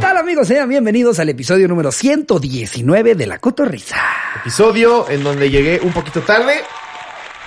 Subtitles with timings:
[0.00, 0.46] tal amigos?
[0.48, 3.96] Sean bienvenidos al episodio número 119 de La Cotorrisa.
[4.40, 6.60] Episodio en donde llegué un poquito tarde,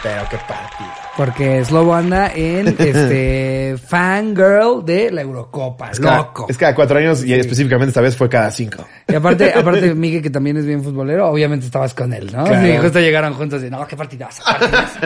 [0.03, 0.91] pero qué partido.
[1.21, 5.91] Porque Slobo anda en este fangirl de la Eurocopa.
[5.91, 6.47] Es cada, Loco.
[6.49, 8.87] es cada cuatro años y específicamente esta vez fue cada cinco.
[9.07, 12.43] Y aparte, aparte, Miguel, que también es bien futbolero, obviamente estabas con él, ¿no?
[12.43, 12.65] Claro.
[12.65, 14.99] Sí, justo llegaron juntos y, no, qué partidazo, partidazo.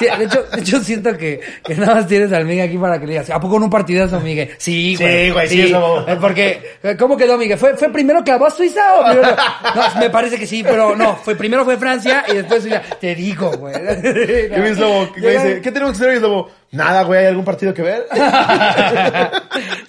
[0.00, 2.98] Sí, de hecho, de hecho siento que, que nada más tienes al Miguel aquí para
[2.98, 4.50] que le digas, ¿a poco no un partidazo, Miguel?
[4.58, 5.26] Sí, güey.
[5.26, 6.08] Sí, güey, sí, eso.
[6.08, 7.56] Eh, Porque, eh, ¿cómo quedó, Miguel?
[7.56, 9.36] ¿Fue, fue primero clavó a Suiza o primero?
[9.76, 12.82] No, me parece que sí, pero no, fue primero fue Francia y después Suiza.
[13.00, 13.74] Te digo, güey.
[13.80, 16.50] Me dice, ¿qué tenemos que hacer, mi Slobo?
[16.72, 18.06] Nada, güey, ¿hay algún partido que ver?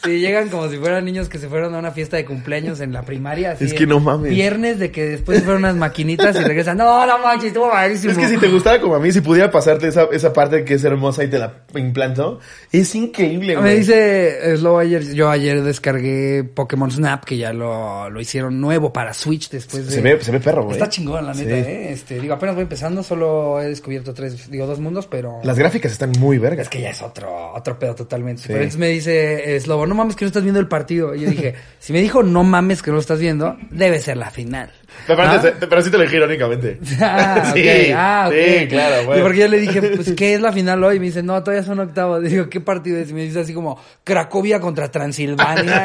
[0.04, 2.92] Sí, llegan como si fueran niños que se fueron a una fiesta de cumpleaños en
[2.92, 3.52] la primaria.
[3.52, 4.32] así Es que no mames.
[4.32, 6.76] Viernes de que después fueron unas maquinitas y regresan.
[6.76, 8.12] No, no manches, estuvo malísimo.
[8.12, 10.74] Es que si te gustara como a mí, si pudiera pasarte esa, esa parte que
[10.74, 13.78] es hermosa y te la implanto, es increíble, Me güey.
[13.78, 19.14] dice Slow ayer, yo ayer descargué Pokémon Snap, que ya lo, lo hicieron nuevo para
[19.14, 19.94] Switch después de...
[19.94, 20.74] Se ve, se ve perro, güey.
[20.76, 21.72] Está chingón, la neta, Sí.
[21.72, 21.92] eh.
[21.94, 25.40] Este, digo, apenas voy empezando, solo he descubierto tres, digo, dos mundos, pero...
[25.46, 26.66] Las gráficas están muy vergas.
[26.66, 28.42] Es que ya es otro, otro pedo totalmente.
[28.42, 28.48] Sí.
[28.48, 31.14] Pero entonces me dice eh, Slobo, no mames que no estás viendo el partido.
[31.14, 34.18] Y yo dije, si me dijo no mames que no lo estás viendo, debe ser
[34.18, 34.72] la final.
[35.06, 35.60] Pero, aparte, ¿Ah?
[35.60, 36.80] te- pero sí te lo dije irónicamente.
[37.00, 38.34] Ah, sí, ok, ah, ok.
[38.34, 39.20] sí, claro, güey.
[39.20, 40.96] Y porque yo le dije, pues, ¿qué es la final hoy?
[40.96, 42.24] Y me dice, no, todavía son octavos.
[42.24, 43.12] Digo, ¿qué partido es?
[43.12, 45.84] Y me dice así como, Cracovia contra Transilvania.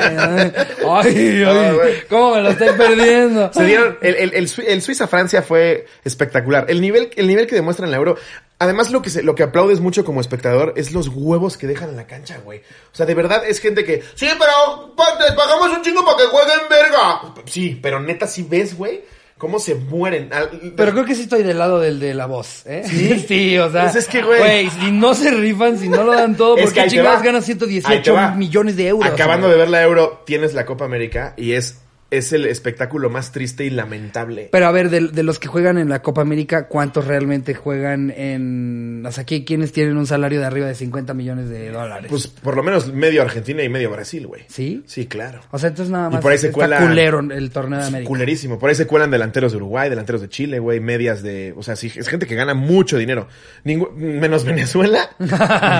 [0.89, 1.93] ay, ay.
[2.09, 3.53] ¿cómo me lo estoy perdiendo?
[3.53, 6.65] Se dieron, el, el, el, el Suiza-Francia fue espectacular.
[6.69, 8.17] El nivel, el nivel que demuestra en la Euro.
[8.61, 11.91] Además, lo que, se, lo que aplaudes mucho como espectador es los huevos que dejan
[11.91, 12.59] en la cancha, güey.
[12.59, 16.17] O sea, de verdad es gente que, sí, pero pa- te pagamos un chingo para
[16.19, 17.21] que jueguen verga.
[17.47, 19.03] Sí, pero neta, si ves, güey,
[19.37, 20.29] cómo se mueren.
[20.77, 22.83] Pero creo que sí estoy del lado del de la voz, ¿eh?
[22.85, 23.25] ¿Sí?
[23.29, 23.83] Sí, o sea.
[23.85, 24.69] Pues es que, güey.
[24.71, 28.31] si no se rifan, si no lo dan todo, ¿por qué Ahí te 118 va.
[28.33, 29.09] millones de euros?
[29.09, 29.53] Acabando güey?
[29.57, 31.79] de ver la Euro, tienes la Copa América y es,
[32.11, 34.49] es el espectáculo más triste y lamentable.
[34.51, 38.11] Pero a ver, de, de los que juegan en la Copa América, ¿cuántos realmente juegan
[38.11, 39.05] en...
[39.07, 42.07] O sea, ¿qui- ¿quiénes tienen un salario de arriba de 50 millones de dólares?
[42.09, 44.43] Pues por lo menos medio Argentina y medio Brasil, güey.
[44.49, 44.83] ¿Sí?
[44.87, 45.41] Sí, claro.
[45.51, 47.87] O sea, entonces nada Y más por ahí se está cuela- culero el torneo de
[47.87, 48.09] América.
[48.09, 48.59] Culerísimo.
[48.59, 51.53] Por ahí se cuelan delanteros de Uruguay, delanteros de Chile, güey, medias de...
[51.59, 53.29] O sea, sí, es gente que gana mucho dinero.
[53.67, 55.11] Ningú- menos Venezuela.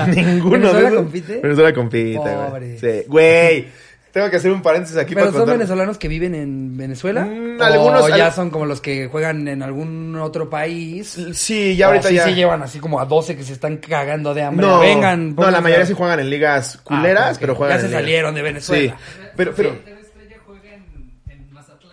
[0.07, 0.95] Ninguno ¿Venezuela de esos.
[0.97, 1.39] compite?
[1.41, 2.49] Venezuela compite, Pobre.
[2.49, 2.77] güey.
[2.79, 3.03] Sí.
[3.07, 3.67] Güey,
[4.11, 5.57] tengo que hacer un paréntesis aquí ¿Pero para son contar.
[5.57, 7.25] venezolanos que viven en Venezuela?
[7.25, 11.17] Mm, ¿O algunos- ya al- son como los que juegan en algún otro país?
[11.33, 12.23] Sí, ya ahorita ¿O sí ya...
[12.25, 14.65] se llevan así como a 12 que se están cagando de hambre?
[14.65, 15.35] No, Vengan.
[15.35, 17.41] no, la mayoría sí juegan en ligas Ah, culeras, ok.
[17.41, 18.97] pero juegan Ya se en ligas- salieron de Venezuela.
[18.97, 19.75] Sí, pero, pero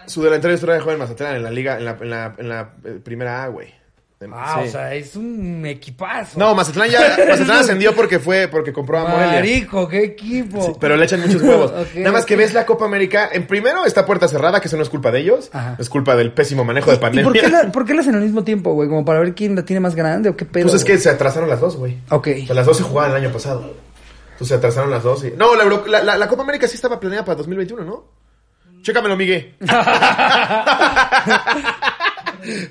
[0.06, 2.71] su delantero estrella juega en Mazatlán, en la liga, en la, en la, en la
[2.84, 3.69] eh, primera A, güey.
[4.32, 4.69] Ah, Sí.
[4.69, 6.38] o sea, es un equipazo.
[6.38, 9.32] No, Mazatlán ya, Mazatlán ascendió porque fue, porque compró a Morelia.
[9.34, 10.62] Marico, qué equipo.
[10.65, 11.71] Sí, pero le echan muchos huevos.
[11.77, 14.77] Ok, Nada más que ves la Copa América, en primero está puerta cerrada, que eso
[14.78, 15.77] no es culpa de ellos, Ajá.
[15.78, 17.25] es culpa del pésimo manejo de ¿Y pandemia.
[17.31, 18.88] por qué, la, por qué la hacen al mismo tiempo, güey?
[18.88, 20.65] ¿Como para ver quién la tiene más grande o qué pedo?
[20.65, 21.98] Pues es que se atrasaron las dos, güey.
[22.09, 22.28] Ok.
[22.43, 23.75] O sea, las dos se jugaban el año pasado.
[24.33, 25.33] Entonces se atrasaron las dos y...
[25.37, 28.04] No, la, Euro- la, la- la Copa América sí estaba planeada para 2021, ¿no?
[28.83, 29.54] Chécamelo, Miguel.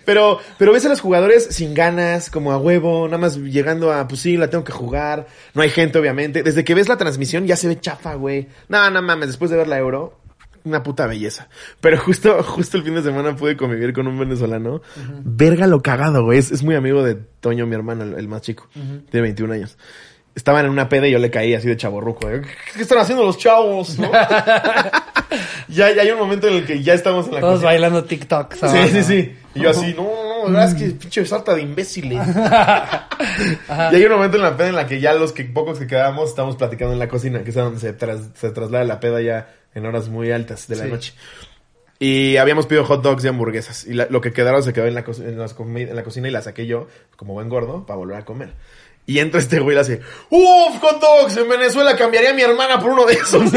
[0.06, 4.08] Pero, pero ves a los jugadores sin ganas, como a huevo, nada más llegando a,
[4.08, 5.28] pues sí, la tengo que jugar.
[5.53, 6.44] No hay gente, obviamente.
[6.44, 8.47] Desde que ves la transmisión ya se ve chafa, güey.
[8.69, 10.19] No, no mames, después de ver la Euro,
[10.63, 11.47] una puta belleza.
[11.80, 14.81] Pero justo, justo el fin de semana pude convivir con un venezolano.
[15.24, 16.40] Verga lo cagado, güey.
[16.40, 18.68] Es, es muy amigo de Toño, mi hermano, el, el más chico.
[18.74, 19.78] Tiene 21 años.
[20.35, 22.29] Estaban en una peda y yo le caí así de chaborruco.
[22.29, 22.41] ¿eh?
[22.75, 23.97] ¿Qué están haciendo los chavos?
[23.97, 24.12] no?
[25.69, 27.69] ya, ya hay un momento en el que ya estamos en la Todos cocina.
[27.72, 28.53] bailando TikTok.
[28.56, 29.35] Sí, sí, sí.
[29.56, 32.19] Y yo así, no, no, no, verdad es que pinche sarta de imbéciles.
[33.91, 35.88] y hay un momento en la peda en la que ya los que pocos que
[35.88, 39.22] quedamos estamos platicando en la cocina, que es donde se, tras- se traslada la peda
[39.22, 40.90] ya en horas muy altas de la Sí.
[40.91, 41.13] noche.
[41.97, 43.85] Y habíamos pedido hot dogs y hamburguesas.
[43.88, 46.28] Y la- lo que quedaron se quedó en la, co- en, las en la cocina
[46.28, 48.53] y la saqué yo, como buen gordo, para volver a comer.
[49.08, 51.38] Y entra este güey y le hace, ¡Uf, hot dogs!
[51.38, 53.52] En Venezuela cambiaría a mi hermana por uno de esos.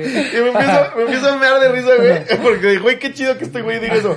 [0.00, 2.38] Y me empiezo, me empiezo a mear de risa, güey.
[2.42, 4.14] Porque dije, güey, qué chido que este güey diga eso.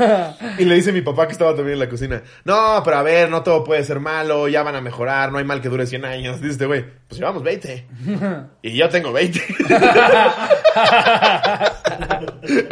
[0.58, 2.22] Y le dice mi papá que estaba también en la cocina.
[2.46, 5.44] No, pero a ver, no todo puede ser malo, ya van a mejorar, no hay
[5.44, 6.42] mal que dure 100 años.
[6.42, 7.88] Dice este güey, pues llevamos 20.
[8.62, 9.42] Y yo tengo 20.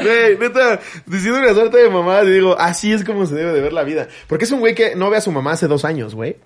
[0.03, 3.73] Güey, neta, diciendo una suerte de mamá, digo, así es como se debe de ver
[3.73, 4.07] la vida.
[4.27, 6.37] Porque es un güey que no ve a su mamá hace dos años, güey.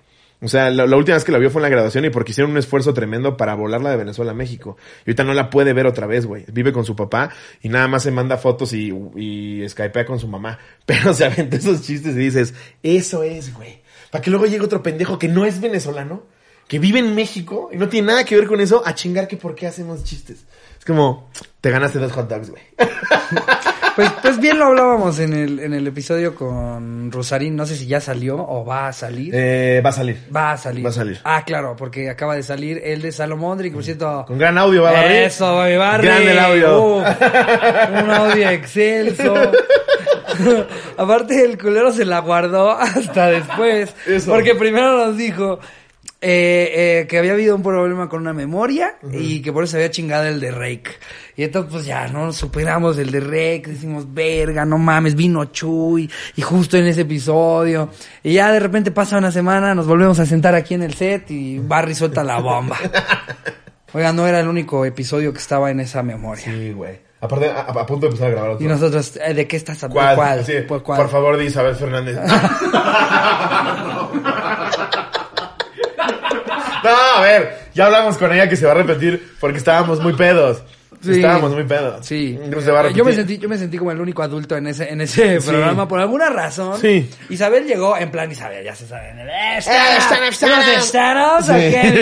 [0.42, 2.50] O sea, la, última vez que la vio fue en la graduación y porque hicieron
[2.50, 4.76] un esfuerzo tremendo para volarla de Venezuela a México.
[4.98, 6.44] Y ahorita no la puede ver otra vez, güey.
[6.52, 7.30] Vive con su papá
[7.62, 10.58] y nada más se manda fotos y, y skypea con su mamá.
[10.86, 13.80] Pero se aventa esos chistes y dices, eso es, güey.
[14.10, 16.22] Para que luego llegue otro pendejo que no es venezolano
[16.68, 19.36] que vive en México y no tiene nada que ver con eso, a chingar que
[19.36, 20.44] por qué hacemos chistes.
[20.78, 21.30] Es como,
[21.60, 22.62] te ganaste dos hot dogs, güey.
[23.96, 27.86] Pues, pues bien lo hablábamos en el, en el episodio con Rosarín, no sé si
[27.86, 29.34] ya salió o va a salir.
[29.34, 30.18] Eh, va a salir.
[30.34, 30.84] Va a salir.
[30.84, 31.20] Va a salir.
[31.24, 34.26] Ah, claro, porque acaba de salir el de Salomondri, por cierto...
[34.26, 35.24] Con gran audio va a barrer.
[35.24, 36.06] Eso, Baby Barry.
[36.06, 36.82] Grande el audio.
[36.84, 37.06] Uf,
[38.02, 39.34] un audio excelso.
[40.98, 43.94] Aparte, el culero se la guardó hasta después.
[44.06, 44.30] Eso.
[44.30, 45.58] Porque primero nos dijo
[46.18, 49.90] eh, eh, que había habido un problema con una memoria y que por eso había
[49.90, 50.90] chingado el de Rake.
[51.36, 53.64] Y entonces, pues ya, no superamos el de Rake.
[53.66, 56.10] Decimos, verga, no mames, vino Chuy.
[56.36, 57.90] Y justo en ese episodio.
[58.22, 61.30] Y ya de repente pasa una semana, nos volvemos a sentar aquí en el set
[61.30, 62.78] y Barry suelta la bomba.
[63.92, 66.44] Oiga, no era el único episodio que estaba en esa memoria.
[66.44, 66.98] Sí, güey.
[67.20, 68.64] Aparte, a, a punto de empezar a grabar otro.
[68.64, 70.16] Y nosotros, eh, ¿de qué estás hablando?
[70.16, 70.18] ¿Cuál?
[70.36, 70.44] ¿Cuál?
[70.44, 71.00] Sí, ¿Por cuál?
[71.00, 72.18] Por favor, di Isabel Fernández.
[76.90, 80.12] no, a ver, ya hablamos con ella que se va a repetir porque estábamos muy
[80.14, 80.62] pedos.
[81.14, 81.20] Sí.
[81.20, 82.04] Estábamos muy pedos.
[82.06, 82.38] Sí.
[82.48, 82.98] No se va a repetir.
[82.98, 85.48] yo me sentí, yo me sentí como el único adulto en ese, en ese Sí.
[85.50, 86.80] programa por alguna razón.
[86.80, 87.08] Sí.
[87.30, 89.10] Isabel llegó en plan Isabel, ya se sabe.
[89.10, 90.82] en el, "Eh, stand up, stand ¿Unos up".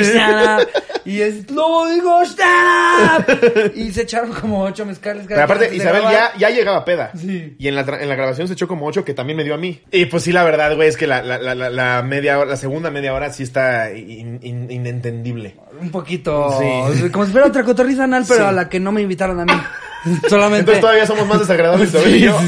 [0.04, 0.68] Stand up.
[1.04, 3.72] Y es, no digo stand up.
[3.74, 5.26] Y se echaron como ocho mezcales.
[5.28, 7.10] Pero aparte, Isabel ya, ya llegaba peda.
[7.16, 7.54] Sí.
[7.58, 9.54] Y en la, tra- en la grabación se echó como ocho, que también me dio
[9.54, 9.80] a mí.
[9.90, 12.50] Y pues sí, la verdad, güey, es que la, la, la, la- la media hora,
[12.50, 15.56] la segunda media hora sí está in- in- inentendible.
[15.80, 16.58] Un poquito.
[16.92, 17.08] Sí.
[17.10, 18.46] Como si fuera otra cotorriza anal, pero Sí.
[18.48, 19.52] a la que no me invitaron a mí.
[20.28, 20.60] Solamente.
[20.60, 22.38] Entonces todavía somos más desagradables Sí, yo.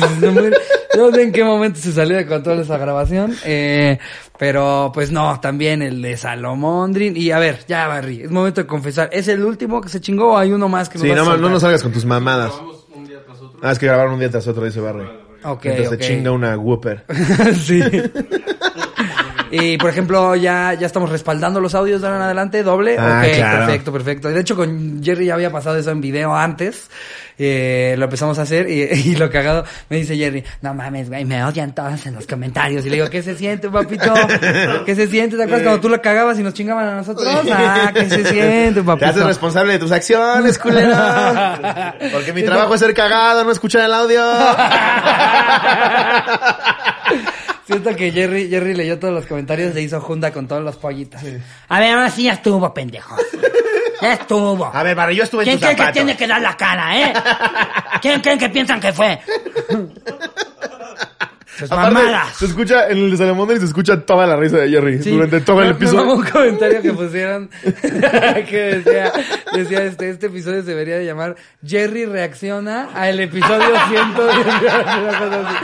[0.96, 3.34] no sé en qué momento se salió de control esa grabación.
[3.44, 3.98] Eh,
[4.38, 7.16] pero pues no, también el de Salomondrin.
[7.16, 9.08] Y a ver, ya Barry, es momento de confesar.
[9.12, 11.36] ¿Es el último que se chingó o hay uno más que nos Sí, vas no,
[11.36, 12.52] no nos salgas con tus mamadas.
[12.52, 13.60] Grabamos un día tras otro.
[13.62, 15.06] Ah, es que grabaron un día tras otro, dice Barry.
[15.44, 17.04] Ok, Entonces se chinga una Whooper.
[17.62, 17.80] sí.
[19.62, 22.96] Y por ejemplo, ya, ya estamos respaldando los audios de ahora en adelante, doble.
[22.98, 23.58] Ah, ok, claro.
[23.66, 24.28] perfecto, perfecto.
[24.28, 26.88] De hecho, con Jerry ya había pasado eso en video antes.
[27.38, 31.26] Eh, lo empezamos a hacer y, y lo cagado me dice Jerry, no mames, güey,
[31.26, 32.86] me odian todos en los comentarios.
[32.86, 34.12] Y le digo, ¿qué se siente, papito?
[34.86, 35.36] ¿Qué se siente?
[35.36, 37.26] ¿Te acuerdas cuando tú lo cagabas y nos chingaban a nosotros?
[37.52, 39.06] Ah, ¿qué se siente, Te papito?
[39.06, 40.96] haces responsable de tus acciones, culero.
[42.12, 44.22] Porque mi trabajo es ser cagado, no escuchar el audio.
[47.66, 51.20] Siento que Jerry, Jerry leyó todos los comentarios, se hizo junta con todos los pollitos.
[51.68, 53.16] A ver, ahora sí ya estuvo, pendejo.
[54.00, 54.64] Ya estuvo.
[54.64, 56.96] A ver, Barry, yo estuve en ¿Quién tus cree que tiene que dar la cara,
[56.96, 57.12] eh?
[58.00, 59.18] ¿Quién creen que piensan que fue?
[61.64, 62.36] Aparte, mamadas.
[62.36, 65.10] se escucha, en el de Salomón se escucha toda la risa de Jerry Sí.
[65.10, 66.00] durante todo el Me- me episodio.
[66.06, 69.12] mamó un comentario que pusieron que decía,
[69.54, 74.46] decía este, este episodio se debería de llamar Jerry reacciona al episodio 110.
[74.46, 75.56] Una cosa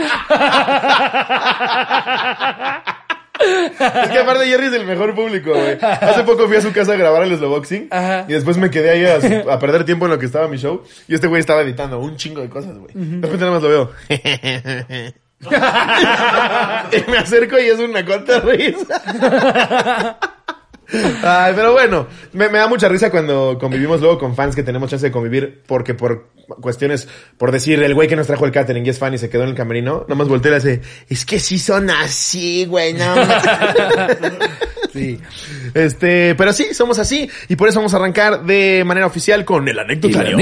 [3.44, 5.76] Es que aparte Jerry es el mejor público, güey.
[5.80, 7.88] Hace poco fui a su casa a grabar el Slowboxing.
[7.90, 8.24] Ajá.
[8.28, 10.58] Y después me quedé ahí a, su- a perder tiempo en lo que estaba mi
[10.58, 10.82] show.
[11.08, 12.92] Y este güey estaba editando un chingo de cosas, güey.
[12.94, 13.90] De repente nada más lo veo.
[16.92, 20.18] y me acerco y es una corta risa.
[21.22, 24.90] Ay, pero bueno, me, me da mucha risa cuando convivimos luego con fans que tenemos
[24.90, 26.28] chance de convivir porque por
[26.60, 27.08] cuestiones,
[27.38, 29.44] por decir, el güey que nos trajo el catering y es fan y se quedó
[29.44, 34.18] en el camerino, nomás voltea y hace, es que sí son así, güey, no mames".
[34.92, 35.18] Sí.
[35.72, 37.26] Este, pero sí, somos así.
[37.48, 40.36] Y por eso vamos a arrancar de manera oficial con el anecdotario.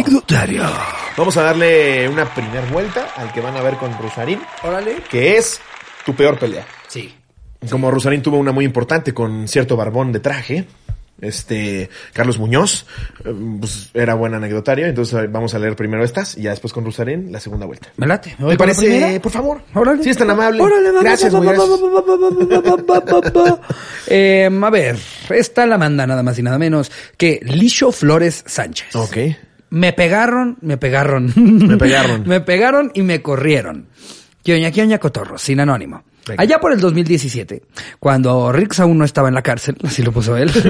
[1.17, 4.97] Vamos a darle una primera vuelta al que van a ver con Rosarín, Órale.
[5.09, 5.61] que es
[6.05, 6.67] tu peor pelea.
[6.89, 7.15] Sí.
[7.69, 10.67] Como Rosarín tuvo una muy importante con cierto barbón de traje,
[11.21, 12.87] este, Carlos Muñoz,
[13.25, 16.85] eh, pues era buen anecdotario, entonces vamos a leer primero estas y ya después con
[16.85, 17.89] Rosarín la segunda vuelta.
[17.97, 18.37] Me late.
[18.39, 19.21] ¿Te parece?
[19.21, 19.61] Por favor.
[19.75, 20.03] Órale.
[20.03, 20.63] Sí, es tan amable.
[20.63, 21.35] Órale, Gracias.
[24.07, 24.97] Eh, a ver,
[25.29, 28.95] esta la manda nada más y nada menos que Lisho Flores Sánchez.
[28.97, 29.17] Ok.
[29.71, 31.33] Me pegaron, me pegaron.
[31.37, 32.23] Me pegaron.
[32.27, 33.87] me pegaron y me corrieron.
[34.43, 36.03] Kioña, Kioña Cotorro, sin anónimo.
[36.31, 36.43] Venga.
[36.43, 37.63] Allá por el 2017,
[37.99, 40.51] cuando Rix aún no estaba en la cárcel, así lo puso él.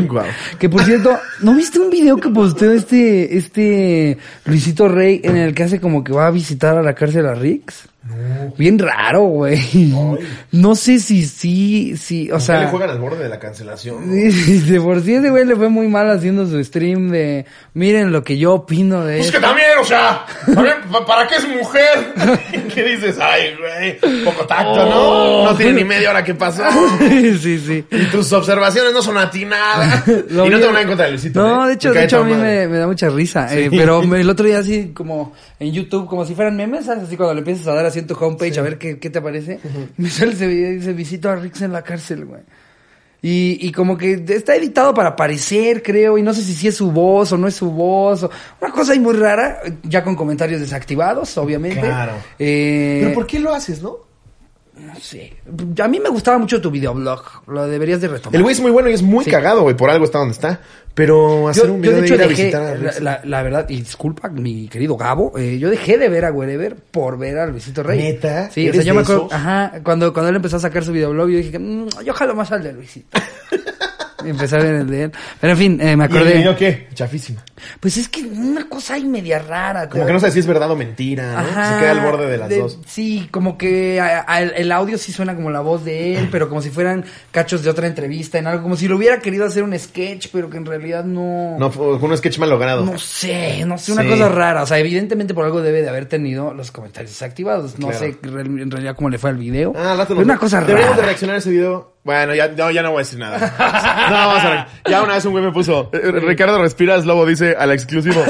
[0.59, 5.55] Que por cierto, ¿no viste un video que posteó este, este Luisito Rey en el
[5.55, 7.90] que hace como que va a visitar a la cárcel a Rix?
[8.57, 9.61] Bien raro, güey.
[10.53, 12.61] No sé si sí, sí, o sea.
[12.61, 14.07] le juegan al borde de la cancelación.
[14.09, 14.13] ¿no?
[14.15, 18.23] De por sí ese güey le fue muy mal haciendo su stream de miren lo
[18.25, 19.39] que yo opino de Pues esto.
[19.39, 20.25] que también, o sea,
[21.07, 22.15] ¿para qué es mujer?
[22.75, 23.19] ¿Qué dices?
[23.21, 25.45] Ay, güey, poco tacto, ¿no?
[25.45, 26.63] No tiene ni media hora que pasó.
[26.99, 27.85] sí, sí.
[27.91, 30.07] Y tus observaciones no son atinadas.
[30.09, 31.41] y no vi- tengo nada en contra de Luisito.
[31.41, 31.69] No, ¿eh?
[31.69, 33.47] de hecho, de hecho a mí me, me da mucha risa.
[33.57, 37.05] eh, pero el otro día así como en YouTube, como si fueran memes, ¿sabes?
[37.05, 39.21] Así cuando le empiezas a dar así en tu homepage a ver qué, qué te
[39.21, 39.61] parece.
[39.97, 42.43] Me sale ese video y dice, visito a Rix en la cárcel, güey.
[43.23, 46.91] Y, y como que está editado para parecer, creo, y no sé si, es su
[46.91, 48.23] voz o no es su voz.
[48.23, 48.31] o-
[48.63, 51.81] una cosa ahí muy rara, ya con comentarios desactivados, obviamente.
[51.81, 52.13] Claro.
[52.39, 54.10] Eh, Pero ¿por qué lo haces, no?
[54.87, 55.35] No sé.
[55.83, 57.23] A mí me gustaba mucho tu videoblog.
[57.47, 58.35] Lo deberías de retomar.
[58.37, 59.31] El güey es muy bueno y es muy Sí.
[59.31, 59.77] cagado, güey.
[59.77, 60.61] Por algo está donde está.
[60.95, 63.21] Pero hacer yo, un video de de, hecho ir a dejé, visitar a la, la-
[63.25, 67.17] la verdad, y disculpa, mi querido Gabo, eh, yo dejé de ver a Wherever por
[67.17, 67.99] ver a Luisito Rey.
[67.99, 68.51] ¿Neta?
[68.51, 70.91] Sí, o sea, ¿Eres yo me acuerdo, ajá, cuando, cuando él empezó a sacar su
[70.93, 73.07] videoblog, yo dije, "Mm, yo jalo más al de Luisito.
[74.25, 75.13] empecé a ver el de él.
[75.41, 76.35] Pero en fin, eh, me ¿Y el acordé.
[76.35, 76.89] video qué?
[76.95, 77.45] Chafísima.
[77.79, 79.89] Pues es que una cosa ahí media rara.
[79.89, 81.39] Como que no sé si es verdad o mentira, ¿no?
[81.39, 82.79] Ajá, Se queda al borde de las de- dos.
[82.87, 86.49] Sí, como que a- a- el, audio sí suena como la voz de él, pero
[86.49, 89.63] como si fueran cachos de otra entrevista en algo, como si lo hubiera querido hacer
[89.63, 91.59] un sketch, pero que en realidad no.
[91.59, 92.85] No, fue un sketch mal logrado.
[92.85, 94.09] No sé, no sé, una Sí.
[94.09, 94.63] cosa rara.
[94.63, 97.79] O sea, evidentemente por algo debe de haber tenido los comentarios desactivados.
[97.79, 98.07] No Claro.
[98.07, 99.75] sé en realidad cómo le fue al video.
[99.77, 101.07] Ah, Pero una cosa Deberíamos de rara.
[101.09, 101.97] reaccionar a ese video.
[102.03, 103.39] Bueno, ya no, ya no voy a decir nada.
[104.11, 104.67] No, vamos a ver.
[104.91, 108.25] Ya una vez un güey me puso, eh, Ricardo Respiras Lobo dice al exclusivo.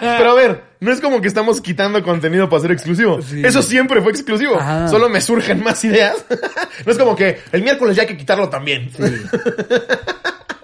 [0.00, 3.20] Pero a ver, no es como que estamos quitando contenido para ser exclusivo.
[3.20, 4.58] Eso siempre fue exclusivo.
[4.58, 4.88] Ajá.
[4.88, 6.16] Solo me surgen más ideas.
[6.86, 8.90] No es como que el miércoles ya hay que quitarlo también.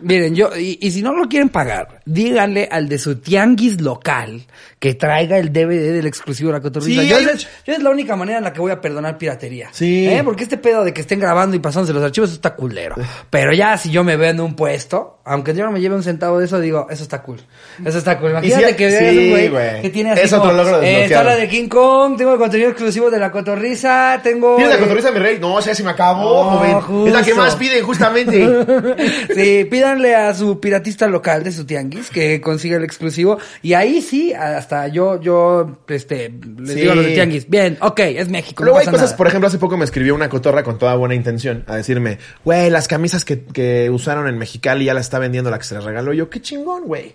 [0.01, 4.43] Miren, yo, y, y si no lo quieren pagar, díganle al de su tianguis local
[4.79, 7.03] que traiga el DVD del exclusivo de la cotorrisa.
[7.03, 9.17] Sí, yo, hay- es, yo es la única manera en la que voy a perdonar
[9.19, 9.69] piratería.
[9.73, 10.07] Sí.
[10.07, 10.23] ¿Eh?
[10.25, 12.97] Porque este pedo de que estén grabando y pasándose los archivos, eso está culero.
[13.31, 16.03] Pero ya si yo me veo en un puesto, aunque yo no me lleve un
[16.03, 17.41] centavo de eso, digo, eso está cool.
[17.85, 18.31] Eso está cool.
[18.31, 20.87] Imagínate si- que veas sí, un güey que tiene así Es otro como, logro eh,
[20.87, 21.25] desbloqueado.
[21.25, 24.57] sala de King Kong, tengo el contenido exclusivo de la cotorrisa, tengo...
[24.57, 25.39] ¿Tienes la cotorriza, mi rey?
[25.41, 27.07] No, o sea, se me acabó, No, joven.
[27.09, 28.47] Es la que más piden, justamente.
[29.35, 33.39] sí, pídanle a su piratista local de su tianguis que consiga el exclusivo.
[33.63, 36.81] Y ahí sí, hasta yo, yo, este, les Sí.
[36.81, 38.63] digo a los de tianguis, bien, ok, es México.
[38.65, 39.17] Luego no hay pasa cosas, nada.
[39.17, 42.71] por ejemplo, hace poco me escribió una cotorra con toda buena intención a decirme, güey,
[42.71, 45.85] las camisas que, que usaron en Mexicali ya las está vendiendo la que se les
[45.85, 46.13] regaló.
[46.13, 47.15] Yo, qué chingón, güey.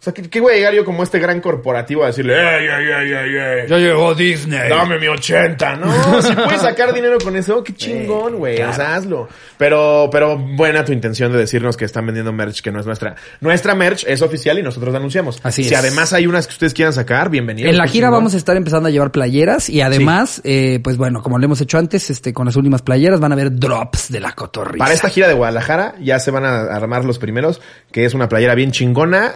[0.00, 2.66] O sea, ¿qué, qué voy a llegar yo como este gran corporativo a decirle, ey,
[2.68, 4.68] ey, ey, ey, ey, Ya llegó Disney.
[4.68, 6.22] dame mi 80, ¿no?
[6.22, 8.62] Si puedes sacar dinero con eso, qué chingón, güey.
[8.62, 9.28] O sea, hazlo.
[9.56, 13.16] Pero, pero buena tu intención de decirnos que están vendiendo merch que no es nuestra.
[13.40, 15.40] Nuestra merch es oficial y nosotros la anunciamos.
[15.42, 15.80] Así si es.
[15.80, 17.68] además hay unas que ustedes quieran sacar, bienvenidos.
[17.68, 18.20] En la gira chingón.
[18.20, 21.60] vamos a estar empezando a llevar playeras y además, eh, pues bueno, como lo hemos
[21.60, 24.78] hecho antes, este, con las últimas playeras van a haber drops de la cotorrisa.
[24.84, 28.28] Para esta gira de Guadalajara ya se van a armar los primeros, que es una
[28.28, 29.32] playera bien chingona,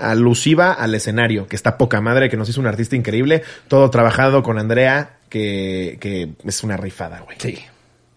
[0.60, 4.58] al escenario, que está poca madre, que nos hizo un artista increíble, todo trabajado con
[4.58, 7.36] Andrea, que, que es una rifada, güey.
[7.40, 7.58] Sí,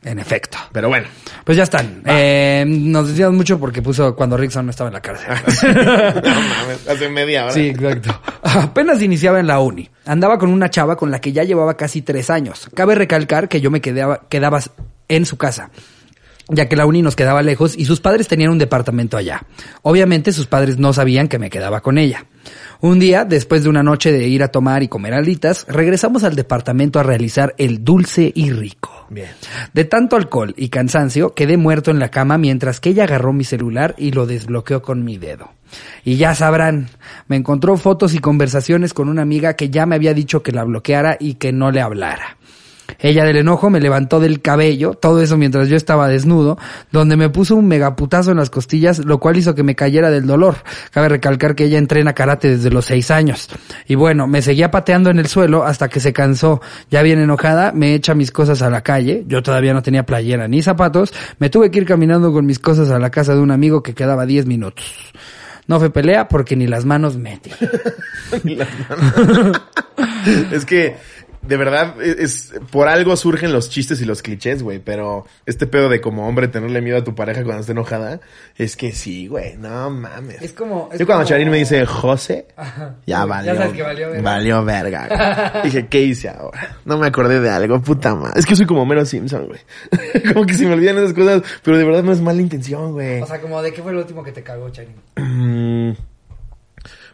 [0.03, 0.57] en efecto.
[0.71, 1.07] Pero bueno,
[1.43, 2.03] Pues ya están.
[2.05, 5.29] Eh, nos decíamos mucho porque puso cuando Rickson no estaba en la cárcel.
[5.33, 7.53] no mames, hace media hora.
[7.53, 8.21] Sí, exacto.
[8.43, 9.89] Apenas iniciaba en la uni.
[10.05, 12.69] Andaba con una chava con la que ya llevaba casi tres años.
[12.75, 14.59] Cabe recalcar que yo me quedaba, quedaba
[15.07, 15.71] en su casa
[16.47, 19.45] ya que la uni nos quedaba lejos y sus padres tenían un departamento allá.
[19.81, 22.25] Obviamente sus padres no sabían que me quedaba con ella.
[22.81, 26.35] Un día, después de una noche de ir a tomar y comer alitas, regresamos al
[26.35, 29.07] departamento a realizar el dulce y rico.
[29.09, 29.29] Bien.
[29.73, 33.43] De tanto alcohol y cansancio, quedé muerto en la cama mientras que ella agarró mi
[33.43, 35.51] celular y lo desbloqueó con mi dedo.
[36.03, 36.89] Y ya sabrán,
[37.27, 40.63] me encontró fotos y conversaciones con una amiga que ya me había dicho que la
[40.63, 42.37] bloqueara y que no le hablara.
[42.99, 46.57] Ella del enojo me levantó del cabello, todo eso mientras yo estaba desnudo,
[46.91, 50.25] donde me puso un megaputazo en las costillas, lo cual hizo que me cayera del
[50.25, 50.57] dolor.
[50.91, 53.49] Cabe recalcar que ella entrena karate desde los seis años.
[53.87, 56.61] Y bueno, me seguía pateando en el suelo hasta que se cansó.
[56.89, 59.23] Ya bien enojada, me echa mis cosas a la calle.
[59.27, 61.13] Yo todavía no tenía playera ni zapatos.
[61.39, 63.93] Me tuve que ir caminando con mis cosas a la casa de un amigo que
[63.93, 64.85] quedaba diez minutos.
[65.67, 67.51] No fue pelea porque ni las manos metí.
[70.51, 70.95] es que,
[71.47, 74.79] de verdad, es, por algo surgen los chistes y los clichés, güey.
[74.79, 78.19] Pero este pedo de como hombre tenerle miedo a tu pareja cuando esté enojada,
[78.57, 79.57] es que sí, güey.
[79.57, 80.41] No mames.
[80.41, 82.95] Es como- es Yo cuando como- Charín me dice José, Ajá.
[83.05, 83.55] ya Ya valió.
[83.55, 84.21] sabes que valió verga.
[84.31, 85.07] Valió verga.
[85.53, 85.63] güey.
[85.71, 86.77] Dije, ¿qué hice ahora?
[86.85, 88.39] No me acordé de algo, puta madre.
[88.39, 89.59] Es que soy como Mero Simpson, güey.
[90.33, 93.21] como que se me olvidan esas cosas, pero de verdad no es mala intención, güey.
[93.21, 94.95] O sea, como de qué fue lo último que te cagó, Charín.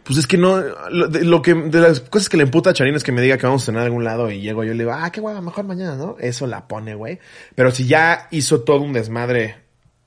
[0.04, 2.72] Pues es que no, lo, de, lo que, de las cosas que le emputa a
[2.72, 4.72] Charín es que me diga que vamos a cenar a algún lado y llego yo
[4.72, 6.16] y le digo, ah, qué guay, mejor mañana, ¿no?
[6.18, 7.20] Eso la pone, güey.
[7.54, 9.56] Pero si ya hizo todo un desmadre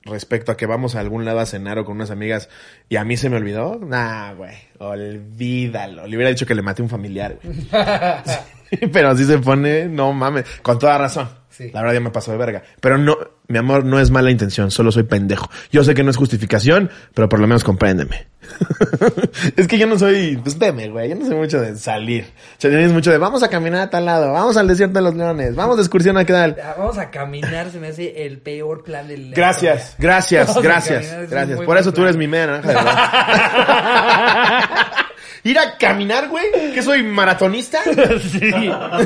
[0.02, 2.48] respecto a que vamos a algún lado a cenar o con unas amigas
[2.88, 6.06] y a mí se me olvidó, nah, güey, olvídalo.
[6.06, 7.56] Le hubiera dicho que le maté a un familiar, güey.
[8.92, 11.28] Pero así se pone, no mames, con toda razón.
[11.50, 11.70] Sí.
[11.72, 12.62] La verdad ya me pasó de verga.
[12.80, 13.16] Pero no,
[13.48, 15.48] mi amor, no es mala intención, solo soy pendejo.
[15.70, 18.26] Yo sé que no es justificación, pero por lo menos compréndeme.
[19.56, 22.24] es que yo no soy, pues veme, güey, yo no soy mucho de salir.
[22.24, 25.02] O sea, es mucho de vamos a caminar a tal lado, vamos al desierto de
[25.02, 26.56] los leones, vamos de excursión a qué tal.
[26.62, 31.06] Ah, Vamos a caminar, se me hace el peor plan del Gracias, gracias, Vamos gracias,
[31.06, 31.60] caminar, gracias.
[31.62, 32.62] Por eso tú eres mi verdad.
[35.48, 36.44] Ir a caminar, güey.
[36.74, 37.78] ¿Que soy maratonista?
[38.32, 38.40] sí.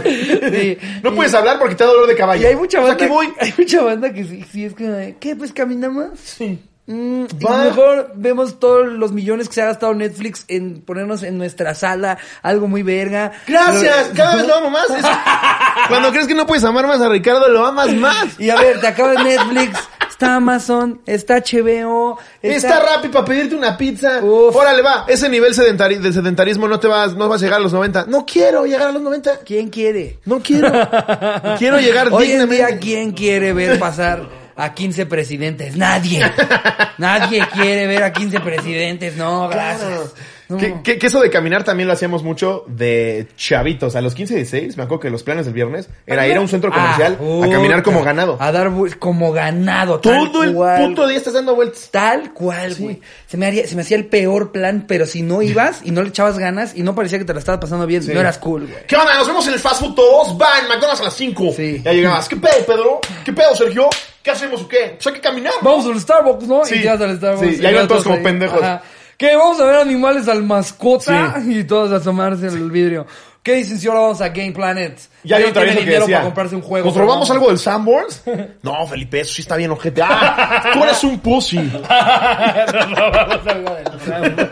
[0.05, 0.79] sí.
[1.03, 2.43] No puedes hablar porque te da dolor de caballo.
[2.43, 3.33] Y hay mucha O sea, banda, ¿qué voy?
[3.41, 5.37] hay mucha banda que sí, sí es de, ¿qué?
[5.37, 6.19] Pues caminamos.
[6.23, 6.59] Sí.
[6.87, 7.65] Mm, y Va.
[7.65, 12.19] mejor vemos todos los millones que se ha gastado Netflix en ponernos en nuestra sala
[12.43, 13.31] algo muy verga.
[13.47, 14.91] Gracias, Pero- cada vez lo amo más.
[14.91, 15.05] Es-
[15.89, 18.41] Cuando crees que no puedes amar más a Ricardo, lo amas más.
[18.41, 19.79] Y a ver, te acaba Netflix,
[20.21, 24.21] está Amazon, está HBO, Está Rappi para pedirte una pizza.
[24.23, 24.55] Uf.
[24.55, 25.07] Órale, va.
[25.09, 28.05] Ese nivel sedentari- de sedentarismo no te vas, no vas a llegar a los 90.
[28.07, 29.39] No quiero llegar a los 90.
[29.47, 30.19] ¿Quién quiere?
[30.27, 30.71] No quiero.
[31.59, 32.67] quiero llegar Hoy en dignamente.
[32.67, 35.75] día, ¿quién quiere ver pasar a 15 presidentes?
[35.77, 36.21] Nadie.
[36.99, 39.17] Nadie quiere ver a 15 presidentes.
[39.17, 40.13] No, gracias.
[40.51, 40.59] No.
[40.59, 43.97] Que, que- que eso de caminar también lo hacíamos mucho de chavitos.
[43.97, 46.41] A los 15 y 16, me acuerdo que los planes del viernes era ir a
[46.41, 48.37] un centro comercial Ah, a caminar como ganado.
[48.41, 50.01] A dar como ganado.
[50.01, 50.89] Todo el cual.
[50.89, 51.89] puto día estás dando vueltas.
[51.91, 53.01] Tal cual, güey.
[53.27, 56.03] Se, me haría- se me hacía el peor plan, pero si no ibas y no
[56.03, 58.67] le echabas ganas y no parecía que te la estabas pasando bien, no eras cool,
[58.67, 58.87] güey.
[58.87, 59.15] ¿Qué onda?
[59.17, 60.37] Nos vemos en el fast food todos.
[60.41, 61.53] Va, en McDonald's a las 5.
[61.57, 61.81] Sí.
[61.85, 62.29] Ya llegabas.
[62.29, 63.01] ¿Qué pedo, Pedro?
[63.25, 63.89] ¿Qué pedo, Sergio?
[64.23, 64.97] ¿Qué hacemos o qué?
[64.97, 65.53] Pues hay que caminar.
[65.63, 66.65] Vamos al Starbucks, ¿no?
[66.65, 66.75] Sí.
[66.83, 67.49] Y vas al Starbucks.
[67.57, 68.23] Sí, y ahí van todos como ahí.
[68.23, 68.61] pendejos.
[68.63, 68.83] Ajá.
[69.21, 69.37] ¿Qué?
[69.37, 71.53] Vamos a ver animales al mascota Sí.
[71.59, 73.07] y todos a asomarse el vidrio.
[73.43, 74.99] ¿Qué dicen si ahora vamos a Game Planet?
[75.25, 76.07] Ya hay otra vez que decía.
[76.07, 76.87] para comprarse un juego.
[76.87, 77.31] ¿Nos robamos vamos.
[77.31, 78.23] algo del Sanborns?
[78.63, 80.01] No, Felipe, eso sí está bien ojete.
[80.03, 81.59] Ah, tú eres un pussy.
[81.59, 84.51] Nos robamos algo del.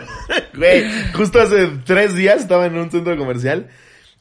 [0.53, 0.83] Güey,
[1.13, 3.69] justo hace tres días estaba en un centro comercial.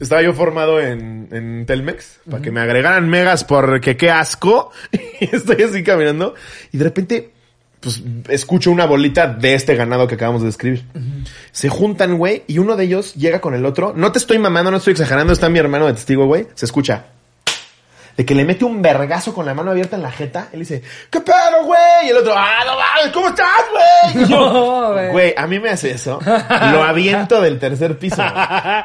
[0.01, 4.71] Estaba yo formado en, en Telmex para que me agregaran megas porque qué asco.
[5.21, 6.35] Y estoy así caminando
[6.73, 7.33] y de repente,
[7.81, 10.85] pues escucho una bolita de este ganado que acabamos de describir.
[11.53, 13.93] Se juntan, güey, y uno de ellos llega con el otro.
[13.97, 16.47] No te estoy mamando, no estoy exagerando, está mi hermano de testigo, güey.
[16.55, 17.07] Se escucha.
[18.19, 20.49] De que le mete un vergazo con la mano abierta en la jeta.
[20.53, 21.79] Él dice, ¿qué pedo, güey?
[22.07, 24.29] Y el otro, ah, no mames, ¿cómo estás, güey?
[24.29, 25.09] No, güey.
[25.13, 26.19] Güey, a mí me hace eso.
[26.27, 28.17] Lo aviento del tercer piso.
[28.17, 28.29] güey.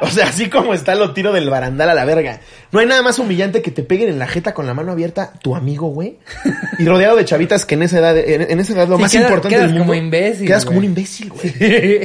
[0.02, 2.38] O sea, así como está, lo tiro del barandal a la verga.
[2.70, 5.32] No hay nada más humillante que te peguen en la jeta con la mano abierta
[5.42, 6.16] tu amigo, güey.
[6.78, 9.10] Y rodeado de chavitas que en esa edad, en, en esa edad lo Sí, más
[9.12, 9.92] quedas- importante quedas del mundo.
[9.92, 11.52] como imbécil, Quedas como un imbécil, güey.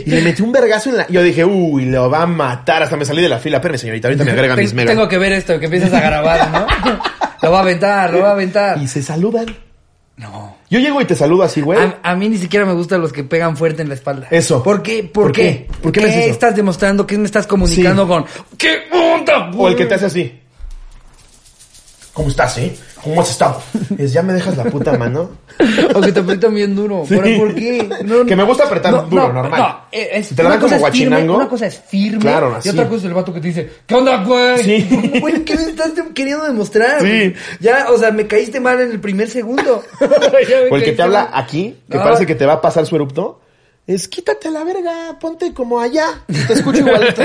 [0.06, 1.08] Y le metí un vergazo en la...
[1.08, 2.82] Yo dije, uy, lo va a matar.
[2.82, 3.58] Hasta me salí de la fila.
[3.58, 4.96] Espérame, señorita, ahorita me agrega Ten- mis megas.
[4.96, 6.68] Tengo que ver esto, que empiezas a grabar, ¿no?
[7.42, 8.78] Lo va a aventar, lo va a aventar.
[8.82, 9.46] Y se saludan.
[10.18, 10.58] No.
[10.70, 11.80] Yo llego y te saludo así, güey.
[11.80, 14.28] A, a mí ni siquiera me gustan los que pegan fuerte en la espalda.
[14.30, 14.62] Eso.
[14.62, 15.04] ¿Por qué?
[15.04, 15.68] ¿Por, ¿Por qué?
[15.72, 15.74] qué?
[15.82, 16.30] ¿Por qué eso?
[16.32, 17.08] estás demostrando?
[17.08, 18.08] ¿Qué me estás comunicando Sí.
[18.10, 18.26] con?
[18.58, 20.40] ¿Qué onda, O el que te hace así.
[22.14, 22.76] ¿Cómo estás, eh?
[23.04, 23.62] ¿Cómo has estado?
[23.98, 25.30] Es, ya me dejas la puta mano.
[25.94, 27.04] O que te aprietan bien duro.
[27.06, 27.16] Sí.
[27.22, 27.90] ¿Pero por qué?
[28.06, 29.60] No, Que me gusta apretar duro, normal.
[29.62, 31.36] No, eh, es, te la dan como firme, guachinango.
[31.36, 32.20] Una cosa es firme.
[32.20, 32.70] Claro, Y así.
[32.70, 34.64] otra cosa es el vato que te dice, ¿qué onda, güey?
[34.64, 34.88] Sí.
[35.20, 37.02] Güey, ¿qué me estás queriendo demostrar?
[37.02, 37.34] Sí.
[37.60, 39.84] Ya, o sea, me caíste mal en el primer segundo.
[40.72, 42.04] O el que te habla aquí, que No.
[42.04, 43.42] parece que te va a pasar su erupto.
[43.86, 46.22] Es quítate la verga, ponte como allá.
[46.48, 47.24] Te escucho igualito.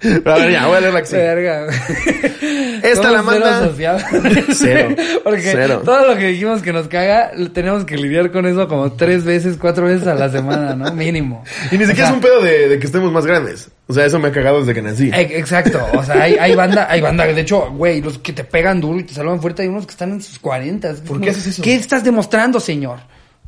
[0.00, 1.22] Pero a ver, ya, voy a leer la que sigue.
[1.22, 1.66] Verga.
[2.82, 3.70] Esta la manda-
[4.54, 4.88] Cero.
[5.24, 5.82] Porque Cero.
[5.84, 9.56] todo lo que dijimos que nos caga, tenemos que lidiar con eso como tres veces,
[9.60, 10.92] cuatro veces a la semana, ¿no?
[10.92, 11.44] Mínimo.
[11.70, 13.68] Y ni O siquiera sea, es un pedo de, de que estemos más grandes.
[13.86, 15.10] O sea, eso me ha cagado desde que nací.
[15.14, 18.80] Exacto, o sea, hay, hay banda, hay banda, de hecho, güey, los que te pegan
[18.80, 21.00] duro y te saludan fuerte, hay unos que están en sus cuarentas.
[21.00, 21.62] ¿Por qué haces eso?
[21.62, 22.98] ¿Qué estás demostrando, señor?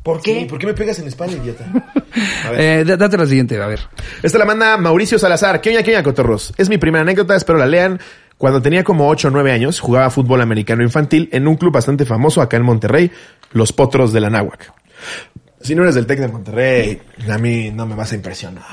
[0.03, 0.41] ¿Por qué?
[0.41, 1.65] Sí, ¿Por qué me pegas en la espalda, idiota?
[2.45, 2.59] A ver.
[2.59, 3.79] Eh, date la siguiente, a ver.
[4.21, 5.61] Esta la manda Mauricio Salazar.
[5.61, 6.53] ¿Qué oña, qué oña, cotorros?
[6.57, 7.99] Es mi primera anécdota, espero la lean.
[8.37, 12.05] Cuando tenía como 8 o 9 años, jugaba fútbol americano infantil en un club bastante
[12.05, 13.11] famoso acá en Monterrey,
[13.51, 14.73] Los Potros de la Náhuac.
[15.61, 18.63] Si no eres del Tec de Monterrey, a mí no me vas a impresionar.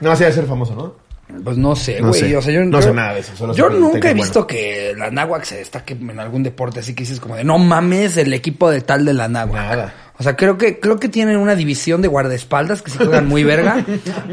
[0.00, 1.07] No vas a ser famoso, ¿no?
[1.44, 2.20] Pues no sé, No güey.
[2.20, 2.36] sé.
[2.36, 4.94] O sea, yo No yo- sé nada de eso, solo Yo nunca he visto que
[4.96, 8.32] la Náhuac se destaque en algún deporte, así que dices como de no mames el
[8.32, 9.54] equipo de tal de la Náhuac.
[9.54, 9.94] Nada.
[10.18, 13.44] O sea, creo que, creo que tienen una división de guardaespaldas que se juegan muy
[13.44, 13.84] verga,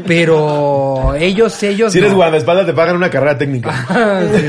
[0.06, 1.92] pero ellos, ellos.
[1.92, 2.16] Si eres no.
[2.16, 3.86] guardaespaldas, te pagan una carrera técnica.
[4.36, 4.48] Sí.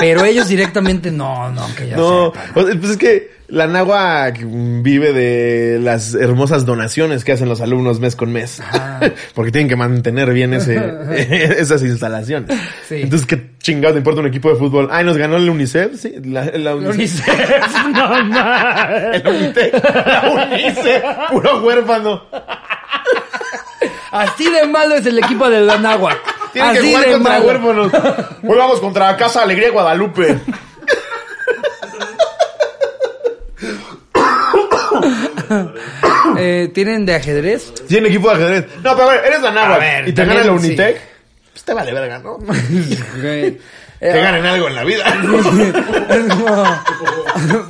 [0.00, 2.78] Pero ellos directamente no, no, que ya No, sepan.
[2.80, 4.40] pues es que la Náhuac
[4.82, 8.62] vive de las hermosas donaciones que hacen los alumnos mes con mes.
[9.34, 10.76] Porque tienen que mantener bien ese,
[11.58, 12.50] esas instalaciones.
[12.88, 12.96] Sí.
[13.02, 14.88] Entonces, ¿qué chingados le importa un equipo de fútbol?
[14.90, 15.98] Ay, ¿nos ganó el UNICEF?
[15.98, 17.26] Sí, la, la UNICEF.
[17.26, 19.12] UNICEF, no.
[19.14, 19.72] El UNITEC.
[19.84, 21.02] La UNICEF.
[21.30, 22.22] Puro huérfano.
[24.10, 26.18] Así de malo es el equipo de la Náhuac.
[26.58, 27.92] Tienen Así que jugar contra huérfanos.
[28.42, 30.38] Hoy vamos contra Casa Alegría Guadalupe.
[36.36, 37.72] Eh, ¿Tienen de ajedrez?
[37.88, 38.66] Tienen equipo de ajedrez.
[38.82, 41.00] No, pero a ver, eres la A ver, Y te gana la Unitec.
[41.52, 42.36] Pues te vale verga, ¿no?
[43.20, 43.46] Güey.
[43.46, 43.58] Eh,
[44.00, 45.04] Que ganen algo en la vida.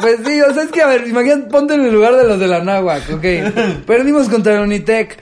[0.00, 2.38] Pues sí, o sea, es que a ver, imagínate, ponte en el lugar de los
[2.38, 3.86] de la Nahuac, ok.
[3.86, 5.18] Perdimos contra el Unitec.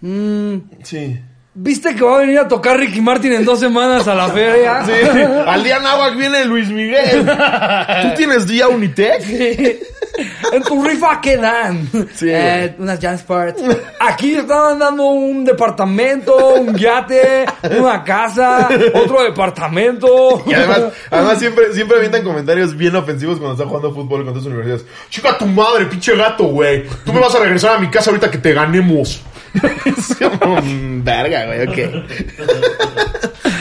[0.00, 0.58] Mm.
[0.84, 1.20] Sí.
[1.60, 4.84] ¿Viste que va a venir a tocar Ricky Martin en dos semanas a la feria?
[4.86, 4.92] Sí.
[5.46, 7.26] Al día náhuatl viene Luis Miguel.
[7.26, 9.20] ¿Tú tienes día Unitec?
[9.22, 9.80] Sí.
[10.52, 11.88] En tu rifa, ¿qué dan?
[12.14, 13.60] Sí, Eh, unas Jazz Parts.
[13.98, 17.44] Aquí estaban dando un departamento, un yate,
[17.76, 20.44] una casa, otro departamento.
[20.46, 24.46] Y además, además siempre, siempre avientan comentarios bien ofensivos cuando están jugando fútbol con tus
[24.46, 24.84] universidades.
[25.10, 26.84] Chica tu madre, pinche gato, güey.
[27.04, 29.22] Tú me vas a regresar a mi casa ahorita que te ganemos.
[29.86, 32.04] Es como, mm, verga, güey, ok.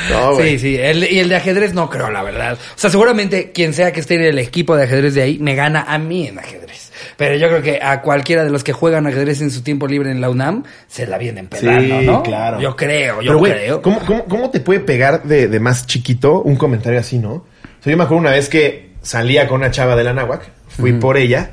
[0.10, 0.52] No, güey.
[0.58, 2.54] Sí, sí, el- y el de ajedrez no creo, la verdad.
[2.54, 5.54] O sea, seguramente quien sea que esté en el equipo de ajedrez de ahí, me
[5.56, 6.92] gana a mí en ajedrez.
[7.18, 10.12] Pero yo creo que a cualquiera de los que juegan ajedrez en su tiempo libre
[10.12, 12.24] en la UNAM, se la vienen pelando, Sí, ¿no?
[12.24, 12.60] claro.
[12.62, 13.82] Yo creo, yo Pero, güey, creo.
[13.82, 17.32] ¿cómo, cómo, cómo te puede pegar de, de más chiquito un comentario así, no?
[17.34, 17.46] O
[17.82, 20.94] sea, yo me acuerdo una vez que salía con una chava de la náhuac, fui
[20.94, 21.52] por ella,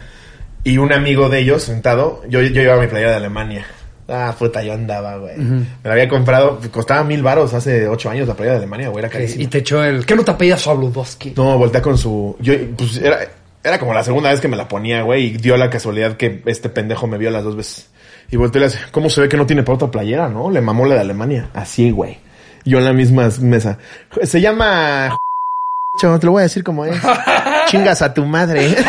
[0.63, 3.67] y un amigo de ellos sentado, yo, yo llevaba mi playera de Alemania.
[4.09, 5.37] Ah, puta, yo andaba, güey.
[5.39, 9.01] Me la había comprado, costaba mil baros hace ocho años la playera de Alemania, güey,
[9.01, 9.43] era carísima.
[9.43, 10.05] Y te echó el...
[10.05, 11.33] ¿Qué no te apellidas Sobludowski?
[11.37, 12.37] No, voltea con su.
[12.41, 13.19] Yo, pues era,
[13.63, 16.43] era como la segunda vez que me la ponía, güey, y dio la casualidad que
[16.45, 17.89] este pendejo me vio las dos veces.
[18.31, 20.51] Y volteé y le hace, ¿cómo se ve que no tiene para otra playera, no?
[20.51, 21.49] Le mamó la de Alemania.
[21.55, 22.19] Así, güey.
[22.65, 23.79] Yo en la misma mesa.
[24.23, 25.17] Se llama.
[26.01, 27.01] Te lo voy a decir como es.
[27.69, 28.77] Chingas a tu madre.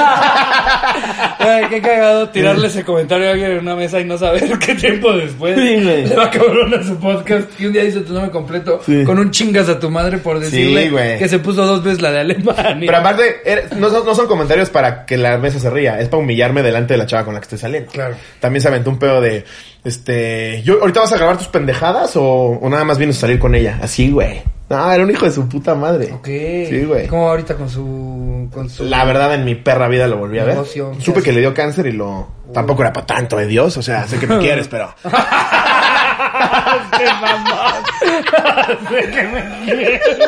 [1.46, 4.76] Ay, qué cagado tirarle ese comentario a alguien en una mesa y no saber qué
[4.76, 5.80] tiempo después güey.
[6.08, 9.04] le va cabrón a su podcast y un día dice tu nombre completo Sí.
[9.04, 12.20] con un chingas a tu madre por decirle que se puso dos veces la de
[12.22, 12.76] Alemania.
[12.80, 16.08] Pero aparte, era- no, son- no son comentarios para que la mesa se ría, es
[16.10, 17.92] para humillarme delante de la chava con la que estoy saliendo.
[17.92, 18.16] Claro.
[18.40, 19.44] También se aventó un pedo de,
[19.84, 23.40] este, yo, ¿ahorita vas a grabar tus pendejadas o, o nada más vienes a salir
[23.40, 23.80] con ella?
[23.82, 24.42] Así, güey.
[24.70, 26.12] No, era un hijo de su puta madre.
[26.14, 26.26] Ok.
[26.26, 27.08] Sí, güey.
[27.08, 28.50] ¿Cómo ahorita con su...
[28.52, 28.86] Con su...
[28.86, 30.58] La verdad, en mi perra vida lo volví a ver.
[30.64, 32.28] ¿qué Supe que le dio cáncer y lo...
[32.54, 33.78] Tampoco era para tanto, de Dios.
[33.78, 34.94] O sea, sé que me quieres, pero...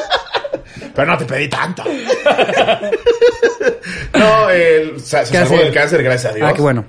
[0.95, 1.83] Pero no te pedí tanto.
[4.13, 6.49] no, él se ¿Qué salvó del cáncer, gracias a Dios.
[6.49, 6.85] Ah, qué bueno.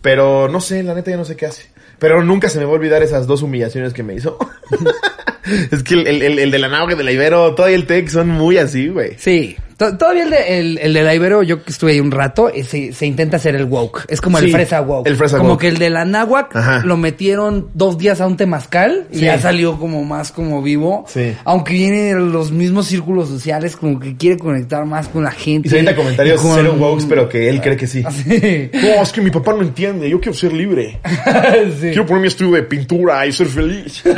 [0.00, 1.70] Pero no sé, la neta ya no sé qué hace.
[2.00, 4.38] Pero nunca se me va a olvidar esas dos humillaciones que me hizo.
[5.70, 8.08] es que el, el, el, de la náuga, de la Ibero, todo y el Tech
[8.08, 9.16] son muy así, güey.
[9.18, 9.56] Sí.
[9.80, 12.50] To- Todavía el de, el, el de la Ibero, yo que estuve ahí un rato,
[12.50, 14.04] eh, se, se intenta hacer el woke.
[14.08, 15.06] Es como el fresa woke.
[15.08, 15.60] el fresa Como woke.
[15.62, 16.82] que el de la náhuac Ajá.
[16.84, 19.24] lo metieron dos días a un temazcal y Sí.
[19.24, 21.06] ya salió como más como vivo.
[21.08, 21.34] Sí.
[21.44, 25.68] Aunque viene de los mismos círculos sociales, como que quiere conectar más con la gente.
[25.68, 28.04] Y se avienta comentarios con- cero wokes, pero que él cree que sí.
[28.10, 28.70] Sí.
[28.74, 30.10] No, es que mi papá no entiende.
[30.10, 31.00] Yo quiero ser libre.
[31.80, 31.88] sí.
[31.88, 34.02] Quiero poner mi estudio de pintura y ser feliz.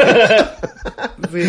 [1.33, 1.41] Sí.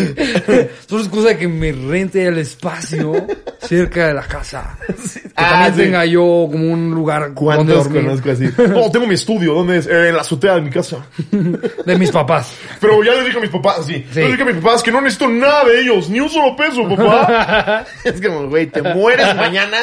[0.88, 3.26] Solo excusa de que me rente el espacio
[3.60, 4.76] cerca de la casa.
[5.34, 5.80] Que Ah, también sí.
[5.80, 8.04] tenga yo como un lugar donde ¿Cuántos dormir.
[8.04, 8.48] conozco así?
[8.68, 9.52] No, tengo mi estudio.
[9.54, 9.86] ¿Dónde es?
[9.88, 10.98] Eh, en la azotea de mi casa.
[11.84, 12.52] De mis papás.
[12.80, 14.06] Pero ya le dije a mis papás, sí.
[14.12, 14.20] Sí.
[14.20, 16.08] Le dije a mis papás que no necesito nada de ellos.
[16.08, 17.84] Ni un solo peso, papá.
[18.04, 19.78] es como, güey, te mueres mañana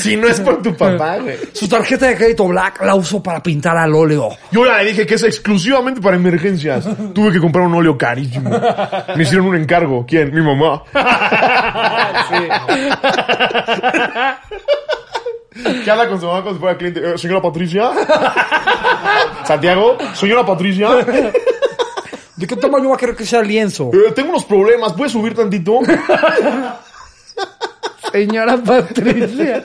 [0.00, 1.36] si no es por tu papá, güey.
[1.52, 4.30] Su tarjeta de crédito black la uso para pintar al óleo.
[4.50, 6.88] Yo ya le dije que es exclusivamente para emergencias.
[7.14, 8.50] Tuve que comprar un óleo carísimo.
[9.16, 10.04] Me hicieron un encargo.
[10.06, 10.34] ¿Quién?
[10.34, 10.82] Mi mamá.
[15.84, 17.00] ¿Qué habla con su mamá cuando se fuera cliente?
[17.14, 17.90] Eh, señora Patricia.
[19.44, 20.88] Santiago, señora Patricia.
[22.36, 23.90] ¿De qué tamaño va a querer que sea el lienzo?
[23.92, 24.92] Eh, tengo unos problemas.
[24.94, 25.80] ¿Puedes subir tantito?
[28.12, 29.64] Señora Patricia.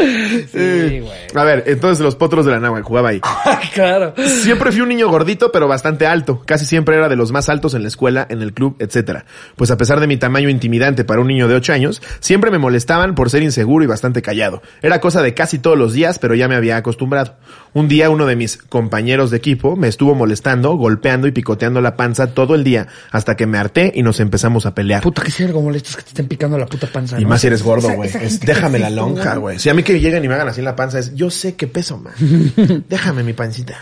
[0.50, 1.18] Sí, güey.
[1.34, 3.20] A ver, entonces los potros de la náhuatl jugaba ahí.
[3.74, 4.14] claro.
[4.42, 6.42] Siempre fui un niño gordito, pero bastante alto.
[6.44, 9.24] Casi siempre era de los más altos en la escuela, en el club, etcétera.
[9.56, 12.58] Pues a pesar de mi tamaño intimidante para un niño de 8 años, siempre me
[12.58, 14.62] molestaban por ser inseguro y bastante callado.
[14.82, 17.36] Era cosa de casi todos los días, pero ya me había acostumbrado.
[17.72, 21.96] Un día uno de mis compañeros de equipo me estuvo molestando, golpeando y picoteando la
[21.96, 25.02] panza todo el día, hasta que me harté y nos empezamos a pelear.
[25.02, 27.18] Puta, que si algo molesto es que te estén picando la puta panza.
[27.18, 27.28] Y ¿no?
[27.28, 28.10] más si eres gordo, güey.
[28.44, 29.40] Déjame la lonja, güey.
[29.40, 29.58] güey.
[29.58, 31.56] Si a mí que lleguen y me hagan así en la panza es, yo sé
[31.56, 32.12] qué peso, man.
[32.88, 33.78] Déjame mi pancita.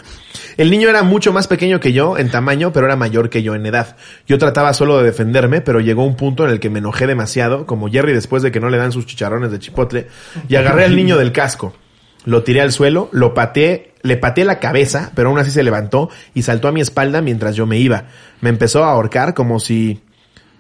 [0.57, 3.55] El niño era mucho más pequeño que yo en tamaño, pero era mayor que yo
[3.55, 3.97] en edad.
[4.27, 7.67] Yo trataba solo de defenderme, pero llegó un punto en el que me enojé demasiado,
[7.67, 10.09] como Jerry después de que no le dan sus chicharrones de chipotle,
[10.49, 11.75] y agarré al niño del casco.
[12.25, 16.11] Lo tiré al suelo, lo pateé, le pateé la cabeza, pero aún así se levantó
[16.35, 18.07] y saltó a mi espalda mientras yo me iba.
[18.41, 20.03] Me empezó a ahorcar como si...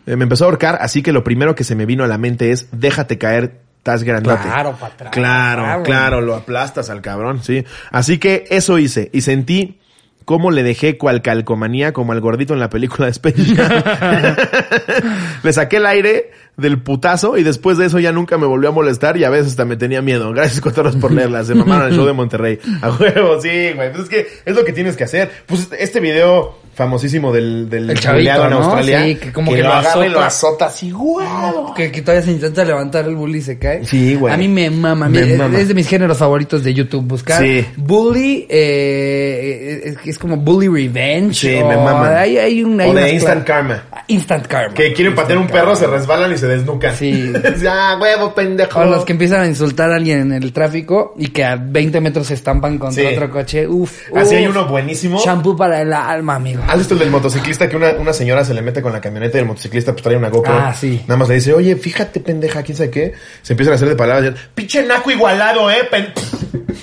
[0.06, 2.16] eh, Me empezó a ahorcar, así que lo primero que se me vino a la
[2.16, 4.42] mente es, déjate caer Estás grandote.
[4.42, 5.10] Claro, atrás.
[5.12, 7.64] Claro, Ah, claro, lo aplastas al cabrón, sí.
[7.90, 9.78] Así que eso hice y sentí
[10.24, 13.82] cómo le dejé cual calcomanía como al gordito en la película de Space Jam.
[15.42, 18.72] le saqué el aire del putazo y después de eso ya nunca me volvió a
[18.72, 20.30] molestar y a veces hasta me tenía miedo.
[20.34, 21.46] Gracias, Cotorros, por leerlas.
[21.46, 22.58] Se mamaron el show de Monterrey.
[22.82, 23.90] A huevo, sí, güey.
[23.92, 25.30] Pues es que es lo que tienes que hacer.
[25.46, 28.58] Pues este video famosísimo del, del El chavito, en ¿no?
[28.58, 29.02] Australia.
[29.04, 30.66] Sí, que como que lo lo agarra y lo azota.
[30.66, 31.74] así, ¡guau!
[31.74, 33.84] Que, que todavía se intenta levantar el bully y se cae.
[33.84, 34.32] Sí, güey.
[34.32, 35.08] A mí me mama.
[35.08, 35.58] Me mi- mama.
[35.58, 37.02] Es de mis géneros favoritos de YouTube.
[37.04, 37.66] Buscar Sí.
[37.76, 41.34] bully, eh, es, es como bully revenge.
[41.34, 42.16] Sí, o me mama.
[42.20, 43.82] Hay, hay un, hay O de Instant Karma.
[44.06, 44.74] Instant Karma.
[44.74, 46.94] Que quieren patear un perro, se resbalan y se desnucan.
[46.96, 47.32] Sí.
[47.62, 48.80] ya, huevo, pendejo.
[48.80, 52.00] O los que empiezan a insultar a alguien en el tráfico y que a 20
[52.00, 53.14] metros se estampan contra Sí.
[53.14, 53.66] otro coche.
[53.68, 54.08] Uf.
[54.16, 54.38] Así uf.
[54.40, 55.20] hay uno buenísimo.
[55.24, 56.62] Shampoo para el alma, amigo.
[56.66, 59.38] ¿Has visto el del motociclista que una, una señora se le mete con la camioneta
[59.38, 60.52] y el motociclista pues trae una GoPro?
[60.54, 61.00] Ah, sí.
[61.06, 63.12] Nada más le dice, oye, fíjate, pendeja, quién sabe qué.
[63.42, 64.32] Se empiezan a hacer de palabras.
[64.34, 65.86] y, Pinche naco igualado, eh.
[65.90, 66.12] pen-".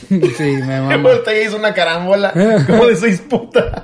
[0.38, 1.10] sí, me mama.
[1.43, 2.34] hizo una carambola
[2.67, 3.84] como de seis putas.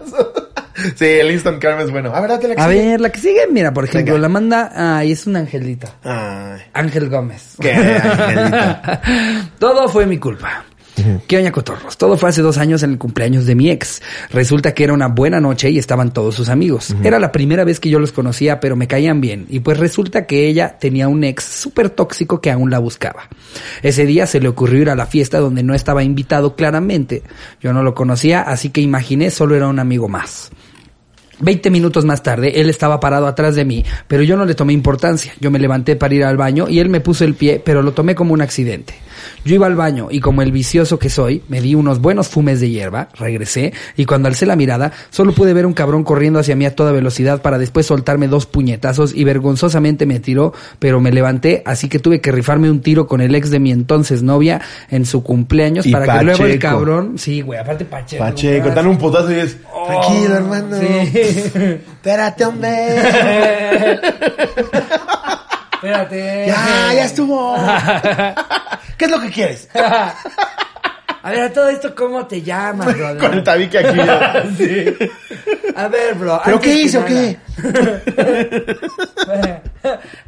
[0.95, 2.13] Sí, el Instant Karma es bueno.
[2.13, 2.87] A ver, date la que A sigue.
[2.87, 4.21] ver, la que sigue, mira, por ejemplo, Venga.
[4.21, 5.95] la manda, ay, es una angelita.
[6.03, 7.55] Ay, Ángel Gómez.
[7.59, 9.01] qué angelita.
[9.59, 10.65] Todo fue mi culpa.
[11.27, 11.97] ¿Qué oña cotorros?
[11.97, 14.03] Todo fue hace dos años en el cumpleaños de mi ex.
[14.29, 16.93] Resulta que era una buena noche y estaban todos sus amigos.
[17.01, 19.47] Era la primera vez que yo los conocía, pero me caían bien.
[19.49, 23.29] Y pues resulta que ella tenía un ex súper tóxico que aún la buscaba.
[23.81, 27.23] Ese día se le ocurrió ir a la fiesta donde no estaba invitado claramente.
[27.61, 30.51] Yo no lo conocía, así que imaginé solo era un amigo más.
[31.41, 34.73] Veinte minutos más tarde, él estaba parado atrás de mí, pero yo no le tomé
[34.73, 35.33] importancia.
[35.39, 37.93] Yo me levanté para ir al baño y él me puso el pie, pero lo
[37.93, 38.93] tomé como un accidente.
[39.45, 42.59] Yo iba al baño y como el vicioso que soy, me di unos buenos fumes
[42.59, 46.55] de hierba, regresé y cuando alcé la mirada, solo pude ver un cabrón corriendo hacia
[46.55, 51.11] mí a toda velocidad para después soltarme dos puñetazos y vergonzosamente me tiró, pero me
[51.11, 54.61] levanté, así que tuve que rifarme un tiro con el ex de mi entonces novia
[54.89, 58.23] en su cumpleaños Y para que luego el cabrón, sí, güey, aparte Pacheco.
[58.23, 59.57] Pacheco, dan un putazo y es,
[59.87, 60.77] tranquilo, hermano.
[60.79, 60.87] Sí.
[62.01, 62.71] Espérate, hombre.
[65.81, 66.45] Espérate.
[66.45, 67.55] ya, ya estuvo.
[68.97, 69.67] ¿Qué es lo que quieres?
[71.23, 73.17] A ver, a todo esto, ¿cómo te llamas, brother?
[73.17, 73.99] Con el tabique aquí.
[74.57, 74.85] Sí.
[75.75, 76.41] A ver, bro.
[76.43, 77.37] ¿Pero qué hizo o qué?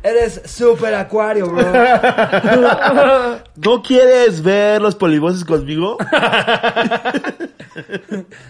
[0.04, 1.66] Eres super acuario, bro.
[3.56, 5.98] ¿No quieres ver los polivoces conmigo?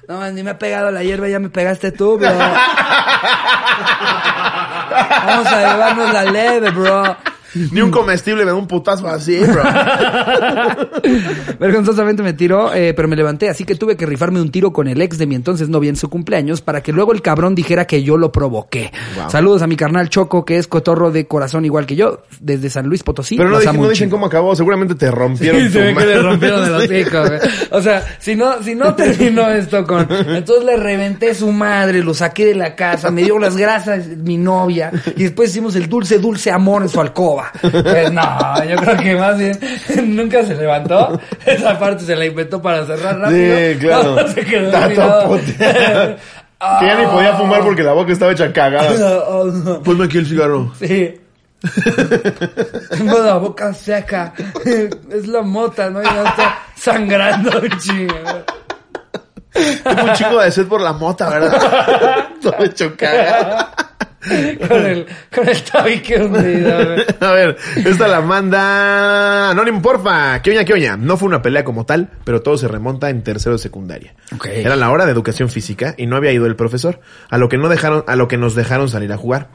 [0.07, 2.29] No, man, ni me ha pegado la hierba, ya me pegaste tú, bro.
[5.25, 7.17] Vamos a llevarnos la leve, bro.
[7.71, 9.63] Ni un comestible me da un putazo así, bro.
[11.59, 14.87] Vergonzosamente me tiró, eh, pero me levanté, así que tuve que rifarme un tiro con
[14.87, 17.85] el ex de mi entonces novia en su cumpleaños para que luego el cabrón dijera
[17.85, 18.91] que yo lo provoqué.
[19.15, 19.29] Wow.
[19.29, 22.87] Saludos a mi carnal Choco, que es cotorro de corazón igual que yo, desde San
[22.87, 23.37] Luis Potosí.
[23.37, 24.55] Pero no, amo no dicen cómo acabó.
[24.55, 27.21] Seguramente te rompieron Sí, se ve que le rompieron el hocico.
[27.71, 30.07] O sea, si no, si no terminó esto con...
[30.09, 34.37] Entonces le reventé su madre, lo saqué de la casa, me dio las grasas mi
[34.37, 37.42] novia, y después hicimos el dulce, dulce amor en su alcoba.
[37.61, 39.59] Pues no, yo creo que más bien
[40.15, 41.19] nunca se levantó.
[41.45, 43.57] Esa parte se la inventó para cerrar rápido.
[43.57, 44.15] Sí, claro.
[44.15, 44.71] No, se quedó.
[46.79, 49.23] Que ya ni podía fumar porque la boca estaba hecha cagada.
[49.27, 49.81] Oh, no.
[49.83, 50.71] Ponme aquí el cigarro.
[50.79, 51.19] Sí.
[52.89, 54.33] Tengo la boca seca.
[55.09, 56.01] Es la mota, ¿no?
[56.01, 58.15] Y ya está sangrando un chingo.
[59.83, 62.27] Tengo un chingo de sed por la mota, ¿verdad?
[62.41, 63.71] Todo hecho cagada.
[64.67, 65.05] Con el,
[65.35, 67.05] con el tabique hundido, güey.
[67.19, 70.41] A ver, esta la manda Anónimo, porfa.
[70.41, 70.95] ¿Qué oña, qué oña?
[70.97, 74.13] No fue una pelea como tal, pero todo se remonta en tercero de secundaria.
[74.35, 74.45] Ok.
[74.47, 77.57] Era la hora de educación física y no había ido el profesor, a lo que
[77.57, 79.49] no dejaron, a lo que nos dejaron salir a jugar.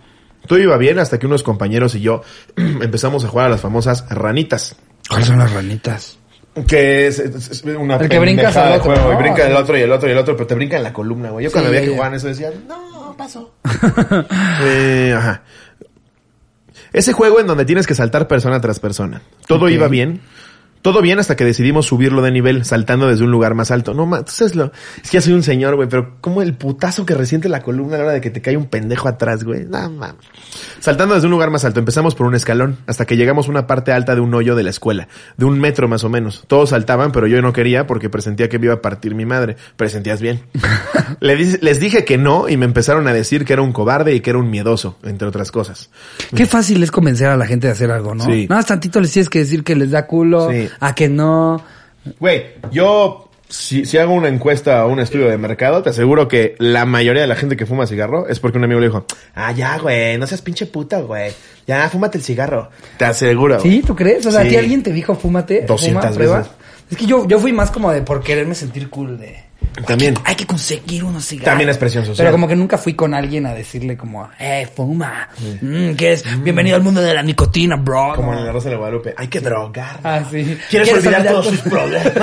[0.46, 2.22] Todo iba bien hasta que unos compañeros y yo
[2.56, 4.76] empezamos a jugar a las famosas ranitas.
[5.08, 6.18] ¿Cuáles son las ranitas?
[6.66, 9.18] Que es, es- una El que brincas al otro, juego, ¿no?
[9.18, 10.92] y brinca el otro y el otro y el otro, pero te brinca en la
[10.92, 11.44] columna, güey.
[11.44, 13.54] Yo cuando veía que jugaban eso decía, no, paso.
[14.62, 15.42] Eh, ajá.
[16.92, 19.20] Ese juego en donde tienes que saltar persona tras persona.
[19.46, 20.22] Todo iba bien.
[20.82, 23.94] Todo bien hasta que decidimos subirlo de nivel, saltando desde un lugar más alto.
[23.94, 24.72] No, ma, tú sabes lo...
[25.02, 27.96] Es que ya soy un señor, güey, pero como el putazo que resiente la columna
[27.96, 29.64] a la hora de que te cae un pendejo atrás, güey.
[29.64, 30.24] No, mames.
[30.80, 33.66] Saltando desde un lugar más alto, empezamos por un escalón, hasta que llegamos a una
[33.66, 36.44] parte alta de un hoyo de la escuela, de un metro más o menos.
[36.46, 39.56] Todos saltaban, pero yo no quería porque presentía que me iba a partir mi madre.
[39.76, 40.40] Presentías bien.
[41.20, 44.30] Les dije que no y me empezaron a decir que era un cobarde y que
[44.30, 45.90] era un miedoso, entre otras cosas.
[46.34, 48.24] Qué fácil es convencer a la gente de hacer algo, ¿no?
[48.24, 48.46] Sí.
[48.48, 50.68] Nada más tantito les tienes que decir que les da culo, Sí.
[50.80, 51.62] A que no.
[52.18, 56.54] Güey, yo si, si hago una encuesta o un estudio de mercado, te aseguro que
[56.58, 59.52] la mayoría de la gente que fuma cigarro es porque un amigo le dijo, ah,
[59.52, 61.32] ya, güey, no seas pinche puta, güey.
[61.66, 62.70] Ya, fúmate el cigarro.
[62.98, 63.58] Te aseguro.
[63.60, 63.82] ¿Sí?
[63.86, 64.24] ¿Tú crees?
[64.26, 64.50] O sea, ¿a Sí.
[64.50, 65.62] ti alguien te dijo fúmate?
[65.62, 66.50] 200 fuma, veces.
[66.90, 69.47] Es que yo, yo fui más como de por quererme sentir cool de...
[69.86, 70.14] También.
[70.24, 71.50] Hay que conseguir unos cigarros.
[71.50, 72.24] También es presión social.
[72.24, 75.28] Pero como que nunca fui con alguien a decirle como, eh, fuma.
[75.60, 76.24] Mm, ¿Qué es?
[76.42, 78.12] Bienvenido al mundo de la nicotina, bro.
[78.16, 79.14] Como en la Rosa de Guadalupe.
[79.16, 80.00] Hay que drogar.
[80.02, 80.58] Ah, sí.
[80.70, 82.12] ¿Quieres, olvidar, todos sus problemas?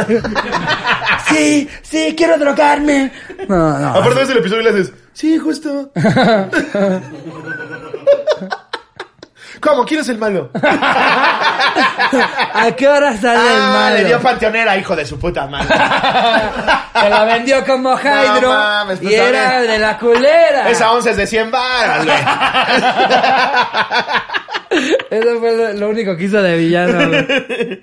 [1.27, 3.11] Sí, sí, quiero drogarme.
[3.49, 3.87] No, no.
[3.89, 5.91] Aparte ves el episodio y le haces, sí, justo.
[9.65, 9.83] ¿Cómo?
[9.83, 10.51] ¿Quién es el malo?
[12.53, 13.97] ¿A qué hora sale el ah, malo?
[13.97, 15.69] le dio panteonera, hijo de su puta madre.
[17.01, 18.49] Se la vendió como Hydro.
[18.49, 19.71] mames, pues, y era también.
[19.71, 20.69] de la culera.
[20.69, 22.17] Esa once es de 100 baros, güey.
[25.09, 27.07] Eso fue lo, lo único que hizo de villano.
[27.09, 27.81] güey.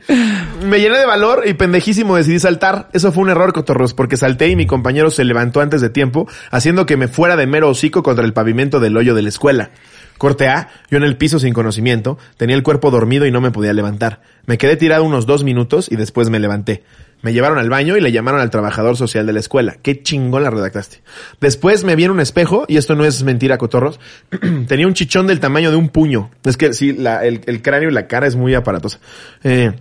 [0.64, 2.88] Me llené de valor y pendejísimo decidí saltar.
[2.92, 6.28] Eso fue un error, cotorros, porque salté y mi compañero se levantó antes de tiempo,
[6.52, 9.70] haciendo que me fuera de mero hocico contra el pavimento del hoyo de la escuela.
[10.18, 13.50] Corte A, yo en el piso sin conocimiento, tenía el cuerpo dormido y no me
[13.50, 14.20] podía levantar.
[14.46, 16.84] Me quedé tirado unos dos minutos y después me levanté.
[17.22, 19.76] Me llevaron al baño y le llamaron al trabajador social de la escuela.
[19.80, 21.02] Qué chingón la redactaste.
[21.40, 24.00] Después me vi en un espejo, y esto no es mentira, cotorros.
[24.66, 26.30] tenía un chichón del tamaño de un puño.
[26.44, 28.98] Es que sí, el cráneo y la cara es muy aparatosa.
[29.44, 29.72] Eh,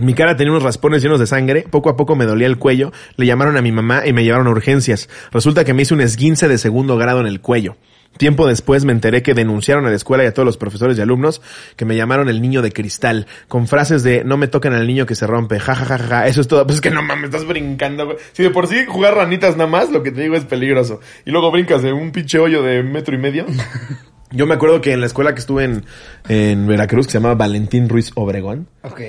[0.00, 2.92] mi cara tenía unos raspones llenos de sangre, poco a poco me dolía el cuello,
[3.16, 5.08] le llamaron a mi mamá y me llevaron a urgencias.
[5.32, 7.76] Resulta que me hice un esguince de segundo grado en el cuello.
[8.18, 11.00] Tiempo después me enteré que denunciaron a la escuela y a todos los profesores y
[11.00, 11.40] alumnos
[11.76, 15.06] que me llamaron el niño de cristal, con frases de no me toquen al niño
[15.06, 16.66] que se rompe, ja ja ja ja, eso es todo.
[16.66, 18.18] Pues es que no mames, estás brincando, güey.
[18.32, 21.00] Si de por sí jugar ranitas nada más, lo que te digo es peligroso.
[21.24, 23.46] Y luego brincas de un pinche hoyo de metro y medio.
[24.30, 25.84] Yo me acuerdo que en la escuela que estuve en,
[26.28, 29.00] en Veracruz, que se llamaba Valentín Ruiz Obregón, ok.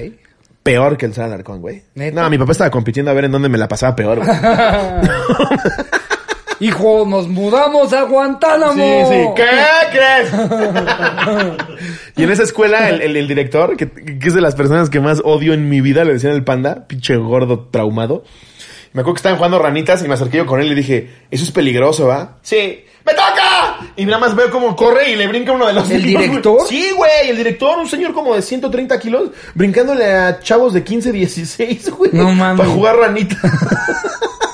[0.64, 1.84] peor que el Sal Alarcón, güey.
[2.14, 4.30] No, mi papá estaba compitiendo a ver en dónde me la pasaba peor, güey.
[6.60, 8.74] Hijo, nos mudamos a Guantánamo.
[8.74, 9.26] Sí, sí.
[9.36, 9.48] ¿Qué
[9.92, 10.32] crees?
[12.18, 15.00] y en esa escuela, el, el- el director, que, que es de las personas que
[15.00, 18.24] más odio en mi vida, le decían el panda, pinche gordo traumado.
[18.92, 21.10] Me acuerdo que estaban jugando ranitas y me acerqué yo con él y le dije,
[21.32, 22.38] eso es peligroso, ¿va?
[22.42, 22.84] Sí.
[23.06, 23.78] ¡Me toca!
[23.96, 26.28] Y nada más veo cómo corre y le brinca uno de los ¿El güey.
[26.28, 26.68] director?
[26.68, 31.12] Sí, güey, el director, un señor como de 130 kilos, brincándole a chavos de 15,
[31.12, 32.12] 16, güey.
[32.14, 32.58] No mames.
[32.60, 33.38] Para jugar ranita.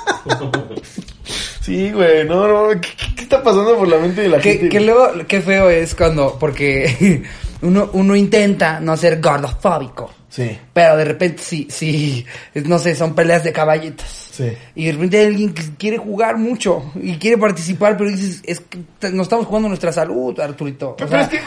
[1.66, 4.70] Sí, güey, no, no, ¿qué, qué- está pasando por la mente de la Que, gente?
[4.70, 7.24] que luego, qué feo es cuando, porque
[7.64, 10.12] uno, uno intenta no ser gordofóbico.
[10.30, 10.56] Sí.
[10.74, 12.24] Pero de repente sí, sí,
[12.66, 14.25] no sé, son peleas de caballitos.
[14.36, 14.52] Sí.
[14.76, 18.60] Y de repente hay alguien que quiere jugar mucho y quiere participar, pero dices, es
[18.60, 18.80] que
[19.12, 20.90] nos estamos jugando nuestra salud, Arturito.
[20.90, 21.40] O Pero sea, es que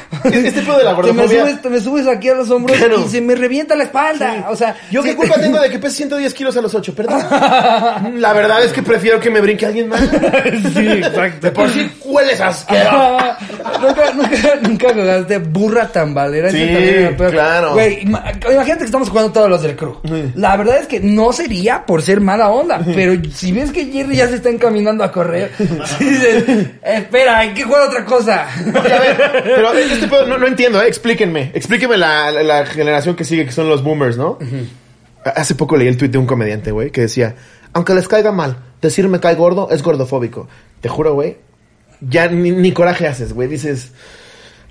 [0.49, 2.79] este pedo de la te me, gordofobia- subes, te me subes aquí a los hombros
[2.79, 3.05] Claro.
[3.05, 4.47] y se me revienta la espalda.
[4.51, 6.95] O sea, ¿Yo sí, qué culpa tengo de que pese 110 kilos a los 8?
[6.95, 7.21] Perdón.
[8.21, 10.01] La verdad es que prefiero que me brinque alguien más.
[10.01, 11.47] Sí, exacto.
[11.47, 13.19] De por sí hueles asqueroso.
[13.81, 16.51] nunca, nunca, nunca jugaste burra tambalera.
[16.51, 16.67] Sí,
[17.17, 17.31] peor.
[17.31, 17.73] claro.
[17.75, 19.97] Güey, ima- imagínate que estamos jugando todos los del crew.
[20.05, 20.33] Sí.
[20.37, 24.17] La verdad es que no sería por ser mala onda, pero si ves que Jerry
[24.17, 25.51] ya se está encaminando a correr,
[25.99, 26.45] dices,
[26.83, 28.47] espera, hay que jugar otra cosa.
[28.67, 30.89] Oye, a ver, pero este pedo no, no entiendo, ¿eh?
[30.89, 31.51] Explíquenme.
[31.55, 34.39] Explíquenme la, la- la generación que sigue, que son los boomers, ¿no?
[35.25, 37.35] Hace poco leí el tuit de un comediante, güey, que decía,
[37.73, 40.49] aunque les caiga mal, decir me cae gordo es gordofóbico.
[40.81, 41.37] Te juro, güey,
[42.01, 43.49] ya ni, ni coraje haces, güey.
[43.49, 43.91] Dices,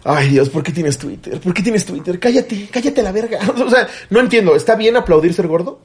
[0.04, 1.40] ay Dios, ¿por qué tienes Twitter?
[1.42, 2.18] ¿Por qué tienes Twitter?
[2.18, 3.40] Cállate, cállate la verga.
[3.64, 5.80] O sea, no entiendo, ¿está bien aplaudir ser gordo?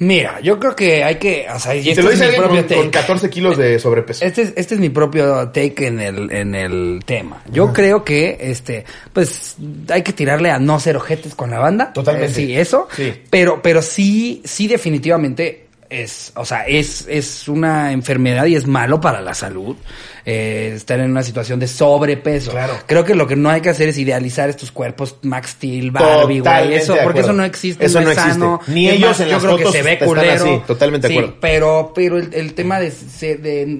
[0.00, 2.66] Mira, yo creo que hay que, o sea, y este te lo dice mi propio
[2.66, 2.90] con, con take.
[2.90, 4.24] 14 kilos de sobrepeso.
[4.24, 7.42] Este es, este es mi propio take en el, en el tema.
[7.52, 9.56] Yo creo que, este, pues,
[9.90, 11.92] hay que tirarle a no ser ojetes con la banda.
[11.92, 12.30] Totalmente.
[12.30, 12.88] Eh, sí, eso.
[12.96, 13.12] Sí.
[13.28, 19.00] Pero, pero sí, sí definitivamente es, o sea, es, es una enfermedad y es malo
[19.00, 19.76] para la salud.
[20.24, 22.52] eh, estar en una situación de sobrepeso.
[22.52, 22.74] Claro.
[22.86, 26.40] Creo que lo que no hay que hacer es idealizar estos cuerpos Max Steel, Barbie,
[26.40, 26.74] güey.
[26.74, 27.84] Eso, porque eso no existe.
[27.86, 28.32] Eso no, es existe.
[28.34, 28.60] sano.
[28.68, 30.32] Ni Es ellos más, en yo las creo que fotos se ve culero.
[30.44, 31.38] así, totalmente de Sí, acuerdo.
[31.40, 32.92] pero, pero el, el tema de,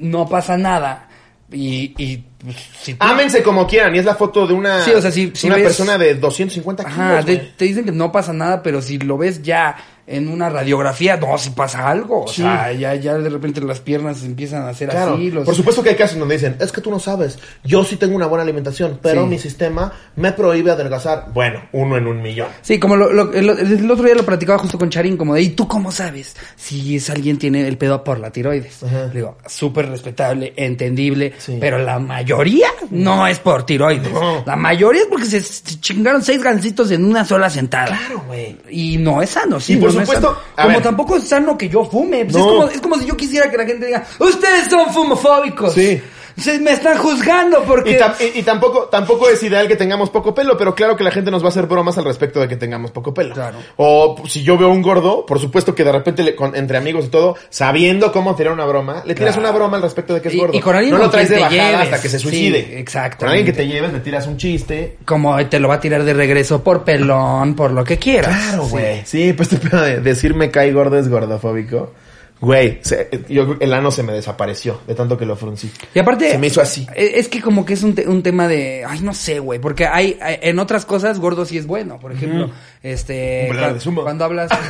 [0.02, 1.08] no pasa nada
[1.52, 4.92] y, y pues, si tú- Ámense como quieran, y es la foto de una, Sí,
[4.92, 6.98] o sea, si- si una ves- persona de 250 kilos.
[6.98, 9.76] Ajá, te dicen que no pasa nada, pero si lo ves ya
[10.10, 12.24] en una radiografía, no, si pasa algo.
[12.24, 12.42] O Sí.
[12.42, 15.14] sea, ya, ya de repente las piernas empiezan a hacer Claro.
[15.14, 15.30] así.
[15.30, 15.44] Los...
[15.44, 18.16] Por supuesto que hay casos donde dicen, es que tú no sabes, yo sí tengo
[18.16, 19.28] una buena alimentación, pero Sí.
[19.28, 21.26] mi sistema me prohíbe adelgazar.
[21.32, 22.48] Bueno, uno en un millón.
[22.62, 25.42] Sí, como lo, lo- el, el otro día lo platicaba justo con Charín, como de,
[25.42, 28.82] ¿y tú cómo sabes si es alguien tiene el pedo por la tiroides?
[28.82, 29.06] Ajá.
[29.06, 31.56] Le digo, súper respetable, entendible, Sí.
[31.60, 34.10] pero la mayoría no es por tiroides.
[34.12, 34.42] No.
[34.46, 37.96] La mayoría es porque se, se chingaron seis gancitos en una sola sentada.
[37.96, 38.56] Claro, güey.
[38.70, 39.74] Y no es sano, sí.
[39.74, 40.82] y por no, no no es supuesto, Como ver.
[40.82, 42.24] tampoco es sano que yo fume.
[42.24, 42.40] Pues No.
[42.40, 45.74] es, como, es como si yo quisiera que la gente diga, ustedes son fumofóbicos.
[45.74, 46.00] Sí.
[46.40, 47.92] Se me están juzgando porque...
[47.92, 51.04] Y, tam- y- y tampoco, tampoco es ideal que tengamos poco pelo, pero claro que
[51.04, 53.34] la gente nos va a hacer bromas al respecto de que tengamos poco pelo.
[53.34, 53.58] Claro.
[53.76, 56.78] O pues, si yo veo un gordo, por supuesto que de repente le- con- entre
[56.78, 59.48] amigos y todo, sabiendo cómo tirar una broma, le tiras Claro.
[59.50, 60.56] una broma al respecto de que es gordo.
[60.56, 61.80] y con alguien no lo traes de te bajada lleves.
[61.84, 62.78] hasta que se Sí, suicide.
[62.80, 63.16] exactamente.
[63.18, 64.96] Con alguien que te lleves, le tiras un chiste.
[65.04, 68.34] Como te lo va a tirar de regreso por pelón, por lo que quieras.
[68.36, 68.70] Claro, Sí.
[68.70, 69.02] güey.
[69.04, 71.92] Sí, pues este pedo de decir me cae gordo es gordofóbico.
[72.40, 75.70] Güey, se- yo el ano se me desapareció de tanto que lo fruncí.
[75.94, 76.30] Y aparte...
[76.30, 76.86] Se me hizo así.
[76.94, 78.82] eh, Es que como que es un, te- un tema de...
[78.88, 79.58] Ay, no sé, güey.
[79.58, 81.98] Porque hay, hay- En otras cosas, gordo sí es bueno.
[82.00, 82.50] Por ejemplo,
[82.82, 83.46] este...
[83.68, 83.80] De.
[84.04, 84.50] Cuando hablas...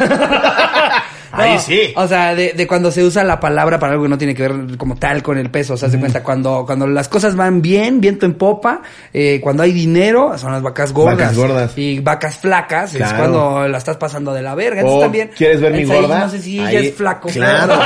[1.33, 1.93] Ahí sí.
[1.97, 4.43] O sea, de, de cuando se usa la palabra para algo que no tiene que
[4.49, 5.75] ver como tal con el peso.
[5.75, 9.63] O sea, se cuenta cuando, cuando las cosas van bien, viento en popa, eh, cuando
[9.63, 11.17] hay dinero, son las vacas gordas.
[11.19, 11.73] Vacas gordas.
[11.79, 13.17] Y vacas flacas, es Claro.
[13.19, 14.81] cuando la estás pasando de la verga.
[14.81, 15.31] Entonces también.
[15.37, 16.21] ¿quieres ver mi entonces ahí gorda?
[16.25, 17.29] No sé si ella Ahí- es flaco.
[17.29, 17.75] Claro.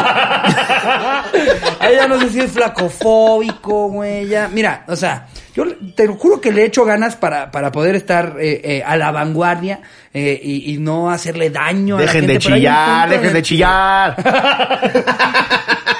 [1.88, 4.26] ella no sé si es flacofóbico, güey.
[4.28, 4.48] Ya.
[4.52, 8.60] Mira, o sea, yo te juro que le echo ganas para, para poder estar eh,
[8.64, 9.80] eh, a la vanguardia
[10.12, 12.32] eh, y, y no hacerle daño a la Dejen gente.
[12.34, 14.16] de pero hay un chillar, punto en dejen de chillar.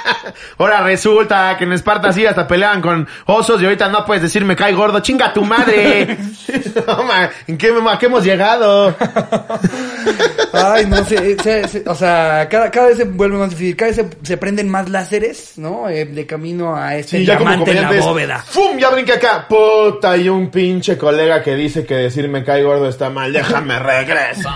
[0.58, 4.44] Ahora resulta que en Esparta sí hasta peleaban con osos y ahorita no puedes decir
[4.44, 6.16] me cae gordo, chinga tu madre.
[6.86, 7.68] No, ma, ¿en qué,
[8.02, 8.94] hemos llegado?
[10.52, 13.90] Ay, no sé, se- se- o sea, cada, cada vez se vuelve más difícil, cada
[13.92, 15.88] vez se, se prenden más láseres, ¿no?
[15.88, 18.38] Eh, de camino a este Sí, diamante en la bóveda.
[18.46, 18.76] ¡Fum!
[18.78, 19.46] Ya brinqué acá.
[19.48, 23.32] Puta, y un pinche colega que dice que decir me cae gordo está mal.
[23.32, 24.48] Déjame regreso.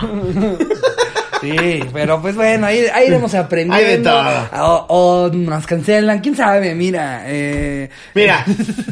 [1.40, 3.74] Sí, pero pues bueno, ahí, ahí iremos aprendiendo.
[3.76, 4.48] Hay de todo.
[4.66, 7.22] O, o nos cancelan, quién sabe, mira.
[7.26, 8.44] Eh, Mira,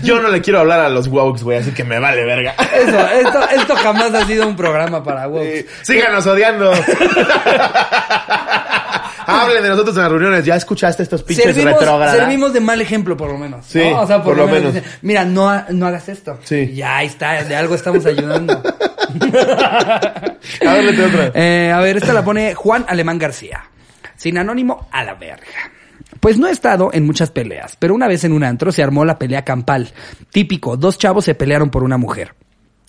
[0.03, 2.55] yo no le quiero hablar a los wokes, güey, así que me vale verga.
[2.75, 5.67] eso, esto, esto jamás ha sido un programa para woke.
[5.83, 6.73] Sí, síganos odiando.
[9.27, 10.45] Hablen de nosotros en las reuniones.
[10.45, 12.16] ¿Ya escuchaste estos pinches Servimos, retrógradas?
[12.16, 13.66] servimos de mal ejemplo, por lo menos.
[13.66, 14.03] Sí, ¿no?
[14.03, 14.74] O sea, por lo menos.
[15.03, 16.39] Mira, no, no hagas esto.
[16.45, 16.72] Sí.
[16.74, 18.62] Ya está, de algo estamos ayudando.
[20.66, 21.31] A ver, otra.
[21.35, 23.64] Eh, a ver, esta la pone Juan Alemán García.
[24.16, 25.70] Sin anónimo a la verga.
[26.20, 29.05] Pues no he estado en muchas peleas, pero una vez en un antro se armó
[29.05, 29.93] la pelea campal.
[30.31, 32.35] Típico, dos chavos se pelearon por una mujer.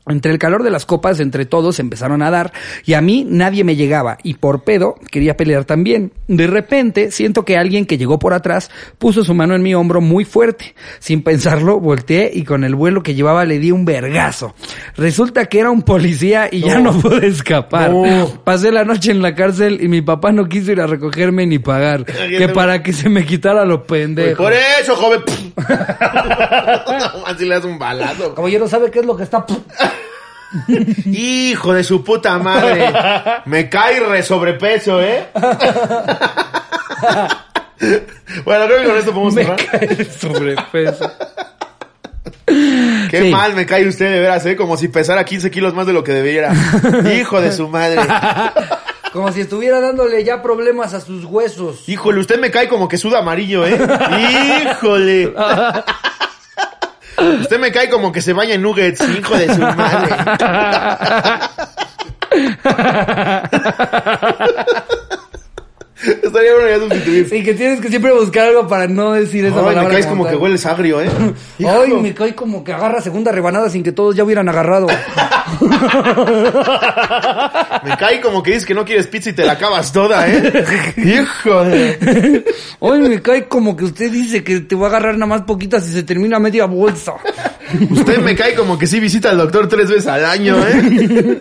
[0.09, 2.53] Entre el calor de las copas, entre todos empezaron a dar
[2.85, 6.11] y a mí nadie me llegaba y por pedo quería pelear también.
[6.27, 10.01] De repente siento que alguien que llegó por atrás puso su mano en mi hombro
[10.01, 10.75] muy fuerte.
[10.99, 14.55] Sin pensarlo, volteé y con el vuelo que llevaba le di un vergazo.
[14.95, 16.99] Resulta que era un policía y ya No.
[16.99, 17.91] pude escapar.
[17.91, 18.41] No.
[18.43, 21.59] Pasé la noche en la cárcel y mi papá no quiso ir a recogerme ni
[21.59, 22.05] pagar.
[22.37, 24.43] Que para que se me quitara lo pendejo.
[24.43, 25.21] Por eso, joven.
[27.25, 28.33] Así le das un balazo.
[28.35, 29.45] Caballero, ¿sabe qué es lo que está?
[31.05, 32.91] Hijo de su puta madre.
[33.45, 35.27] Me cae re sobrepeso, ¿eh?
[38.45, 39.65] bueno, creo que con esto podemos Me cerrar.
[39.65, 41.11] cae sobrepeso.
[43.09, 43.29] Qué Sí.
[43.29, 44.55] mal me cae usted, de veras, ¿eh?
[44.55, 46.53] Como si pesara 15 kilos más de lo que debiera.
[47.19, 47.99] Hijo de su madre.
[49.13, 51.87] Como si estuviera dándole ya problemas a sus huesos.
[51.87, 53.77] Híjole, usted me cae como que suda amarillo, ¿eh?
[54.71, 55.33] Híjole.
[57.17, 60.15] Usted me cae como que se baña en nuggets, hijo de su madre.
[66.23, 67.27] Estaría bueno ya sustituir.
[67.33, 69.83] Y que tienes que siempre buscar algo para no decir esa Ay, palabra.
[69.83, 70.33] me caes como tal.
[70.33, 71.09] que hueles agrio, ¿eh?
[71.59, 74.87] Ay, me cae como que agarra segunda rebanada sin que todos ya hubieran agarrado.
[77.83, 80.93] Me cae como que dices que no quieres pizza y te la acabas toda, ¿eh?
[80.97, 82.43] Hijo de...
[82.81, 85.87] Ay, me cae como que usted dice que te va a agarrar nada más poquitas
[85.87, 87.13] y se termina media bolsa.
[87.89, 91.39] Usted me cae como que sí visita al doctor tres veces al año, ¿eh?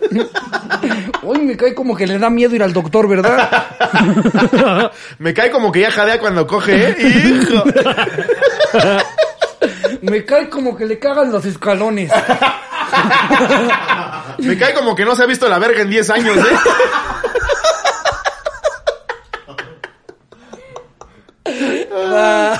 [1.33, 3.71] Ay, me cae como que le da miedo ir al doctor, ¿verdad?
[5.19, 6.95] Me cae como que ya jadea cuando coge, ¿eh?
[6.99, 7.63] Hijo.
[10.01, 12.11] Me cae como que le cagan los escalones.
[14.39, 16.57] Me cae como que no se ha visto la verga en 10 años, ¿eh?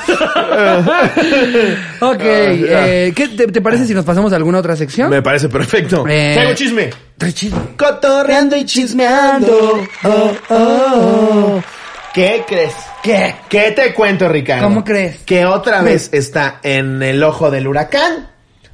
[2.00, 5.10] Ok, eh, ¿qué te, te parece si nos pasamos a alguna otra sección?
[5.10, 6.06] Me parece perfecto.
[6.08, 6.32] Eh.
[6.34, 6.90] Traigo chisme.
[7.18, 7.60] Trae chisme.
[7.78, 9.82] Cotorreando y chismeando.
[10.04, 11.62] Oh, oh.
[12.14, 12.74] ¿Qué crees?
[13.04, 13.36] ¿Qué?
[13.50, 14.64] ¿Qué te cuento, Ricardo?
[14.64, 15.20] ¿Cómo crees?
[15.20, 18.30] Que otra vez está en el ojo del huracán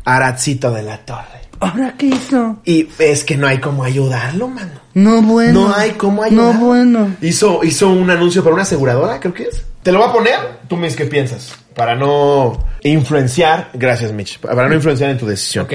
[0.05, 1.43] Aratzito de la Torre.
[1.59, 2.57] ¿Ahora qué hizo?
[2.65, 4.71] Y es que no hay cómo ayudarlo, mano.
[4.93, 5.67] No bueno.
[5.67, 6.55] No hay cómo ayudar.
[6.55, 7.15] No bueno.
[7.21, 9.63] Hizo, hizo un anuncio para una aseguradora, creo que es.
[9.83, 10.39] Te lo voy a poner.
[10.67, 11.57] Tú me dices qué piensas.
[11.75, 13.69] Para no influenciar.
[13.73, 14.39] Gracias, Mitch.
[14.39, 15.65] Para no influenciar en tu decisión.
[15.65, 15.73] Ok.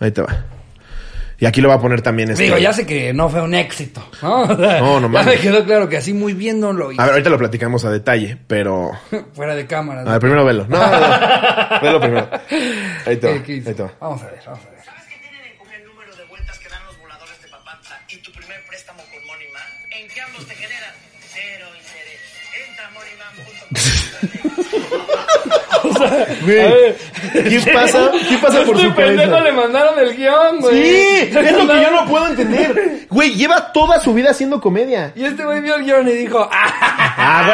[0.00, 0.44] Ahí te va.
[1.38, 2.44] Y aquí lo va a poner también este.
[2.44, 4.42] Digo, ya sé que no fue un éxito, ¿no?
[4.44, 7.00] O sea, No, no Ya me quedó claro que así muy bien no lo hizo.
[7.00, 8.92] A ver, ahorita lo platicamos a detalle, pero.
[9.34, 10.02] Fuera de cámara.
[10.02, 10.66] A ver, primero velo.
[10.68, 11.80] No, no, no.
[11.82, 12.28] Velo primero.
[13.06, 13.34] Ahí te va.
[13.34, 13.92] Ahí te va.
[14.00, 14.73] Vamos a ver, vamos a ver.
[23.70, 23.78] A
[24.24, 25.54] moneyman.com.
[26.44, 26.94] Güey,
[27.32, 28.10] ¿Qué pasa?
[28.28, 29.40] ¿Qué pasa por Este su cabeza?
[29.40, 30.82] le mandaron el guion, güey.
[30.82, 33.04] Sí, es lo que yo no puedo entender.
[33.14, 35.12] Güey, lleva toda su vida haciendo comedia.
[35.14, 37.14] Y este güey vio el guion y dijo, ¡ah!
[37.16, 37.46] ¡Ah,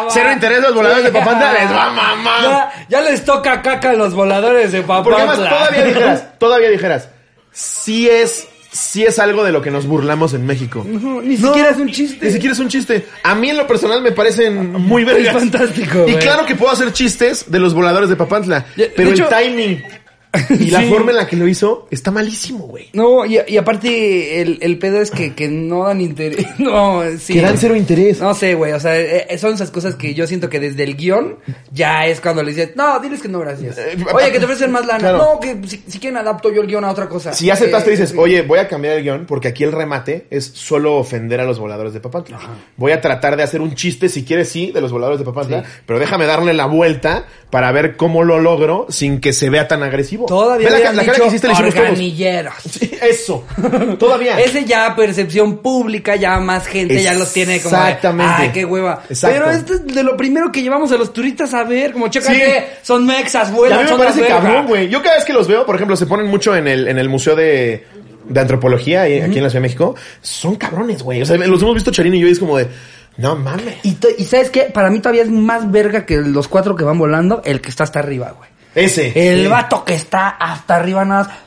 [0.00, 0.10] huevo!
[0.12, 2.42] Cero interés, los voladores de Papantla les va a mamar.
[2.42, 5.02] Ya, ya les toca caca a los voladores de Papantla.
[5.02, 7.08] Porque además todavía dijeras, todavía dijeras,
[7.50, 10.84] sí es, sí es algo de lo que nos burlamos en México.
[10.88, 12.26] No, ni siquiera es un chiste.
[12.26, 13.06] Ni siquiera es un chiste.
[13.22, 15.34] A mí en lo personal me parecen muy vergas.
[15.36, 18.66] Es fantástico, Y claro que puedo hacer chistes de los voladores de Papantla.
[18.76, 19.82] Ya, de pero hecho- el timing
[20.58, 20.88] y la Sí.
[20.88, 22.88] forma en la que lo hizo está malísimo, güey.
[22.94, 26.46] No, y, y aparte el, el pedo es que, que no dan interés.
[26.58, 27.34] No, sí.
[27.34, 28.20] Que dan cero interés.
[28.20, 30.96] No sé, güey, o sea, eh, son esas cosas que yo siento que desde el
[30.96, 31.36] guion
[31.72, 33.76] ya es cuando le dices, no, diles que no, gracias.
[33.78, 34.98] Eh, Oye, que te ofrecen más lana.
[35.00, 35.18] claro.
[35.18, 37.32] No, que si, si quieren adapto yo el guion a otra cosa.
[37.32, 40.26] Si ya aceptaste, Eh, dices, oye, voy a cambiar el guion porque aquí el remate
[40.30, 42.38] es solo ofender a los voladores de Papantla.
[42.76, 45.64] Voy a tratar de hacer un chiste, si quieres, sí, de los voladores de Papantla,
[45.86, 49.82] pero déjame darle la vuelta para ver cómo lo logro sin que se vea tan
[49.82, 50.21] agresivo.
[50.26, 51.86] Todavía la, habían la cara que hiciste le hicimos todos.
[51.88, 52.54] organilleros.
[52.70, 53.44] Sí, Eso.
[53.98, 54.38] Todavía.
[54.40, 57.76] Ese ya percepción pública, ya más gente ya los tiene como.
[57.76, 58.32] de, Exactamente.
[58.36, 59.02] Ay, qué hueva.
[59.08, 59.36] Exacto.
[59.38, 62.32] Pero esto es de lo primero que llevamos a los turistas a ver, como chécate,
[62.34, 62.76] Sí.
[62.82, 64.88] son mexas, Y a vuelan, mí me son parece cabrón, güey.
[64.88, 67.08] Yo cada vez que los veo, por ejemplo, se ponen mucho en el, en el
[67.08, 67.84] Museo de,
[68.28, 69.94] de Antropología ahí- aquí en la Ciudad de México.
[70.20, 71.22] Son cabrones, güey.
[71.22, 72.68] O sea, los hemos visto Charín y yo y es como de,
[73.16, 73.74] no mames.
[73.82, 76.84] Y, to- y sabes qué, para mí todavía es más verga que los cuatro que
[76.84, 78.48] van volando, el que está hasta arriba, güey.
[78.74, 79.12] Ese.
[79.32, 79.46] El Sí.
[79.48, 81.38] vato que está hasta arriba nada más.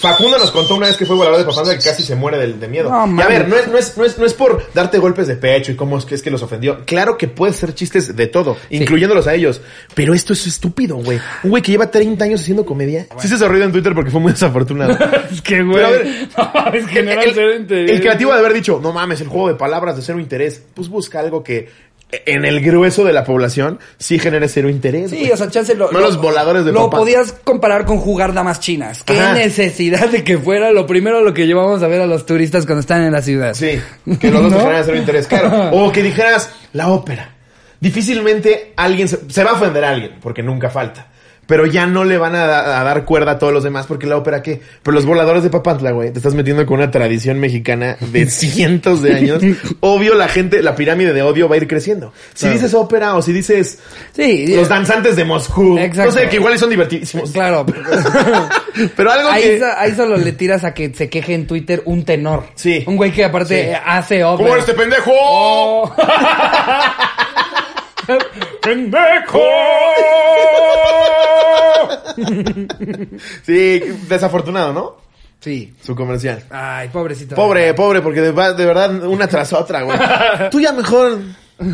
[0.00, 2.54] Facundo nos contó una vez que fue volador de Papantla que casi se muere de,
[2.54, 2.90] de miedo.
[2.90, 5.28] No, y a ver, no es, no, es, no, es, no es por darte golpes
[5.28, 6.84] de pecho y cómo es que, es que los ofendió.
[6.84, 9.60] Claro que puedes hacer chistes de todo, incluyéndolos a ellos.
[9.94, 11.20] Pero esto es estúpido, güey.
[11.44, 13.06] Un güey que lleva 30 años haciendo comedia.
[13.20, 14.98] Sí se sonrió en Twitter porque fue muy desafortunado.
[15.30, 16.06] Es que, a ver,
[16.74, 17.08] es el,
[17.70, 20.60] el- el creativo de haber dicho, no mames, el juego de palabras de cero interés,
[20.74, 21.68] pues busca algo que
[22.26, 25.10] en el grueso de la población sí genere cero interés.
[25.10, 25.32] Sí, güey.
[25.32, 26.98] o sea, chance lo, No lo- los voladores de Lo papá.
[26.98, 29.02] podías comparar con jugar damas chinas.
[29.04, 29.32] Qué Ajá.
[29.34, 32.80] necesidad de que fuera lo primero lo que llevamos a ver a los turistas cuando
[32.80, 33.54] están en la ciudad.
[33.54, 33.80] Sí,
[34.20, 34.58] que los dos ¿No?
[34.60, 35.70] generan cero interés, claro.
[35.72, 37.30] O que dijeras la ópera.
[37.80, 41.08] Difícilmente alguien se, se va a ofender a alguien, porque nunca falta.
[41.46, 42.44] Pero ya no le van a,
[42.80, 44.60] a dar cuerda a todos los demás, porque la ópera qué.
[44.82, 49.02] Pero los voladores de Papantla, güey, te estás metiendo con una tradición mexicana de cientos
[49.02, 49.42] de años.
[49.80, 52.12] Obvio, la gente, la pirámide de odio va a ir creciendo.
[52.34, 52.54] Si Claro.
[52.54, 53.78] dices ópera o si dices
[54.14, 56.12] Sí, los danzantes de Moscú, Exacto.
[56.12, 57.30] no sé, que igual son divertidísimos.
[57.32, 57.66] Claro.
[58.96, 59.58] Pero algo ahí, que...
[59.60, 62.44] so- ahí solo le tiras a que se queje en Twitter un tenor.
[62.54, 62.82] Sí.
[62.86, 63.78] Un güey que aparte Sí.
[63.86, 64.36] hace ópera.
[64.48, 65.10] ¿Cómo eres este pendejo?
[65.14, 65.94] Oh.
[68.62, 69.40] ¡Pendejo!
[73.44, 74.96] Sí, desafortunado, ¿no?
[75.40, 75.74] Sí.
[75.82, 76.42] Su comercial.
[76.50, 77.34] Ay, pobrecito.
[77.34, 79.98] Pobre, pobre, porque de, verdad una tras otra, güey.
[80.50, 81.18] Tú ya mejor,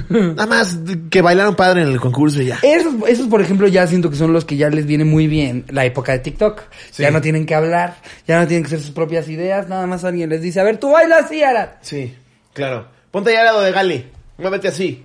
[0.08, 0.76] nada más
[1.08, 2.58] que bailaron padre en el concurso y ya.
[2.62, 5.66] Esos, esos, por ejemplo, ya siento que son los que ya les viene muy bien
[5.68, 6.62] la época de TikTok.
[6.90, 7.04] Sí.
[7.04, 10.02] Ya no tienen que hablar, ya no tienen que hacer sus propias ideas, nada más
[10.02, 11.78] alguien les dice, a ver, tú bailas así, Ara.
[11.80, 12.12] Sí,
[12.52, 12.88] claro.
[13.12, 15.04] Ponte ya al lado de Gali, muévete así.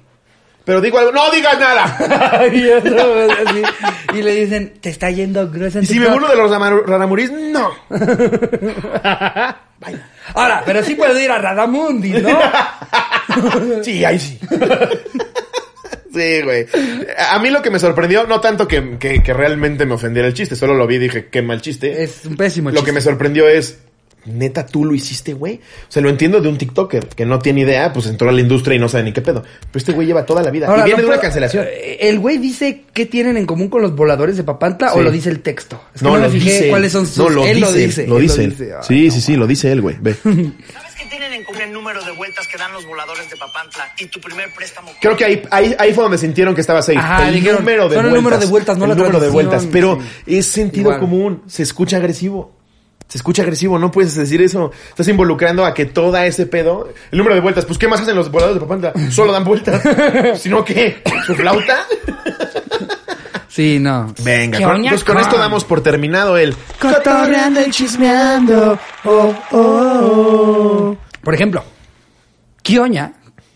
[0.65, 2.47] Pero digo algo, no digas nada.
[2.53, 3.15] y, eso,
[3.47, 3.61] así.
[4.17, 6.13] Y le dicen, te está yendo gruesa Y si me TikTok".
[6.13, 7.71] burlo de los raramurís, no.
[10.33, 12.29] Ahora, pero sí puedo ir a Radamundi, ¿no?
[13.83, 14.39] Sí, ahí sí.
[16.13, 16.65] Sí, güey.
[17.29, 20.33] A mí lo que me sorprendió, no tanto que, que- que realmente me ofendiera el
[20.33, 22.03] chiste, solo lo vi y dije, qué mal chiste.
[22.03, 22.85] es un pésimo Lo chiste.
[22.85, 23.79] que me sorprendió es,
[24.25, 25.55] neta, tú lo hiciste, güey.
[25.87, 28.41] O sea, lo entiendo de un TikToker que no tiene idea, pues entró a la
[28.41, 29.41] industria y no sabe ni qué pedo.
[29.43, 30.67] Pero este güey lleva toda la vida.
[30.67, 31.65] Ahora, y viene no de una cancelación.
[31.67, 34.99] eh, ¿El güey dice qué tienen en común con los voladores de Papantla Sí.
[34.99, 35.81] o lo dice el texto?
[35.93, 36.69] Es que No, me lo fijé dice.
[36.69, 37.17] cuáles son sus...
[37.17, 37.65] No, lo él dice.
[37.65, 38.07] lo dice.
[38.07, 38.37] Lo él dice.
[38.37, 38.49] lo él.
[38.51, 38.73] dice.
[38.73, 39.95] Ay, Sí, no, sí, sí, lo dice él, güey.
[39.99, 40.13] Ve.
[40.15, 43.91] ¿Sabes que tienen en común el número de vueltas que dan los voladores de Papantla
[43.99, 44.91] y tu primer préstamo?
[45.01, 46.97] Creo que ahí, ahí, ahí fue donde sintieron que estaba safe.
[46.97, 48.23] Ajá, el dijeron, número de son el vueltas.
[48.23, 49.67] número de vueltas, no el la número de vueltas.
[49.71, 50.37] Pero sí.
[50.37, 50.99] es sentido Igual.
[50.99, 51.43] común.
[51.47, 52.54] Se escucha agresivo.
[53.07, 54.71] Se escucha agresivo, no puedes decir eso.
[54.89, 56.89] Estás involucrando a que toda ese pedo.
[57.11, 58.93] El número de vueltas, pues ¿qué más hacen los voladores de Papantla?
[59.11, 59.81] Solo dan vueltas.
[60.41, 61.85] Sino que, ¿su flauta?
[63.47, 64.13] Sí, no.
[64.23, 65.23] Venga, ¿Qué con, pues con con?
[65.23, 66.55] esto damos por terminado el.
[66.79, 68.77] Cotorreando y chismeando.
[69.05, 70.97] Oh, oh, oh.
[71.23, 71.63] Por ejemplo,
[72.61, 73.13] Kioña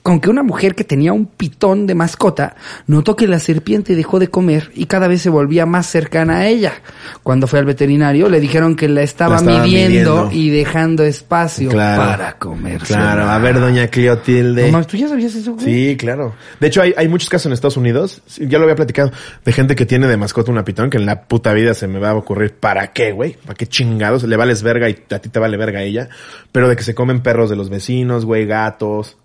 [0.10, 2.55] con que una mujer que tenía un pitón de mascota
[2.88, 6.47] notó que la serpiente dejó de comer y cada vez se volvía más cercana a
[6.47, 6.74] ella.
[7.22, 10.32] Cuando fue al veterinario le dijeron que la estaba, La estaba midiendo, midiendo.
[10.32, 12.01] y dejando espacio Claro.
[12.01, 12.80] para comer.
[12.82, 14.72] Claro, a ver, doña Cleotilde.
[14.72, 15.64] No ¿tú ya sabías eso, güey?
[15.66, 16.34] Sí, claro.
[16.60, 19.12] De hecho, hay, hay muchos casos en Estados Unidos, ya lo había platicado,
[19.45, 21.99] de gente que tiene de mascota una pitón que en la puta vida se me
[21.99, 23.34] va a ocurrir, ¿para qué, güey?
[23.45, 24.24] ¿Para qué chingados?
[24.24, 26.10] Le vales verga y a ti te vale verga a ella.
[26.51, 29.18] Pero de que se comen perros de los vecinos, güey, gatos.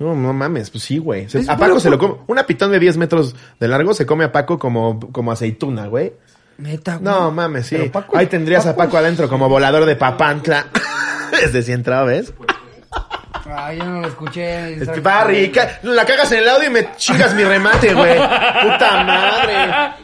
[0.00, 1.28] No, no mames, pues sí, güey.
[1.28, 2.14] Se- a Paco se lo come.
[2.26, 6.12] Una pitón de 10 metros de largo se come a Paco como, como aceituna, güey.
[6.58, 7.04] Neta, güey.
[7.04, 7.76] No mames, sí.
[7.92, 10.66] Paco- Ahí tendrías a Paco adentro como volador de papantla.
[11.30, 12.32] Desde si entraba, ¿ves?
[13.52, 14.76] Ay, yo no lo escuché.
[15.02, 18.14] Barry, ca- la cagas en el audio y me chingas mi remate, güey.
[18.16, 19.94] Puta madre.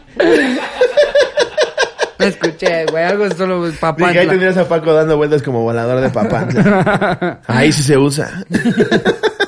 [2.18, 3.04] No escuché, güey.
[3.04, 4.08] Algo solo papá.
[4.08, 7.40] Dije, ahí tendrías a Paco dando vueltas como volador de papantla.
[7.46, 8.44] Ahí sí se usa.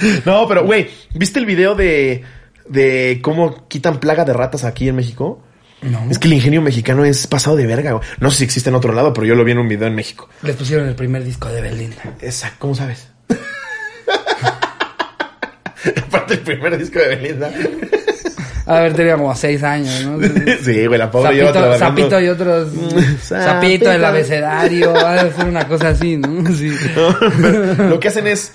[0.24, 2.22] no, pero, güey, ¿viste el video de,
[2.68, 5.42] de cómo quitan plaga de ratas aquí en México?
[5.82, 6.06] No.
[6.10, 8.04] Es que el ingenio mexicano es pasado de verga, güey.
[8.18, 9.94] No sé si existe en otro lado, pero yo lo vi en un video en
[9.94, 10.28] México.
[10.42, 12.16] Les pusieron el primer disco de Belinda.
[12.20, 13.08] Esa, ¿cómo sabes?
[16.06, 17.50] Aparte el primer disco de Belinda.
[18.66, 20.18] A ver, tenía como seis años, ¿no?
[20.62, 22.00] Sí, güey, la pobre lleva Zapito, trabajando.
[22.02, 22.68] Zapito y otros.
[23.22, 23.90] Zapito.
[23.90, 24.92] El abecedario.
[24.92, 26.54] Va a ser una cosa así, ¿no?
[26.54, 26.70] Sí.
[26.94, 28.52] No, lo que hacen es,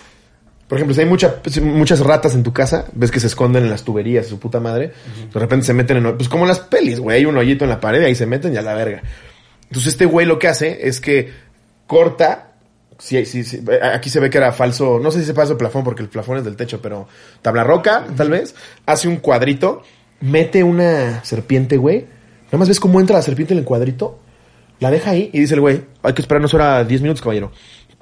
[0.67, 3.69] por ejemplo, si hay mucha- muchas ratas en tu casa, ves que se esconden en
[3.69, 4.91] las tuberías, su puta madre,
[5.33, 7.69] de repente se meten en, pues como en las pelis, güey, hay un hoyito en
[7.69, 9.03] la pared y ahí se meten y a la verga.
[9.63, 11.31] Entonces este güey lo que hace es que
[11.87, 12.51] corta,
[12.97, 13.61] si, si, si-
[13.93, 16.37] aquí se ve que era falso, no sé si se falso plafón porque el plafón
[16.37, 17.07] es del techo, pero
[17.41, 18.55] tabla roca, tal vez,
[18.85, 19.83] hace un cuadrito,
[20.21, 22.05] mete una serpiente, güey,
[22.45, 24.19] nada más ves cómo entra la serpiente en el cuadrito,
[24.79, 27.51] la deja ahí y dice el güey, hay que esperarnos ahora 10 minutos, caballero.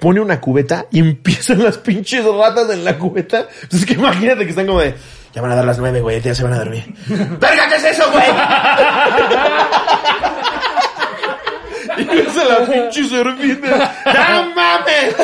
[0.04, 3.48] Pone una cubeta y empiezan las pinches ratas en la cubeta.
[3.62, 4.94] Entonces, que imagínate que están como de,
[5.32, 6.84] ya van a dar las nueve, güey, ya se van a dormir.
[7.08, 8.26] ¡Verga, qué es eso, güey!
[11.96, 13.70] y ves a la pinche serpiente.
[13.70, 15.16] ¡No mames!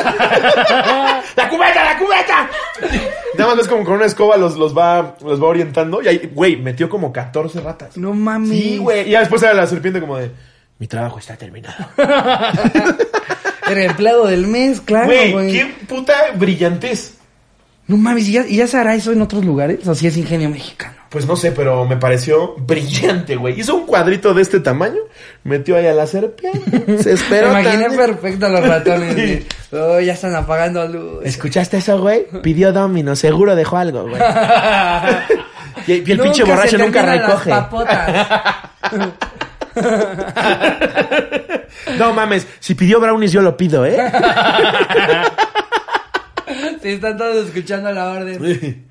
[1.35, 2.49] ¡La cubeta, la cubeta!
[3.37, 6.01] Nada más ves como con una escoba los, los va, los va orientando.
[6.01, 7.97] Y ahí, güey, metió como 14 ratas.
[7.97, 8.49] No mames.
[8.49, 9.07] Sí, güey.
[9.07, 10.31] Y ya después sale la serpiente como de,
[10.79, 11.85] mi trabajo está terminado.
[13.71, 15.51] Era empleado del mes, claro, Güey, güey.
[15.51, 17.15] qué puta brillantez.
[17.87, 19.85] No mames, ¿y ya, y ya se hará eso en otros lugares?
[19.87, 20.93] ¿O si es ingenio mexicano?
[21.09, 23.59] Pues no sé, pero me pareció brillante, güey.
[23.59, 25.01] Hizo un cuadrito de este tamaño,
[25.43, 27.53] metió ahí a la serpiente, se esperó.
[27.53, 29.15] Me imaginé perfecto a los ratones.
[29.15, 29.21] Sí.
[29.21, 31.19] de, Oh, ya están apagando luz.
[31.25, 32.27] ¿Escuchaste eso, güey?
[32.41, 34.21] Pidió Domino, seguro dejó algo, güey.
[35.87, 37.49] Y, el Nunca pinche borracho se nunca terminan las recoge.
[37.49, 38.57] papotas.
[41.97, 43.97] No mames, si pidió brownies yo lo pido, ¿eh?
[46.81, 48.85] Sí, están todos escuchando la orden.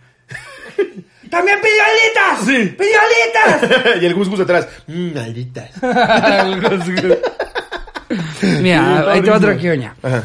[1.31, 2.41] ¡También pidió alitas!
[2.45, 2.75] Sí.
[2.77, 3.97] ¡Pidió alitas!
[4.03, 4.67] y el Gus Gus atrás.
[4.87, 5.71] Mmm, malditas.
[8.61, 9.95] Mira, ahí te va otra quioña.
[10.03, 10.25] Ajá.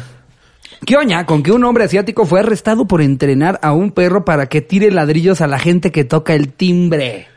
[0.84, 4.60] Quioña con que un hombre asiático fue arrestado por entrenar a un perro para que
[4.60, 7.28] tire ladrillos a la gente que toca el timbre.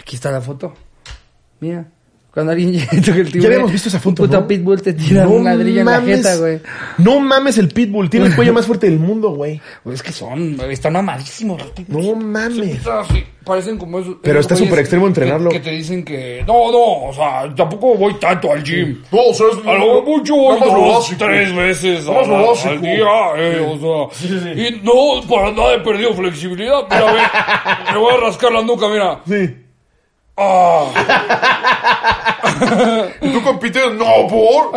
[0.00, 0.74] Aquí está la foto.
[1.60, 1.86] Mira.
[2.32, 3.40] Cuando alguien llega el timbre.
[3.40, 4.46] Ya habíamos visto esa foto, Un puto ¿no?
[4.46, 6.60] pitbull te tira un ladrillo en la jeta, güey.
[6.98, 9.60] No mames el pitbull, tiene el cuello más fuerte del mundo, güey.
[9.82, 12.06] Pues es que son, están amadísimos los pitbulls.
[12.06, 12.86] No mames.
[12.86, 14.16] Así, parecen como esos.
[14.22, 15.50] Pero esos está súper extremo que- entrenarlo.
[15.50, 16.44] Que, te dicen que.
[16.46, 19.02] No, no, o sea, tampoco voy tanto al gym.
[19.10, 22.10] No, o sea, es A lo mucho voy nada más lo dos, tres veces a
[22.12, 22.68] básico.
[22.68, 23.06] al día,
[23.38, 24.54] eh, o sea.
[24.54, 26.82] Y no, para nada he perdido flexibilidad.
[26.88, 27.20] Mira, ve,
[27.92, 29.20] me voy a rascar la nuca, mira.
[29.26, 29.56] Sí.
[30.42, 30.86] Ah,
[33.20, 33.92] ¿Y tú compites?
[33.92, 34.72] No, por.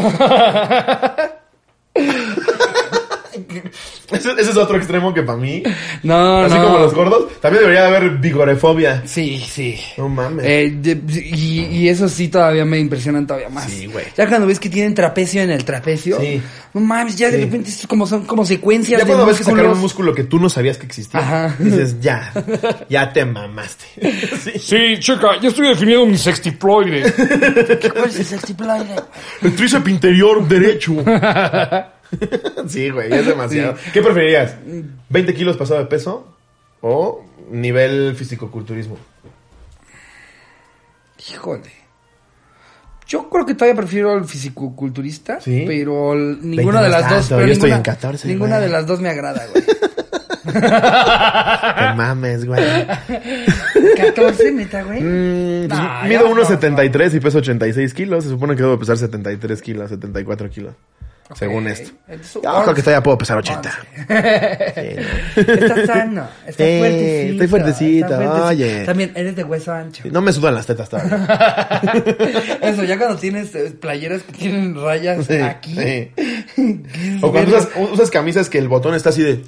[4.11, 5.63] Ese, ese es otro extremo que para mí,
[6.03, 6.63] no, así no.
[6.65, 9.01] como los gordos, también debería de haber vigorefobia.
[9.05, 9.79] Sí, sí.
[9.97, 10.45] No mames.
[10.47, 11.01] Eh, de-
[11.35, 13.65] y, y eso sí todavía me impresionan todavía más.
[13.69, 14.05] Sí, güey.
[14.15, 16.19] Ya cuando ves que tienen trapecio en el trapecio.
[16.19, 16.41] Sí.
[16.73, 19.43] No mames, ya de repente es como son como secuencias ya de cuando ves que
[19.43, 21.55] sacaron un músculo que tú no sabías que existía, Ajá.
[21.59, 22.31] dices, ya,
[22.89, 23.85] ya te mamaste.
[24.43, 24.51] Sí.
[24.59, 27.03] Sí, chica, ya estoy definiendo mi sextiploide.
[27.93, 28.95] ¿Cuál es el sextiploide?
[29.41, 30.93] El tríceps interior derecho.
[32.67, 33.75] sí, güey, es demasiado.
[33.93, 34.55] ¿Qué preferirías?
[35.11, 36.27] ¿20 kilos pasado de peso
[36.81, 38.97] o nivel fisicoculturismo?
[41.29, 41.71] Híjole.
[43.07, 45.65] Yo creo que todavía prefiero el fisicoculturista, Sí.
[45.67, 47.27] pero el- 20 ninguna no de las tanto, dos.
[47.29, 48.61] pero yo estoy ninguna, en 14, Ninguna güey.
[48.67, 49.63] de las dos me agrada, güey.
[50.53, 52.61] No mames, güey.
[53.97, 55.01] 14 meta, güey.
[55.01, 58.23] Mm, pues, Nah, mido ya, 1.73 y peso 86 kilos.
[58.23, 60.73] Se supone que debo pesar 73 kilos, 74 kilos.
[61.35, 61.91] Según esto.
[62.41, 63.71] Yo creo que todavía puedo pesar 80.
[65.35, 67.31] Estás sano, estás Sí, fuertecito.
[67.33, 68.45] estoy fuertecito, estás fuertecito.
[68.47, 68.85] oye.
[68.85, 70.03] También eres de hueso ancho.
[70.11, 71.81] No me sudan las tetas todavía.
[72.61, 75.75] Eso, ya cuando tienes eh, playeras que tienen rayas Sí, aquí.
[75.75, 76.11] sí.
[77.21, 79.41] O cuando usas, usas camisas que el botón está así de...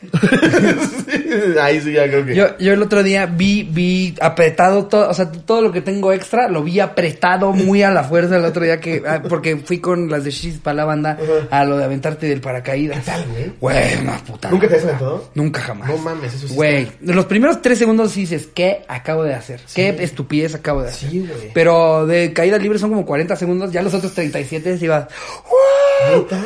[0.00, 2.34] Sí, Ahí sí ya creo que...
[2.34, 6.12] Yo, yo el otro día vi, vi apretado todo, o sea, todo lo que tengo
[6.12, 9.78] extra lo vi apretado muy a la fuerza el otro día que, ah, porque fui
[9.78, 11.18] con las de Shis para la banda
[11.50, 12.98] a lo de aventarte del paracaídas.
[13.04, 13.52] ¿Qué tal, güey?
[13.60, 14.50] Güey, una puta.
[14.50, 15.30] ¿Nunca te has aventado?
[15.34, 15.88] Nunca jamás.
[15.90, 19.60] No mames, eso sí Güey, los primeros tres segundos sí dices, ¿qué acabo de hacer?
[19.74, 21.10] ¿Qué estupidez acabo de hacer?
[21.10, 21.50] Sí, güey.
[21.54, 25.08] Pero de caída libre son como 40 segundos, ya los otros 37 se ibas.
[26.10, 26.26] ¡Wow!
[26.28, 26.38] ¡Wow!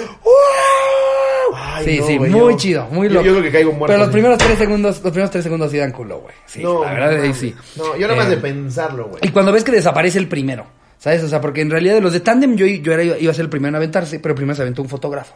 [1.56, 3.24] Ay, sí, no, sí, güey, muy yo- chido, muy loco.
[3.26, 5.92] yo que caigo muerto, Pero los primeros tres segundos, los primeros tres segundos sí dan
[5.92, 6.34] culo, güey.
[6.46, 7.36] Sí, No, la verdad, mames.
[7.36, 7.54] sí.
[7.76, 9.20] No, yo nada más Eh, de pensarlo, güey.
[9.22, 10.66] Y cuando ves que desaparece el primero,
[10.98, 11.22] ¿sabes?
[11.22, 13.44] O sea, porque en realidad de los de tándem yo, yo era, iba a ser
[13.44, 15.34] el primero en aventarse, pero primero se aventó un fotógrafo.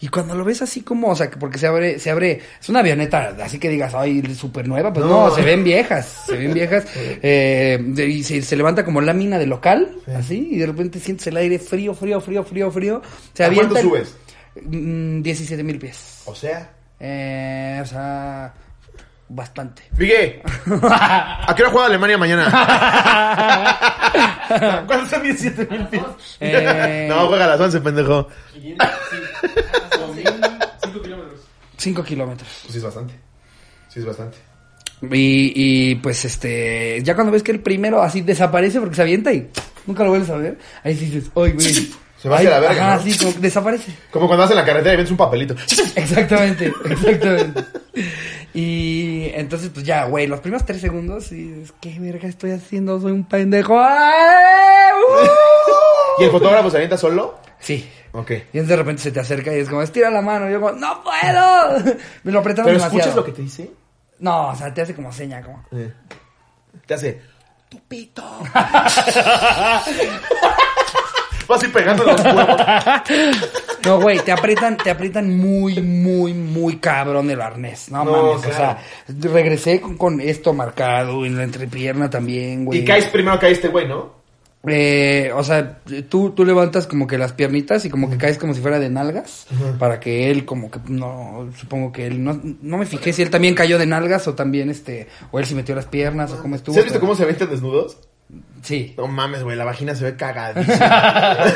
[0.00, 2.68] Y cuando lo ves así como, o sea, que porque se abre, se abre, es
[2.68, 5.28] una avioneta, así que digas, ay, súper nueva, pues no.
[5.28, 5.34] No.
[5.34, 6.84] se ven viejas, se ven viejas,
[7.22, 11.36] eh, y se, se levanta como lámina de local, así, y de repente sientes el
[11.36, 13.02] aire frío, frío, frío, frío, frío,
[13.34, 13.70] se ¿A avienta.
[13.70, 14.16] cuánto subes?
[14.62, 16.22] Mm, 17 mil pies.
[16.26, 16.70] O sea...
[17.00, 18.52] Eh, o sea,
[19.28, 19.82] bastante.
[19.96, 20.42] Miguel,
[20.90, 22.44] ¿a qué hora juega Alemania mañana?
[24.86, 26.02] ¿Cuántos son 17 mil pies?
[26.40, 27.06] Eh.
[27.08, 28.28] No, juega a las 11, pendejo.
[31.76, 32.48] 5 kilómetros.
[32.62, 33.14] Pues sí es bastante.
[33.88, 34.36] Sí es bastante.
[35.02, 39.32] Y, y pues este, ya cuando ves que el primero así desaparece porque se avienta
[39.32, 39.48] y
[39.86, 41.88] nunca lo vuelves a ver, ahí sí dices, ¡ay, güey!
[42.20, 43.02] Se va hacia la verga, ¿no?
[43.02, 43.92] sí, como que desaparece.
[44.10, 45.54] Como cuando vas en la carretera y ves un papelito.
[45.94, 47.64] Exactamente, exactamente.
[48.54, 53.00] Y entonces, pues ya, güey, los primeros tres segundos y dices, ¿qué verga estoy haciendo?
[53.00, 53.78] Soy un pendejo.
[53.78, 54.92] ¡Ay!
[54.96, 56.18] ¡Uh!
[56.22, 57.38] ¿Y el fotógrafo se avienta solo?
[57.60, 57.88] Sí.
[58.12, 58.30] Ok.
[58.30, 60.48] Y entonces de repente se te acerca y es como, estira la mano.
[60.48, 61.96] Y yo como, ¡no puedo!
[62.24, 62.98] Me lo apretaron ¿Pero demasiado.
[62.98, 63.70] escuchas lo que te dice?
[64.18, 65.64] No, o sea, te hace como seña, como...
[65.70, 65.92] Eh.
[66.84, 67.22] Te hace...
[67.68, 68.24] ¡Tu pito!
[71.48, 72.56] Vas así pegando los huevos.
[73.84, 77.90] No, güey, te aprietan, te aprietan muy, muy, muy cabrón el arnés.
[77.90, 78.54] No, No, mames, claro.
[78.54, 78.78] o sea,
[79.32, 82.80] regresé con, con esto marcado en la entrepierna también, güey.
[82.80, 84.18] Y caes primero, cae este güey, ¿no?
[84.66, 85.78] Eh, o sea,
[86.08, 88.90] tú, tú levantas como que las piernitas y como que caes como si fuera de
[88.90, 89.46] nalgas.
[89.78, 93.30] Para que él como que, no, supongo que él, no, no me fijé si él
[93.30, 96.56] también cayó de nalgas o también este, o él si metió las piernas o cómo
[96.56, 96.74] estuvo.
[96.74, 97.96] ¿Sí has visto pero- cómo se aventan desnudos?
[98.62, 98.94] Sí.
[98.98, 100.78] No mames, güey, la vagina se ve cagadísima.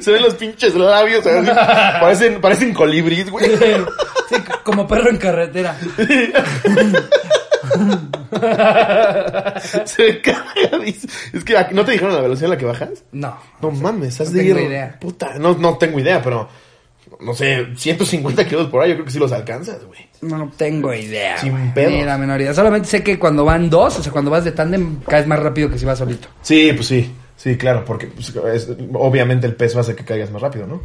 [0.00, 1.50] se ven los pinches labios, así,
[2.00, 3.50] parecen, parecen colibríes, güey.
[4.28, 5.76] Sí, como perro en carretera.
[9.84, 11.12] se ve cagadísimo.
[11.32, 13.04] Es que ¿no te dijeron la velocidad a la que bajas?
[13.12, 13.36] No.
[13.60, 14.66] No mames, has no de tengo ir.
[14.66, 14.96] idea.
[15.00, 16.48] Puta, no, no tengo idea, pero.
[17.20, 19.98] No sé, 150 kilómetros por hora, yo creo que sí los alcanzas, güey.
[20.22, 21.38] No tengo idea.
[21.38, 21.52] Sin.
[21.74, 22.54] Ni la menor idea.
[22.54, 25.68] Solamente sé que cuando van dos, o sea, cuando vas de tándem, caes más rápido
[25.68, 26.28] que si vas solito.
[26.42, 27.12] Sí, pues sí.
[27.36, 30.82] Sí, claro, porque pues, es- obviamente el peso hace que caigas más rápido, ¿no?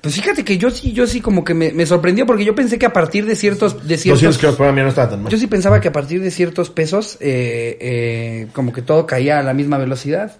[0.00, 2.76] Pues fíjate que yo sí, yo sí como que me, me sorprendió porque yo pensé
[2.76, 5.30] que a partir de ciertos, de 200 ciertos, kilómetros por hora no estaba tan mal.
[5.32, 9.38] yo sí pensaba que a partir de ciertos pesos, eh, eh, como que todo caía
[9.38, 10.38] a la misma velocidad.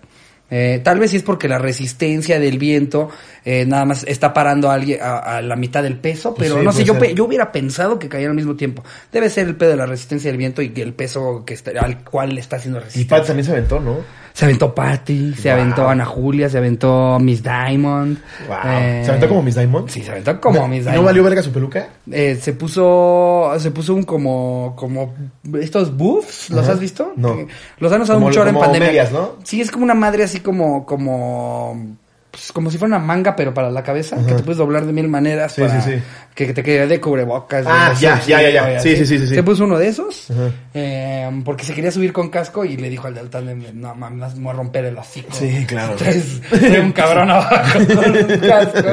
[0.55, 3.09] Eh, tal vez sí es porque la resistencia del viento
[3.43, 6.61] eh, nada más está parando a, alguien, a, a la mitad del peso, Pues pero
[6.61, 8.85] sí, no sé, yo, pe- yo hubiera pensado que caía al mismo tiempo.
[9.11, 11.71] Debe ser el pedo de la resistencia del viento y que el peso que está,
[11.81, 13.17] al cual le está haciendo Y resistencia.
[13.17, 13.97] Pat también se aventó, ¿no?
[14.35, 15.61] Se aventó Patty, se Wow.
[15.61, 18.19] aventó Ana Julia, se aventó Miss Diamond.
[18.49, 18.57] Wow.
[18.67, 19.89] eh, ¿Se aventó como Miss Diamond?
[19.89, 20.97] Sí, se aventó como Miss ¿Y Diamond.
[20.97, 21.89] ¿No valió verga su peluca?
[22.11, 25.15] Eh, se puso, se puso un como, como
[25.61, 26.73] estos buffs, ¿los Ajá.
[26.73, 27.13] has visto?
[27.17, 27.37] No.
[27.79, 28.89] Los han usado Como- mucho ahora en pandemia.
[28.89, 29.33] medias, ¿no?
[29.45, 31.97] Sí, es como una madre así como, como,
[32.33, 34.93] pues, como si fuera una manga, pero para la cabeza, que te puedes doblar de
[34.93, 36.03] mil maneras Sí, para sí, sí.
[36.35, 37.65] que te quede de cubrebocas.
[37.69, 38.81] Ah, de ya, ya, ya, ya.
[38.81, 39.35] Sí, sí, sí, sí, sí.
[39.35, 40.27] Se puso uno de esos,
[40.75, 44.35] eh, porque se quería subir con casco y le dijo al del tándem, no mames,
[44.37, 45.29] me voy a romper el hocico.
[45.33, 45.95] Sí, claro.
[45.97, 46.41] Traes
[46.83, 48.89] un cabrón abajo con un casco.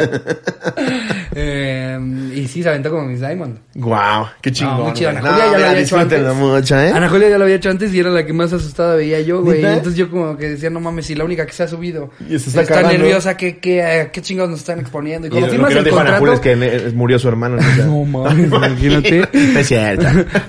[1.36, 1.98] Eh,
[2.36, 3.60] y sí, se aventó como Miss Diamond.
[3.76, 4.78] Wow, qué chingón.
[4.78, 5.12] No, muy chido.
[5.12, 5.22] güey.
[5.22, 6.36] Ana Julia ya lo había hecho antes.
[6.36, 6.92] mucho, ¿eh?
[6.94, 9.42] Ana Julia ya lo había hecho antes y era la que más asustada veía yo,
[9.42, 9.64] güey.
[9.64, 12.38] Entonces yo como que decía, no mames, si la única que se ha subido Y
[12.40, 12.90] se está cagando.
[12.98, 15.27] nerviosa, ¿qué, qué, qué chingados nos están exponiendo?
[15.27, 16.34] Y Y cuando lo firmas que no el contrato...
[16.34, 17.61] Es que le- murió su hermano.
[17.61, 17.86] sea.
[17.86, 19.27] No mames, imagínate.
[19.34, 20.05] Es cierto.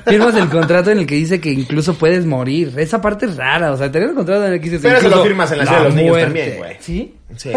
[0.07, 2.73] Firmas el contrato en el que dice que incluso puedes morir.
[2.77, 5.07] Esa parte es rara, o sea, tener el contrato en el que dice Pero eso
[5.07, 6.27] incluso lo firmas en la ciudad de los niños muerte.
[6.27, 6.77] también, güey.
[6.81, 7.15] ¿Sí?
[7.37, 7.51] Sí.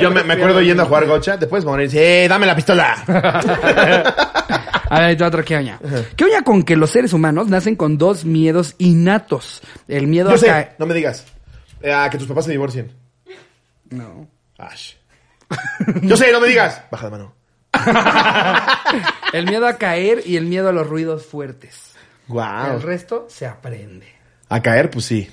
[0.00, 1.90] Yo me, me acuerdo yendo a jugar gocha, puedes morir.
[1.90, 2.96] Sí, dame la pistola.
[4.92, 5.78] A ver, te otra que oña.
[6.16, 9.62] ¿Qué oña con que los seres humanos nacen con dos miedos innatos?
[9.86, 11.24] El miedo Yo a sé, no me digas.
[11.80, 12.90] Eh, a que tus papás se divorcien.
[13.90, 14.26] No.
[14.66, 14.94] Ash.
[16.02, 16.82] Yo sé, no me digas.
[16.90, 17.34] Baja de mano.
[19.32, 21.92] El miedo a caer y el miedo a los ruidos fuertes.
[22.28, 22.74] Wow.
[22.74, 24.06] El resto se aprende.
[24.48, 25.28] A caer, pues sí.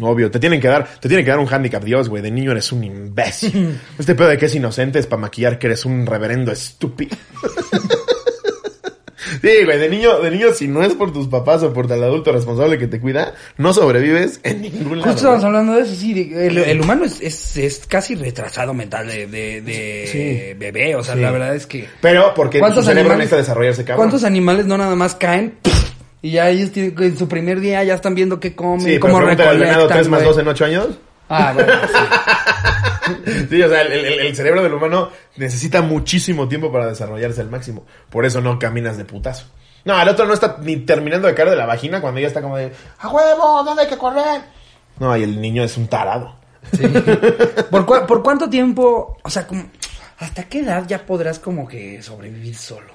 [0.00, 2.22] Obvio, te tienen que dar, te tienen que dar un handicap, Dios, güey.
[2.22, 3.80] De niño eres un imbécil.
[3.98, 7.16] este pedo de que es inocente es para maquillar que eres un reverendo estúpido.
[9.40, 12.02] Sí, güey, de niño, de niño, si no es por tus papás o por el
[12.02, 15.12] adulto responsable que te cuida, no sobrevives en ningún lado.
[15.12, 16.12] Justo estamos hablando de eso, sí.
[16.14, 20.58] de- el, el humano es, es, es casi retrasado mental de, de, de Sí.
[20.58, 20.94] bebé.
[20.96, 21.20] O sea, Sí.
[21.20, 21.86] la verdad es que...
[22.00, 24.08] Pero porque tu ¿Cuántos cerebro animales- necesita desarrollarse, cabrón.
[24.08, 25.54] ¿Cuántos animales no nada más caen?
[26.22, 29.20] Y ya ellos tienen, en su primer día ya están viendo qué comen, Sí, cómo
[29.20, 30.24] recolectan, 3 más.
[30.24, 30.88] 2 en 8 años.
[31.28, 31.94] Ah, bueno, sí.
[33.50, 37.50] Sí, o sea, el, el- el cerebro del humano necesita muchísimo tiempo para desarrollarse al
[37.50, 37.84] máximo.
[38.10, 39.46] Por eso no caminas de putazo.
[39.84, 42.40] No, el otro no está ni terminando de caer de la vagina cuando ya está
[42.40, 43.62] como de, ¡a huevo!
[43.62, 44.40] ¿Dónde hay que correr?
[44.98, 46.36] No, y el niño es un tarado.
[47.70, 49.64] ¿Por, ¿Por cuánto tiempo, o sea, como,
[50.18, 52.92] hasta qué edad ya podrás como que sobrevivir solo?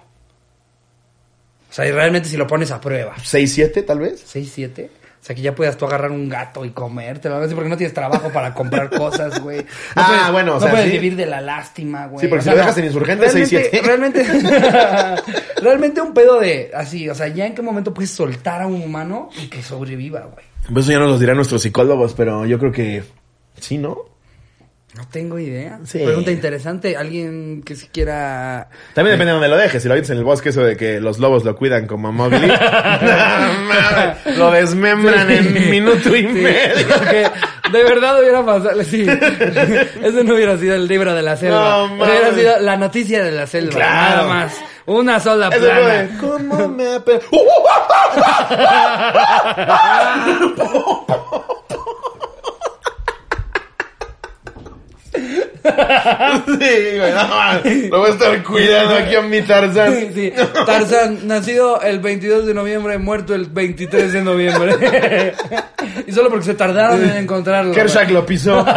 [1.69, 3.13] O sea, y realmente si lo pones a prueba.
[3.21, 4.23] 6, 7 tal vez.
[4.25, 4.89] 6, 7.
[5.21, 7.35] O sea, que ya puedas tú agarrar un gato y comértelo.
[7.35, 9.57] A veces porque no tienes trabajo para comprar cosas, güey.
[9.57, 9.65] No
[9.95, 10.91] Ah, puedes- bueno, o no sea, puedes sí.
[10.93, 12.21] vivir de la lástima, güey.
[12.21, 14.31] Sí, porque O si sea, lo dejas en insurgente, seis, realmente- siete.
[14.31, 15.21] Realmente,
[15.61, 18.81] realmente un pedo de así, o sea, ya en qué momento puedes soltar a un
[18.81, 20.45] humano y que sobreviva, güey.
[20.71, 23.03] Pues eso ya nos lo dirán nuestros psicólogos, pero yo creo que
[23.59, 23.97] sí, ¿no?
[24.99, 25.79] No tengo idea.
[25.85, 25.99] Sí.
[25.99, 26.97] Pregunta interesante.
[26.97, 28.67] Alguien que si quiera...
[28.93, 29.81] También depende de dónde lo dejes.
[29.81, 32.47] Si lo avientas en el bosque, eso de que los lobos lo cuidan como Mowgli.
[34.37, 36.85] lo desmembran en minuto y Sí, medio.
[36.97, 37.29] porque
[37.71, 39.07] de verdad hubiera pasado, sí.
[40.03, 41.61] Eso no hubiera sido el libro de la selva.
[41.87, 42.07] No, mames.
[42.09, 43.75] hubiera sido la noticia de la selva.
[43.75, 44.15] Claro.
[44.17, 44.57] Nada más.
[44.85, 45.87] Una sola Eso plana.
[45.87, 47.39] de, ¿Cómo me ape- ¡Uh!
[56.45, 57.89] Sí, güey, no, mames.
[57.89, 59.93] lo voy a estar cuidando aquí a mi Tarzán.
[59.93, 60.33] Sí, sí.
[60.65, 64.75] Tarzán, nacido el 22 de noviembre, muerto el 23 de noviembre.
[66.07, 67.73] y solo porque se tardaron en encontrarlo.
[67.73, 68.65] Kershak lo pisó.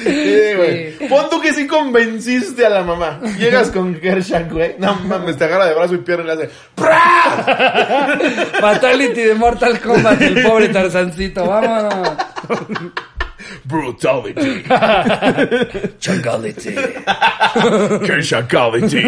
[0.00, 0.92] Sí, güey.
[0.92, 1.06] Sí.
[1.08, 3.20] Pon tú que sí convenciste a la mamá.
[3.36, 4.76] Llegas con Kershak, güey.
[4.78, 6.50] No mames, te agarra de brazo y pierna y le hace.
[6.76, 8.16] ¡Pra!
[8.60, 11.46] Fatality de Mortal Kombat, el pobre Tarzancito.
[11.46, 12.10] Vámonos.
[13.64, 14.62] Brutality.
[15.98, 16.74] Changality.
[18.06, 19.02] Kershakality.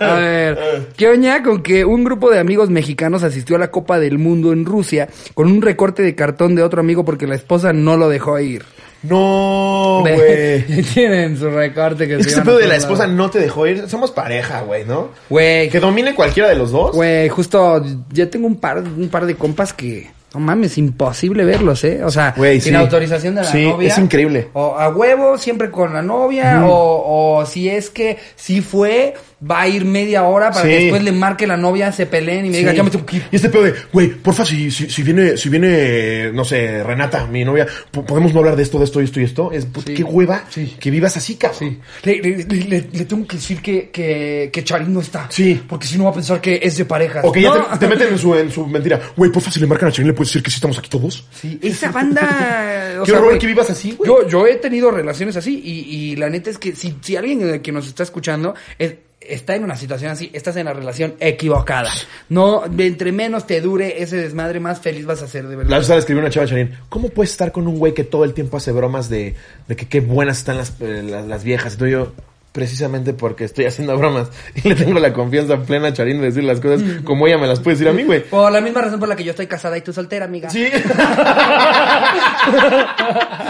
[0.00, 0.58] A ver,
[0.96, 4.52] ¿qué oña con que un grupo de amigos mexicanos asistió a la Copa del Mundo
[4.52, 8.08] en Rusia con un recorte de cartón de otro amigo porque la esposa no lo
[8.08, 8.64] dejó ir?
[9.02, 10.62] No, güey.
[10.94, 13.66] Tienen su recorte que Es que se ese pedo de la esposa no te dejó
[13.66, 13.88] ir.
[13.88, 15.08] Somos pareja, güey, ¿no?
[15.28, 16.94] Güey, Que domine cualquiera de los dos.
[16.94, 20.10] güey, justo ya tengo un par, un par de compas que...
[20.34, 22.04] No mames, imposible verlos, ¿eh?
[22.04, 22.74] O sea, sin sí.
[22.74, 23.88] autorización de la Sí, novia.
[23.88, 24.48] es increíble.
[24.52, 26.64] O a huevo, siempre con la novia.
[26.66, 29.14] o, o si es que sí fue,
[29.48, 30.68] va a ir media hora para Sí.
[30.68, 32.76] que después le marque la novia, se peleen y me diga, Sí.
[32.76, 33.22] ya me tengo que ir.
[33.32, 37.26] Y este pedo de, güey, porfa, si, si, si viene, si viene, no sé, Renata,
[37.26, 39.50] mi novia, po- podemos no hablar de esto, de esto, y esto y esto.
[39.52, 39.94] Es, pues, Sí.
[39.94, 40.76] qué hueva Sí.
[40.78, 41.58] que vivas así, cabrón.
[41.58, 41.78] Sí.
[42.04, 45.26] Le, le- le- le tengo que decir que, que, que Charín no está.
[45.30, 45.60] Sí.
[45.68, 47.24] Porque si no va a pensar que es de parejas.
[47.24, 47.64] O que ya No.
[47.66, 49.00] te, te meten en su, en su mentira.
[49.16, 51.26] Güey, porfa, si le marcan a Charín, le puedes decir que sí estamos aquí todos.
[51.32, 52.20] Sí, esa banda.
[53.00, 54.06] o Qué sea, horror que vivas así, güey.
[54.08, 55.80] Yo, yo he tenido relaciones así y,
[56.12, 59.64] y la neta es que si, si alguien que nos está escuchando es- está en
[59.64, 61.90] una situación así, estás en la relación equivocada.
[62.28, 65.76] No, entre menos te dure ese desmadre, más feliz vas a ser de La verdad.
[65.78, 68.32] pasada le escribió una chava Charín, ¿cómo puedes estar con un güey que todo el
[68.34, 69.34] tiempo hace bromas de,
[69.68, 71.74] de que qué buenas están las, eh, las, las viejas?
[71.74, 72.12] Entonces yo,
[72.52, 76.42] precisamente porque estoy haciendo bromas y le tengo la confianza plena a Charín de decir
[76.44, 78.24] las cosas como ella me las puede decir a mí, güey.
[78.24, 80.48] Por la misma razón por la que yo estoy casada y tú soltera, amiga.
[80.50, 80.66] Sí.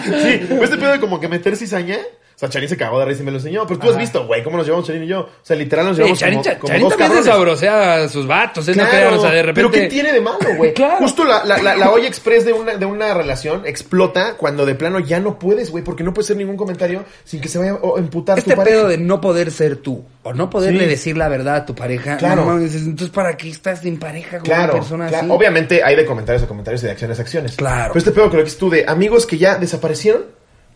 [0.04, 1.98] sí, este pedo de como que meter cizaña.
[2.40, 3.66] Sea, Charín se cagó de risa y me lo enseñó.
[3.66, 5.20] Pero tú has visto, güey, cómo nos llevamos Charín y yo.
[5.20, 8.08] O sea, literal nos Sí, llevamos Charín, como, Cha- como Charín dos también sabrosea a
[8.08, 8.70] sus vatos, ¿eh?
[8.70, 9.60] No Claro, crean, o sea, de repente...
[9.60, 10.72] Pero ¿qué tiene de malo, güey?
[10.80, 10.96] Claro.
[11.00, 14.74] Justo la, la, la, la olla express de una, de una relación explota cuando de
[14.74, 17.72] plano ya no puedes, güey, porque no puedes hacer ningún comentario sin que se vaya
[17.72, 18.76] a emputar Este tu pareja.
[18.78, 20.90] pedo de no poder ser tú o no poderle Sí.
[20.90, 22.16] decir la verdad a tu pareja.
[22.16, 22.46] Claro.
[22.46, 25.24] no entonces, ¿para qué estás en pareja con Claro, una persona claro.
[25.26, 25.32] así?
[25.36, 27.56] obviamente hay de comentarios a comentarios y de acciones a acciones.
[27.56, 27.92] Claro.
[27.92, 30.22] Pero este pedo lo que dices tú de amigos que ya desaparecieron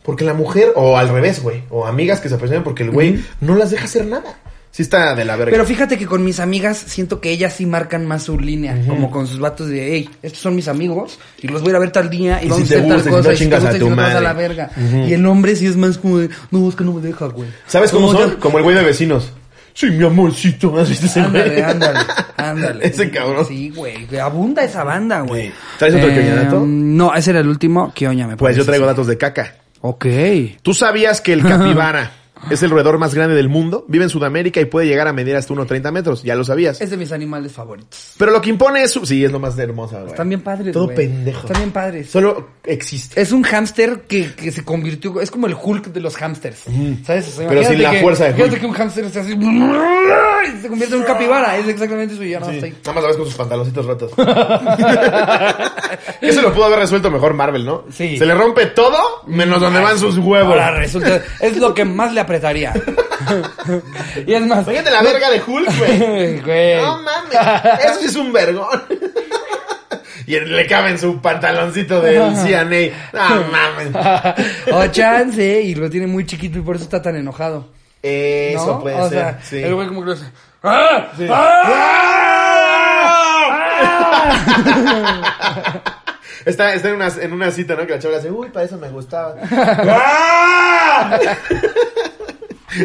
[0.05, 3.57] porque la mujer, o al revés, güey, o amigas que desaparecieron porque el güey no
[3.57, 4.37] las deja hacer nada.
[4.71, 5.53] Sí está de la verga.
[5.53, 9.09] Pero fíjate que con mis amigas siento que ellas sí marcan más su línea, como
[9.09, 11.79] con sus vatos de, hey, estos son mis amigos y los voy a ir a
[11.79, 13.71] ver tal día y, Y vamos si a hacer tal cosa y si te gusta
[13.71, 14.71] a tu a la verga.
[15.07, 17.49] Y el hombre sí es más como de, no, es que no me deja, güey.
[17.69, 18.31] ¿Sabes cómo No, son?
[18.33, 19.31] ya- Como el güey de vecinos.
[19.75, 20.77] Sí, mi amorcito.
[20.79, 21.63] ¿Has visto ese Ándale, güey?
[21.63, 21.99] ándale,
[22.37, 22.87] ándale.
[22.87, 23.47] Ese cabrón.
[23.47, 24.07] Sí, güey.
[24.19, 25.53] Abunda esa banda, güey.
[25.79, 26.65] ¿Traes otro quioñadato?
[26.67, 27.93] No, ese era el último.
[27.95, 29.55] Quioña, me Pues yo traigo datos de caca.
[29.87, 30.07] Ok.
[30.63, 32.11] ¿Tú sabías que el capibara
[32.51, 33.85] es el roedor más grande del mundo?
[33.89, 36.23] Vive en Sudamérica y puede llegar a medir hasta 1,30 metros.
[36.23, 36.81] Ya lo sabías.
[36.81, 38.13] Es de mis animales favoritos.
[38.19, 39.05] Pero lo que impone es su...
[39.07, 40.11] Sí, es lo más hermosa, güey.
[40.11, 40.97] Están bien padres, Todo güey.
[40.97, 41.47] pendejo.
[41.47, 42.11] Están bien padres.
[42.11, 43.21] Solo existe.
[43.21, 46.65] Es un hámster que, que se convirtió, es como el Hulk de los hámsters,
[47.05, 47.29] ¿sabes?
[47.29, 48.39] O sea, Pero sin la que- fuerza de Hulk.
[48.39, 52.15] Imagínate que un hámster se hace así, y se convierte en un capibara, es exactamente
[52.15, 52.75] eso y ya no Sí, está ahí.
[52.85, 54.13] Nada más la ves con sus pantaloncitos rotos.
[56.21, 57.85] Eso lo pudo haber resuelto mejor Marvel, ¿no?
[57.91, 58.19] Sí.
[58.19, 60.51] Se le rompe todo menos donde van sus huevos.
[60.53, 62.73] Ahora resulta, es lo que más le apretaría.
[64.27, 66.41] y es más, Fíjate la verga de Hulk, güey.
[66.45, 66.77] Güey.
[66.83, 67.35] No mames.
[67.85, 68.83] Eso sí es un vergón.
[70.27, 73.11] Y le cabe en su pantaloncito del CNA.
[73.13, 73.91] No mames.
[74.73, 77.69] o chance, y lo tiene muy chiquito y por eso está tan enojado.
[78.03, 78.81] Eso ¿no?
[78.81, 79.19] puede o ser.
[79.19, 79.63] sea, sí.
[79.63, 80.25] el güey como que lo hace.
[80.63, 81.09] ¡Ah!
[81.15, 81.27] Sí.
[81.29, 81.85] ¡Ah!
[86.47, 87.87] Está, está en, una, en una cita, ¿no?
[87.87, 89.35] Que la chava le hace, uy, para eso me gustaba.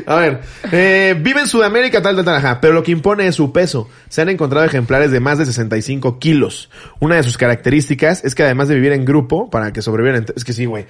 [0.06, 3.36] A ver, eh, vive en Sudamérica, tal, tal, tal, ajá, pero lo que impone es
[3.36, 3.90] su peso.
[4.10, 6.70] Se han encontrado ejemplares de más de 65 kilos.
[7.00, 10.44] Una de sus características es que además de vivir en grupo, para que sobrevivan, es
[10.44, 10.86] que sí, güey.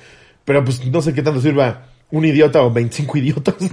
[0.46, 3.56] Pero pues no sé qué tanto sirva un idiota o 25 idiotas.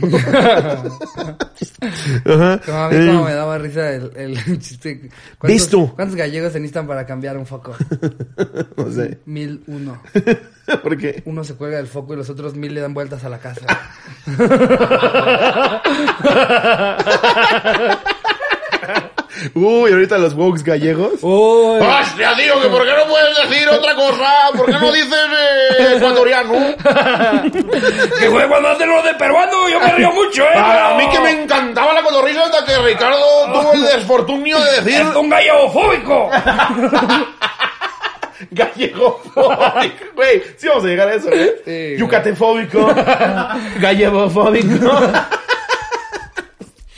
[2.24, 2.60] Ajá.
[2.64, 5.08] Como a mí Eh, como me daba risa el, el chiste.
[5.38, 7.74] ¿Cuántos gallegos se necesitan para cambiar un foco?
[8.76, 9.20] no sé.
[9.24, 10.02] Mil uno.
[10.82, 11.22] ¿Por qué?
[11.26, 13.64] Uno se cuelga del foco y los otros mil le dan vueltas a la casa.
[19.54, 21.22] Uy, ahorita los wokes gallegos.
[21.22, 21.78] Uy.
[21.80, 22.60] ¡Hostia, tío!
[22.60, 24.28] ¿Que ¿Por qué no puedes decir otra cosa?
[24.56, 26.54] ¿Por qué no dices eh, ecuatoriano?
[28.18, 30.56] Que fue cuando hacen lo de peruano, yo me río mucho, ¿eh?
[30.56, 33.18] A, a mí que me encantaba la cotorrisa hasta que Ricardo
[33.52, 35.02] tuvo el desfortunio de decir...
[35.02, 35.28] Es un
[38.50, 39.48] gallego-fóbico.
[39.48, 41.62] Gallego Güey, sí vamos a llegar a eso, ¿eh?
[41.64, 42.86] Sí, Yucatefóbico.
[43.80, 44.90] Gallegofóbico.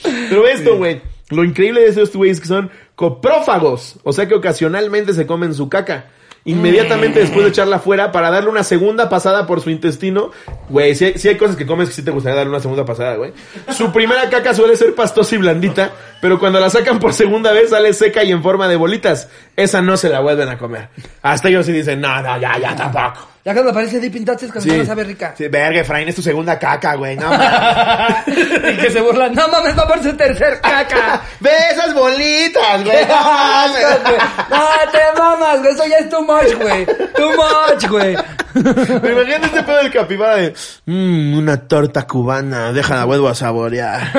[0.03, 1.03] Pero esto, güey.
[1.30, 3.97] Lo increíble de estos güeyes es que son coprófagos.
[4.03, 6.07] O sea que ocasionalmente se comen su caca.
[6.49, 10.30] Inmediatamente después de echarla fuera para darle una segunda pasada por su intestino.
[10.70, 13.34] Güey, si hay cosas que comes que sí te gustaría darle una segunda pasada, güey.
[13.76, 15.92] Su primera caca suele ser pastosa y blandita,
[16.22, 19.28] pero cuando la sacan por segunda vez sale seca y en forma de bolitas.
[19.57, 20.88] Esa no se la vuelven a comer.
[21.20, 23.28] Hasta ellos sí dicen, no, no, ya, ya tampoco.
[23.45, 25.34] Ya cuando aparece Deep in Touches cuando no sabe rica.
[25.36, 27.16] Sí, verga, Efraín, es tu segunda caca, güey.
[27.16, 28.24] No, mames.
[28.26, 29.34] y que se burlan.
[29.34, 31.22] No mames, va por su tercer caca.
[31.41, 33.07] Ve esas bolitas, güey.
[33.07, 33.82] No mames.
[34.51, 35.72] no, te mamas, güey.
[35.72, 36.84] Eso ya es too much, güey.
[36.86, 38.16] Too much, güey.
[38.55, 40.55] Me imagino este pedo del capibara de,
[40.86, 44.11] mmm, una torta cubana, déjala, vuelvo a saborear.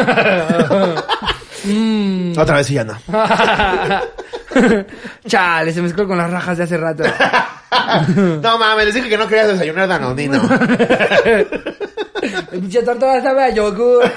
[2.38, 2.98] Otra vez y ya no.
[5.28, 7.04] Chale, se mezcló con las rajas de hace rato.
[8.42, 10.42] No mames, les dije que no querías desayunar danonino.
[12.22, 14.12] El pinche torta sabe a yogur.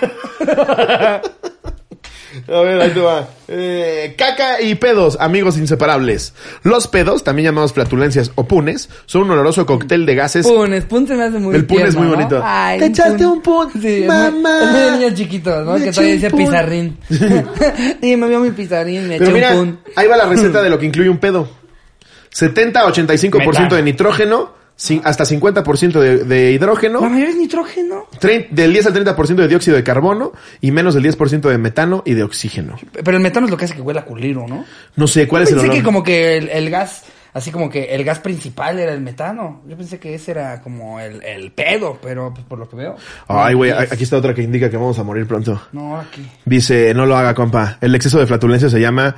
[2.52, 3.28] A ver, ahí te va.
[3.48, 6.34] Eh, caca y pedos, amigos inseparables.
[6.62, 10.46] Los pedos, también llamados flatulencias o punes, son un oloroso cóctel de gases.
[10.46, 12.14] Punes, pun se me hace muy El pun es muy ¿no?
[12.14, 12.40] bonito.
[12.44, 14.60] Ay, Te echaste un pun, Sí, mamá.
[14.64, 15.72] Es muy de niños chiquitos, ¿no?
[15.78, 16.38] Me que todavía dice pun.
[16.40, 16.98] pizarrín.
[17.08, 19.80] sí, me vio mi pizarrín, me Pero eché mira, un pun.
[19.96, 21.48] ahí va la receta de lo que incluye un pedo.
[22.34, 24.50] 70-85% de nitrógeno,
[25.04, 28.06] hasta 50% de, de La hidrógeno, mayoría es nitrógeno.
[28.20, 32.02] trein- del 10 al 30% de dióxido de carbono y menos del 10% de metano
[32.04, 32.76] y de oxígeno.
[33.04, 34.64] Pero el metano es lo que hace que huela a culiro, ¿no?
[34.96, 35.76] No sé, ¿cuál es el pensé olor?
[35.78, 39.62] que como que el, el gas, así como que el gas principal era el metano.
[39.68, 42.96] Yo pensé que ese era como el, el pedo, pero pues por lo que veo.
[43.28, 45.60] Ay, güey, aquí está otra que indica que vamos a morir pronto.
[45.72, 46.26] No, aquí.
[46.44, 47.78] Dice, no lo haga, compa.
[47.80, 49.14] El exceso de flatulencia se llama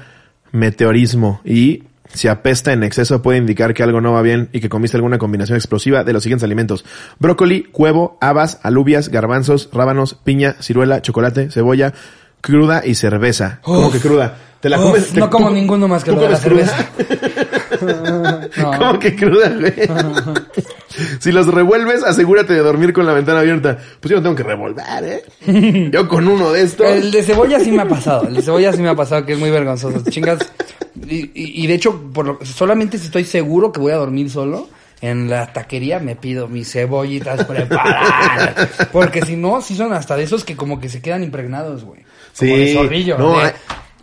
[0.52, 1.82] meteorismo y
[2.12, 5.18] si apesta en exceso puede indicar que algo no va bien y que comiste alguna
[5.18, 6.84] combinación explosiva de los siguientes alimentos.
[7.18, 11.94] Brócoli, huevo, habas, alubias, garbanzos, rábanos, piña, ciruela, chocolate, cebolla,
[12.40, 13.60] cruda y cerveza.
[13.62, 13.92] ¿Cómo Uf.
[13.92, 14.36] que cruda?
[14.64, 15.08] ¿Te la Uf, comes?
[15.12, 16.88] te- no como tú- ninguno más que ¿tú lo de la cerveza.
[18.56, 18.78] No.
[18.78, 19.74] ¿Cómo que cruda, güey?
[21.20, 23.76] si los revuelves, asegúrate de dormir con la ventana abierta.
[24.00, 25.90] Pues yo no tengo que revolver, ¿eh?
[25.92, 26.86] Yo con uno de estos.
[26.86, 28.26] El de cebolla sí me ha pasado.
[28.26, 30.02] El de cebolla sí me ha pasado que es muy vergonzoso.
[30.08, 30.38] Chingas.
[31.08, 34.30] Y, y- y de hecho, por lo- solamente si estoy seguro que voy a dormir
[34.30, 34.68] solo,
[35.02, 38.88] en la taquería me pido mis cebollitas preparadas.
[38.92, 42.00] Porque si no, sí son hasta de esos que como que se quedan impregnados, güey.
[42.38, 43.18] Como de zorrillo.
[43.18, 43.52] no, de- hay,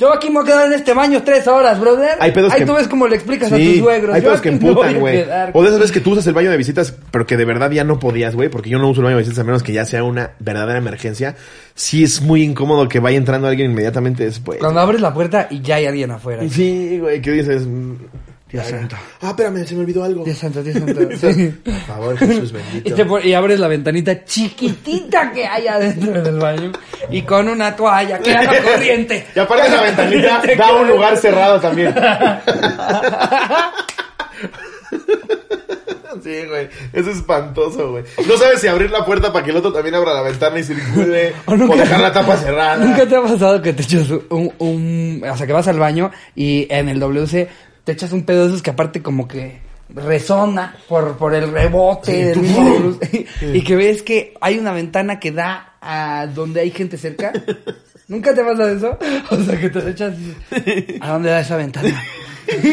[0.02, 2.18] Yo aquí me voy a quedar en este baño tres horas, brother.
[2.20, 4.16] Hay pedos Ahí que- tú ves cómo le explicas a tus suegros.
[4.16, 5.24] Hay pedos que emputan, güey.
[5.54, 7.70] O de esas veces que tú usas el baño de visitas, pero que de verdad
[7.70, 9.74] ya no podías, güey, porque yo no uso el baño de visitas a menos que
[9.74, 11.36] ya sea una verdadera emergencia.
[11.76, 14.58] Sí es muy incómodo que vaya entrando alguien inmediatamente después.
[14.58, 16.42] Cuando abres la puerta y ya hay alguien afuera.
[16.50, 17.68] Sí, güey, que dices...
[18.52, 18.96] Dios ah, santo.
[19.22, 20.24] Ah, espérame, se me olvidó algo.
[20.26, 21.02] Dios santo, Dios santo.
[21.16, 21.54] Sí.
[21.64, 22.52] Por favor, Jesús
[22.84, 23.20] Y, bendito.
[23.22, 26.72] te y abres la ventanita chiquitita que hay adentro del baño
[27.10, 29.26] y con una toalla que haga corriente.
[29.36, 31.94] Y aparte la ventanita da un lugar cerrado también.
[36.24, 36.68] Sí, güey.
[36.94, 38.04] Es espantoso, güey.
[38.28, 40.64] No sabes si abrir la puerta para que el otro también abra la ventana y
[40.64, 41.34] circule.
[41.46, 42.78] O dejar la tapa cerrada.
[42.78, 46.12] ¿Nunca te ha pasado que te echas un, un- O sea, que vas al baño
[46.36, 47.48] y en el WC
[47.84, 49.60] te echas un pedo de esos que aparte como que
[49.94, 52.98] resona por, por el rebote del mismo
[53.54, 57.32] y que ves que hay una ventana que da a donde hay gente cerca?
[58.08, 58.98] ¿Nunca te pasa eso?
[59.32, 61.90] O sea, que te echas y- ¿A dónde da esa ventana?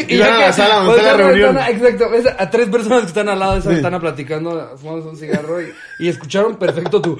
[0.07, 1.55] Y van a la sala donde está la reunión.
[1.55, 5.09] ventana, exacto, ves a tres personas que están al lado de esa ventana platicando, fumando
[5.11, 7.17] un cigarro y, y escucharon perfecto tu...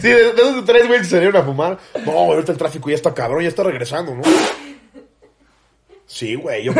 [0.00, 1.78] Sí, de, de esos tres güeyes que salieron a fumar.
[2.04, 4.22] No, güey, ahorita el tráfico ya está cabrón, ya está regresando, ¿no?
[6.06, 6.64] Sí, güey.
[6.64, 6.72] Yo...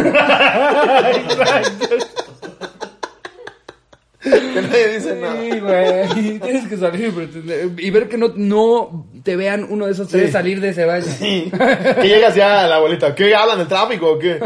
[4.20, 5.40] que nadie dice nada.
[5.40, 6.38] Sí, güey.
[6.40, 10.08] Tienes que salir y pretender- y ver que no, no te vean uno de esos
[10.08, 10.32] tres Sí.
[10.32, 11.06] salir de ese baño.
[11.20, 13.14] Que llegas ya a la abuelita.
[13.14, 14.40] ¿Qué hablan del tráfico o qué?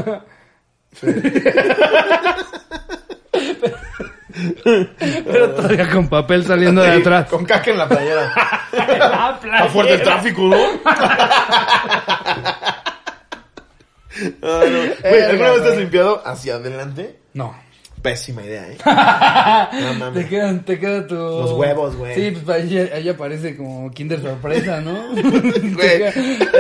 [4.65, 7.29] Pero todavía con papel saliendo de atrás.
[7.29, 8.33] Con caca en la playera.
[8.35, 10.57] Ah, Está fuerte el tráfico, ¿no?
[14.43, 15.09] Ah, no.
[15.09, 17.19] Güey, ¿alguna vez te has limpiado hacia adelante?
[17.33, 17.57] No.
[18.03, 18.77] Pésima idea, ¿eh?
[19.81, 20.27] No Te mames.
[20.27, 21.15] quedan, te queda tu...
[21.15, 22.15] Los huevos, güey.
[22.17, 24.93] Sí, pues ahí, ahí aparece como Kinder Sorpresa, ¿no?
[25.13, 26.03] Güey.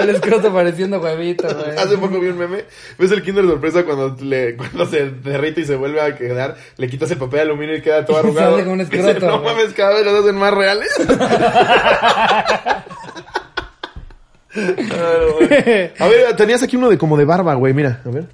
[0.00, 1.76] El escroto pareciendo huevito, güey.
[1.76, 2.64] Hace poco vi un meme.
[2.98, 6.56] ¿Ves el Kinder sorpresa cuando, le, cuando se derrite y se vuelve a quedar?
[6.76, 8.52] Le quitas el papel de aluminio y queda todo Y arrugado.
[8.52, 10.88] sale con un Dice, escroto, no mames, cada vez los hacen más reales.
[15.98, 18.24] A ver, tenías aquí uno de como de barba, güey, mira, a ver.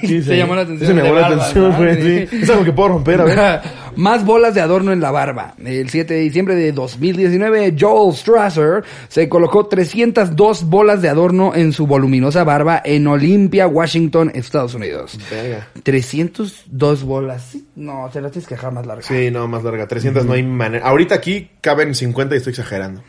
[0.00, 0.38] ¿Qué dice Te ahí?
[0.38, 2.36] llamó la atención Ese me llamó la atención, güey, Sí.
[2.42, 3.60] Es algo que puedo romper, a ver.
[3.96, 5.54] Más bolas de adorno en la barba.
[5.64, 11.72] El 7 de diciembre de 2019, Joel Strasser se colocó 302 bolas de adorno en
[11.72, 15.18] su voluminosa barba en Olympia, Washington, Estados Unidos.
[15.30, 15.66] Venga.
[15.82, 17.42] 302 bolas.
[17.52, 19.02] Sí, No, te las tienes que dejar más larga.
[19.02, 19.86] Sí, no, más larga.
[19.88, 20.86] 300 no hay manera.
[20.86, 23.02] Ahorita aquí caben 50 y estoy exagerando.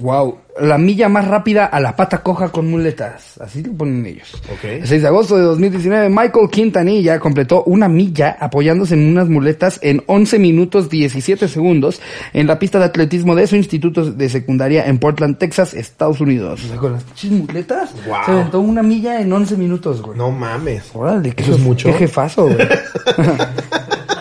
[0.00, 0.38] Wow.
[0.60, 3.38] La milla más rápida a la pata coja con muletas.
[3.40, 4.40] Así lo ponen ellos.
[4.52, 4.64] Ok.
[4.64, 9.78] El 6 de agosto de 2019, Michael Quintanilla completó una milla apoyándose en unas muletas
[9.82, 12.00] en 11 minutos 17 segundos
[12.32, 16.64] en la pista de atletismo de su instituto de secundaria en Portland, Texas, Estados Unidos.
[16.64, 18.16] O sea, con las pinches muletas Wow.
[18.24, 20.16] se aventó una milla en 11 minutos, güey.
[20.16, 20.84] No mames.
[20.94, 21.88] Órale, que ¿Eso es mucho?
[21.88, 22.56] Qué jefazo, güey.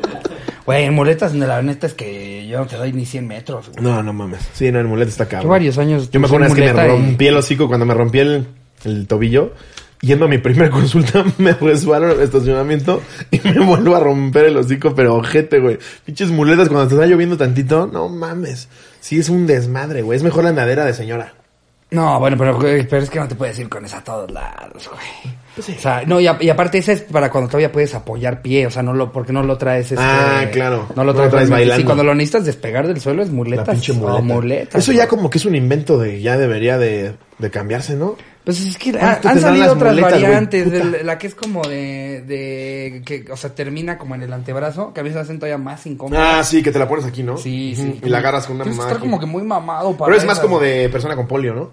[0.66, 3.82] Güey, en muletas, la neta es que yo no te doy ni 100 metros, güey.
[3.84, 4.40] No, no mames.
[4.52, 5.50] Sí, no, el muleta está Yo cabrón.
[5.50, 6.10] varios años.
[6.10, 8.46] Yo me acuerdo una vez que me y- rompí el hocico cuando me rompí el,
[8.84, 9.52] el tobillo.
[10.02, 14.44] Yendo a mi primera consulta, me resbalo en el estacionamiento y me vuelvo a romper
[14.44, 15.78] el hocico, pero ojete, güey.
[16.04, 18.68] Pinches muletas cuando te está lloviendo tantito, no mames.
[19.00, 20.18] Sí, es un desmadre, güey.
[20.18, 21.32] Es mejor la andadera de señora.
[21.90, 24.88] No, bueno, pero, pero es que no te puedes ir con esa a todos lados,
[24.90, 25.34] güey.
[25.56, 28.42] Pues O sea, no, y, a- y aparte ese es para cuando todavía puedes apoyar
[28.42, 30.86] pie, o sea, no lo, porque no lo traes este, Ah, claro.
[30.94, 31.54] No lo No lo traes, traes realmente.
[31.54, 31.80] bailando.
[31.80, 33.68] Sí, cuando lo necesitas despegar del suelo es La muletas.
[33.70, 34.22] pinche o muleta.
[34.22, 38.16] muletas, Eso ya como que es un invento de, ya debería de, de cambiarse, ¿no?
[38.44, 42.20] Pues es que ha- ¿Cuánto han salido otras muletas, variantes, la que es como de,
[42.26, 45.84] de, que, o sea, termina como en el antebrazo, que a veces hacen todavía más
[45.86, 46.38] incómoda.
[46.40, 47.38] Ah, sí, que te la pones aquí, ¿no?
[47.38, 47.98] sí, sí.
[48.04, 50.24] Y la agarras con una Tienes que estar como que muy mamado para Pero es
[50.26, 50.44] más esas.
[50.46, 51.70] como de persona con polio, ¿no?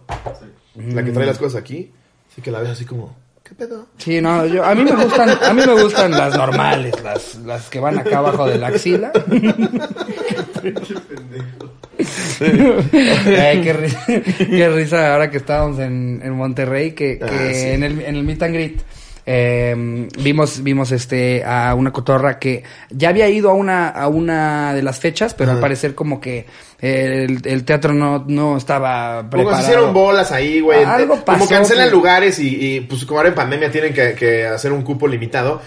[0.93, 1.91] La que trae las cosas aquí.
[2.31, 3.15] Así que la ves así como,
[3.57, 3.85] ¿qué pedo?
[3.97, 7.69] Sí, no, yo, a mí me gustan, a mí me gustan las normales, las, las
[7.69, 9.11] que van acá abajo de la axila.
[12.39, 14.05] Ay, qué, risa,
[14.37, 17.67] qué risa ahora que estábamos en, en Monterrey, que, que Ah, sí.
[17.69, 18.81] en, el, en el meet and greet
[19.25, 24.73] eh, vimos, vimos este a una cotorra que ya había ido a una, a una
[24.73, 26.45] de las fechas, pero al parecer como que
[26.79, 29.57] el, el teatro no, no estaba Como preparado.
[29.63, 30.83] se hicieron bolas ahí, güey.
[30.83, 34.13] Algo Como pasó cancelan que- lugares y, y, pues como ahora en pandemia tienen que,
[34.13, 35.61] que hacer un cupo limitado.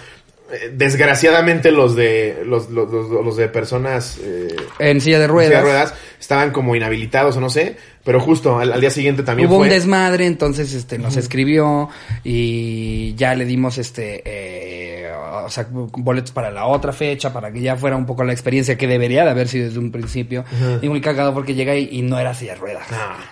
[0.51, 5.31] Eh, Desgraciadamente los de los, los, los- los de personas eh, En silla de en
[5.31, 5.49] ruedas.
[5.49, 9.23] silla de ruedas estaban como inhabilitados o no sé, pero justo al, al día siguiente
[9.23, 11.89] también Hubo fue un desmadre, entonces este nos escribió
[12.23, 15.06] y ya le dimos este eh,
[15.45, 18.77] o sea, boletos para la otra fecha, para que ya fuera un poco la experiencia
[18.77, 20.43] que debería de haber sido desde un principio.
[20.81, 22.87] Y muy cagado porque llega y, y no era silla de ruedas.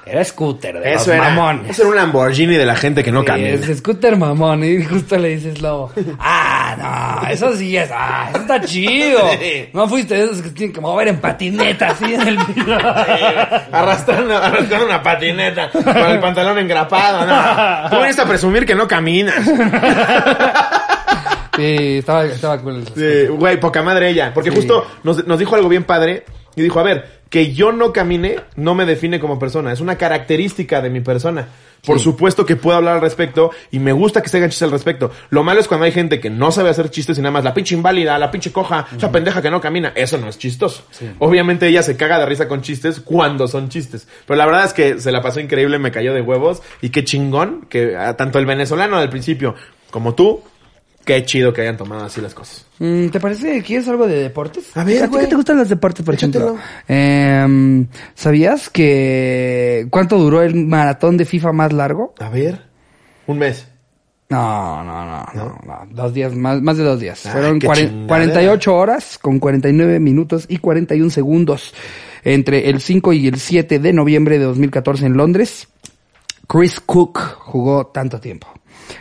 [0.05, 1.71] Era scooter de Eso los era, mamones.
[1.71, 3.49] eso era un Lamborghini de la gente que no Sí, camina.
[3.49, 4.63] Es scooter mamón.
[4.63, 5.91] Y justo le dices lobo.
[6.19, 7.89] Ah, no, eso sí es.
[7.93, 9.19] Ah, eso está chido.
[9.73, 12.37] No fuiste de esos que tienen que mover en patineta así en el.
[13.71, 17.25] Arrastrando, arrastrando una patineta con el pantalón engrapado.
[17.25, 17.89] No.
[17.89, 19.35] Tú a presumir que no caminas.
[21.55, 22.83] Sí, estaba, estaba cool.
[22.95, 24.33] Sí, güey, poca madre ella.
[24.33, 24.57] Porque Sí.
[24.57, 26.23] justo nos, nos dijo algo bien padre.
[26.57, 29.73] Y dijo, a ver, que yo no camine no me define como persona.
[29.73, 31.49] Es una característica de mi persona.
[31.85, 34.71] Por supuesto que puedo hablar al respecto y me gusta que se hagan chistes al
[34.71, 35.11] respecto.
[35.29, 37.53] Lo malo es cuando hay gente que no sabe hacer chistes y nada más la
[37.53, 39.91] pinche inválida, la pinche coja, esa pendeja que no camina.
[39.95, 40.83] Eso no es chistoso.
[41.19, 44.07] Obviamente ella se caga de risa con chistes cuando son chistes.
[44.25, 46.63] Pero la verdad es que se la pasó increíble, me cayó de huevos.
[46.81, 49.53] Y qué chingón que ah, tanto el venezolano del principio
[49.91, 50.41] como tú,
[51.05, 52.65] qué chido que hayan tomado así las cosas.
[52.79, 54.75] Mm, ¿Te parece que quieres algo de deportes?
[54.75, 55.23] A ver, ti güey.
[55.23, 56.55] qué te gustan los deportes, por Échatelo.
[56.55, 56.63] ejemplo?
[56.87, 62.13] Em, ¿Sabías que cuánto duró el maratón de FIFA más largo?
[62.19, 62.61] A ver,
[63.27, 63.67] un mes.
[64.27, 67.25] No, no, no, no, no, dos días, más, más de dos días.
[67.27, 68.07] Ah, Fueron qué chingadera.
[68.07, 71.73] 48 horas con 49 minutos y 41 segundos
[72.23, 75.67] entre el 5 y el 7 de noviembre de 2014 en Londres.
[76.47, 78.47] Chris Cook jugó tanto tiempo.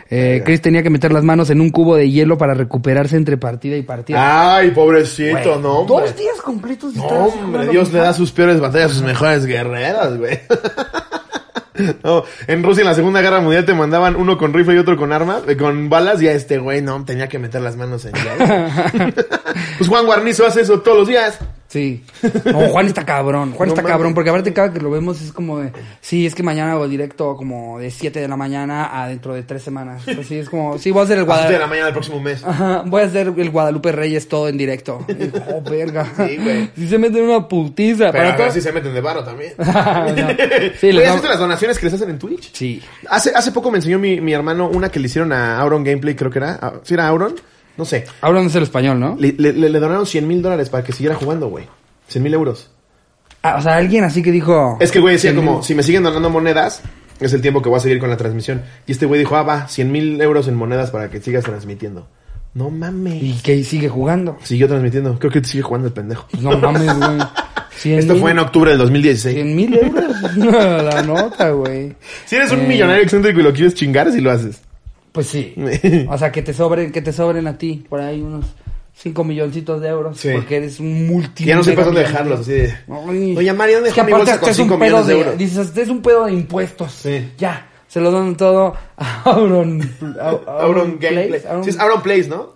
[0.09, 3.37] Eh, Chris tenía que meter las manos en un cubo de hielo para recuperarse entre
[3.37, 4.55] partida y partida.
[4.55, 6.07] Ay, pobrecito, Güey, no, hombre.
[6.07, 6.95] Dos días completos.
[6.95, 10.39] No, hombre, Dios le da sus peores batallas a sus mejores guerreros, güey.
[12.03, 14.95] No, en Rusia en la Segunda Guerra Mundial te mandaban uno con rifle y otro
[14.95, 18.05] con armas, eh, con balas, y a este güey no tenía que meter las manos
[18.05, 18.13] en
[19.77, 21.37] pues Juan Guarnizo hace eso todos los días.
[21.67, 22.03] Sí.
[22.45, 23.51] No, Juan está cabrón.
[23.53, 24.13] Juan No está cabrón.
[24.13, 25.71] Porque aparte cada que lo vemos es como de...
[25.99, 29.43] Sí, es que mañana hago directo como de 7 de la mañana a dentro de
[29.43, 30.03] 3 semanas.
[30.19, 30.77] Así es como...
[30.77, 31.67] Sí, voy a hacer el siete de la Guadalupe...
[31.69, 32.43] mañana del próximo mes.
[32.43, 35.05] Ajá, voy a hacer el Guadalupe Reyes todo en directo.
[35.15, 36.05] Y oh, verga.
[36.15, 36.69] Sí, güey.
[36.75, 38.11] Sí se meten una putiza.
[38.11, 39.53] Pero a ver todo- si se meten de varo también.
[39.57, 39.65] No.
[40.79, 42.53] Sí, les ¿Has visto las donaciones que les hacen en Twitch?
[42.53, 42.81] Sí.
[43.09, 46.15] Hace, hace poco me enseñó mi, mi hermano una que le hicieron a Auron Gameplay,
[46.15, 46.59] creo que era.
[46.61, 47.35] Ah, ¿Sí era Auron?
[47.77, 48.05] No sé.
[48.21, 49.15] Hablan de el español, ¿no?
[49.19, 51.65] Le, le- le- donaron 100 mil dólares para que siguiera jugando, güey.
[52.07, 52.71] 100 mil euros.
[53.41, 54.77] Ah, o sea, alguien así que dijo...
[54.79, 55.45] Es que, güey, decía 100,000.
[55.53, 56.81] como, si me siguen donando monedas,
[57.19, 58.63] es el tiempo que voy a seguir con la transmisión.
[58.87, 62.07] Y este güey dijo, ah, va, 100 mil euros en monedas para que sigas transmitiendo.
[62.53, 63.21] No mames.
[63.21, 64.37] Y que sigue jugando.
[64.41, 65.19] Siguió transmitiendo.
[65.19, 66.25] Creo que sigue jugando el pendejo.
[66.31, 67.17] Pues no mames, güey.
[67.77, 69.35] 100 Esto mil- fue en octubre del 2016.
[69.35, 70.35] 100 mil euros.
[70.37, 71.93] la nota, güey.
[72.25, 74.61] Si eres un Eh, millonario excéntrico y lo quieres chingar, si lo haces.
[75.15, 75.55] Pues sí.
[76.09, 78.45] O sea, que te sobren, que te sobren a ti por ahí unos
[78.97, 80.17] 5 milloncitos de euros.
[80.17, 80.29] Sí.
[80.33, 81.43] Porque eres un multi.
[81.45, 82.73] Ya no sepas dónde mega dejarlos, así de...
[82.87, 85.13] Oye, Mari, ¿dónde Es que mi bolsa con este es un 5 pedo millones de
[85.13, 85.37] de, euros?
[85.37, 86.91] dices, este es un pedo de impuestos.
[86.91, 87.31] Sí.
[87.37, 87.69] Ya.
[87.87, 89.81] Se lo dan todo a Auron.
[90.19, 90.29] a-
[90.61, 91.29] Auron Gameplay.
[91.29, 92.54] Place, Auron- Sí, es Auron Place, ¿no?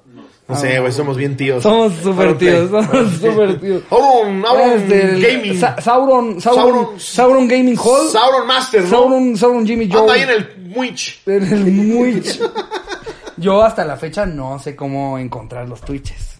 [0.49, 1.61] No sé, güey, somos bien tíos.
[1.61, 3.84] Somos súper tíos, somos súper tíos.
[3.91, 5.59] Auron, Auron Es del Gaming.
[5.59, 8.09] Sa- Sauron, Sauron, Sauron- Sauron Gaming Hall.
[8.11, 8.89] Sauron Master, ¿no?
[8.89, 10.01] Sauron, Sauron Jimmy Joe.
[10.01, 11.21] Anda ahí en el Mwitch.
[11.27, 12.41] En el Twitch.
[13.38, 16.38] Yo hasta la fecha no sé cómo encontrar los Twitches.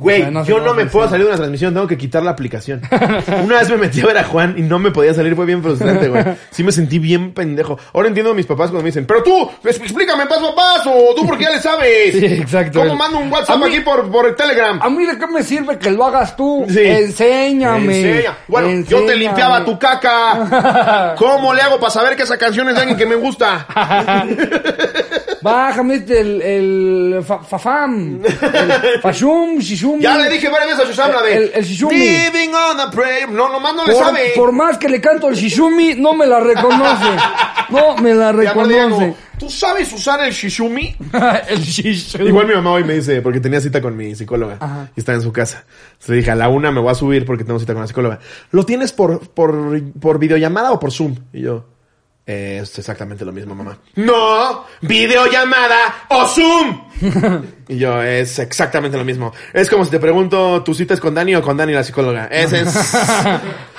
[0.00, 1.96] Güey, O sea, no sé yo no me puedo salir de una transmisión, tengo que
[1.98, 2.80] quitar la aplicación.
[3.44, 5.62] Una vez me metí a ver a Juan y no me podía salir, fue bien
[5.62, 6.24] frustrante, güey.
[6.50, 7.78] Sí me sentí bien pendejo.
[7.92, 11.26] Ahora entiendo a mis papás cuando me dicen, pero tú, explícame paso a paso, tú
[11.26, 12.14] porque ya le sabes.
[12.20, 12.80] Sí, exacto.
[12.80, 14.78] ¿Cómo mando un WhatsApp mí- aquí por, por el Telegram?
[14.82, 16.64] A mí de qué me sirve que lo hagas tú.
[16.68, 16.80] Sí.
[16.80, 18.00] Enséñame.
[18.00, 18.36] Enseña.
[18.48, 21.14] Bueno, yo te limpiaba tu caca.
[21.18, 23.66] ¿Cómo le hago para saber que esa canción es de alguien que me gusta?
[25.42, 28.20] Bájame este, el, el fa- Fafam.
[28.24, 30.02] El Fashum, Shishumi.
[30.02, 31.96] Ya le dije varias veces a Susana la de El- el Shishumi.
[31.96, 33.28] Living on a prayer.
[33.30, 34.32] No, nomás no le Por, sabe.
[34.36, 37.06] por más que le canto el Shishumi, no me la reconoce.
[37.70, 39.14] No me la reconoce.
[39.38, 40.94] ¿Tú sabes usar el shishumi?
[41.48, 42.26] el Shishumi.
[42.28, 44.90] Igual mi mamá hoy me dice, porque tenía cita con mi psicóloga Ajá.
[44.94, 45.64] y está en su casa.
[46.08, 48.18] Le dije, a la una me voy a subir porque tengo cita con la psicóloga.
[48.50, 51.14] ¿Lo tienes por, por, por videollamada o por Zoom?
[51.32, 51.64] Y yo,
[52.30, 53.76] "Eh, es exactamente lo mismo, mamá.
[53.96, 56.90] No, videollamada o Zoom.
[57.68, 59.32] y yo, es exactamente lo mismo.
[59.52, 62.26] Es como si te pregunto, ¿tu cita es con Dani o con Dani la psicóloga?
[62.26, 62.74] Ese es...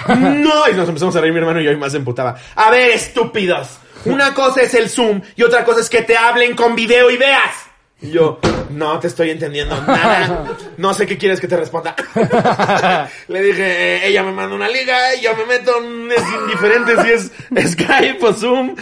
[0.07, 2.35] no, y nos empezamos a reír mi hermano y yo y más emputaba.
[2.55, 3.79] A ver, estúpidos.
[4.03, 7.17] Una cosa es el Zoom y otra cosa es que te hablen con video y
[7.17, 7.70] veas.
[8.03, 8.39] Y yo,
[8.71, 10.57] no te estoy entendiendo nada.
[10.77, 11.95] No sé qué quieres que te responda.
[13.27, 15.71] Le dije, eh, ella me manda una liga, yo me meto,
[16.09, 18.75] es indiferente si es Skype o Zoom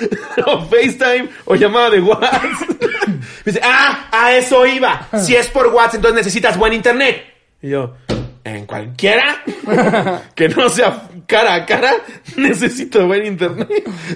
[0.46, 2.44] o FaceTime o llamada de WhatsApp.
[3.08, 5.08] Me dice, ah, a eso iba.
[5.22, 7.26] Si es por WhatsApp, entonces necesitas buen internet.
[7.62, 7.96] Y yo,
[8.46, 9.44] en cualquiera
[10.34, 11.94] que no sea cara a cara,
[12.38, 13.68] necesito buen internet.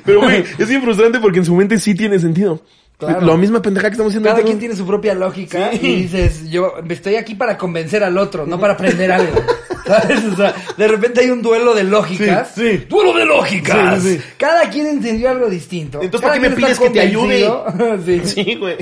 [0.06, 2.62] Pero, güey, es bien frustrante porque en su mente sí tiene sentido.
[2.98, 3.22] Claro.
[3.22, 4.30] Lo misma pendeja que estamos haciendo.
[4.30, 8.46] Cada quien tiene su propia lógica y dices, yo estoy aquí para convencer al otro,
[8.46, 9.34] no para aprender algo.
[9.86, 10.24] ¿Sabes?
[10.24, 12.54] O sea, de repente hay un duelo de lógicas.
[12.56, 12.86] Sí, sí.
[12.90, 14.02] ¡Duelo de lógicas!
[14.02, 14.24] Sí, sí, sí.
[14.38, 16.02] Cada quien entendió algo distinto.
[16.02, 17.52] Entonces, ¿para qué me pides que te ayude?
[18.06, 18.22] sí.
[18.24, 18.78] Sí, güey.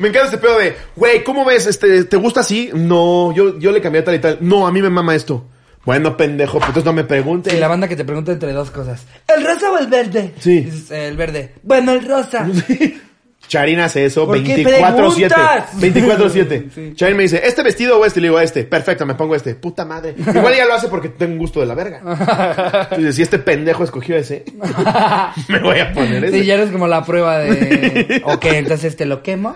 [0.00, 1.66] Me encanta este pedo de, güey, ¿cómo ves?
[1.66, 2.70] Este, ¿Te gusta así?
[2.72, 4.38] No, yo, yo le cambié tal y tal.
[4.40, 5.44] No, a mí me mama esto.
[5.84, 7.54] Bueno, pendejo, pues entonces no me preguntes.
[7.54, 9.04] Y la banda que te pregunta entre dos cosas.
[9.28, 10.34] ¿El rosa o el verde?
[10.40, 10.62] Sí.
[10.62, 11.54] Dices, el verde.
[11.62, 12.48] Bueno, el rosa.
[13.48, 14.96] Charín hace eso ¿Por qué 24-7.
[14.96, 15.72] preguntas?
[15.80, 16.94] 24-7.
[16.96, 17.14] Sí.
[17.14, 18.20] Me dice, ¿este vestido o este?
[18.20, 18.64] Le digo, este.
[18.64, 19.54] Perfecto, me pongo este.
[19.54, 20.14] Puta madre.
[20.18, 22.00] Igual ella lo hace porque tengo un gusto de la verga.
[22.90, 24.44] Entonces, si este pendejo escogió ese,
[25.48, 26.40] me voy a poner ese.
[26.40, 28.22] Sí, ya eres como la prueba de...
[28.24, 29.54] Ok, entonces te lo quemo.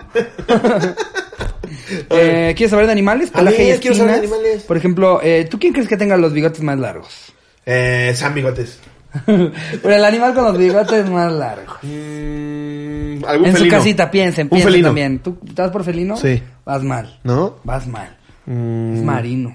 [2.09, 3.31] Eh, ¿Quieres saber de animales?
[3.33, 4.63] A ver, quiero saber de animales.
[4.63, 7.33] Por ejemplo, eh, ¿tú quién crees que tenga los bigotes más largos?
[7.65, 8.79] Eh, San Bigotes.
[9.25, 11.77] Pero el animal con los bigotes más largos.
[11.83, 15.19] Mm, ¿Algún En su casita, piensen, piensen también.
[15.19, 16.17] ¿Tú estás por felino?
[16.17, 16.41] Sí.
[16.65, 17.19] Vas mal.
[17.23, 17.55] ¿No?
[17.63, 18.17] Vas mal.
[18.45, 19.53] Mm, Es marino.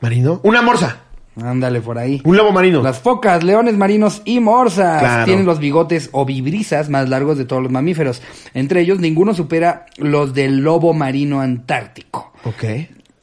[0.00, 0.40] ¿Marino?
[0.44, 0.98] Una morsa.
[1.42, 2.22] Ándale por ahí.
[2.24, 2.82] Un lobo marino.
[2.82, 5.24] Las focas, leones marinos y morsas Claro.
[5.26, 8.22] tienen los bigotes o vibrisas más largos de todos los mamíferos.
[8.54, 12.32] Entre ellos, ninguno supera los del lobo marino antártico.
[12.44, 12.64] Ok.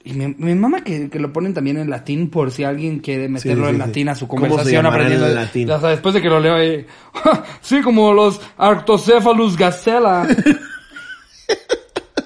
[0.06, 3.30] Y me, me mama que, que lo ponen también en latín por si alguien quiere
[3.30, 5.42] meterlo sí, en latín a su ¿Cómo se conversación llamará en aprendiendo.
[5.42, 5.68] latín?
[5.90, 6.86] Después de que lo leo ahí.
[7.62, 10.28] sí, como los Arctocephalus gazella.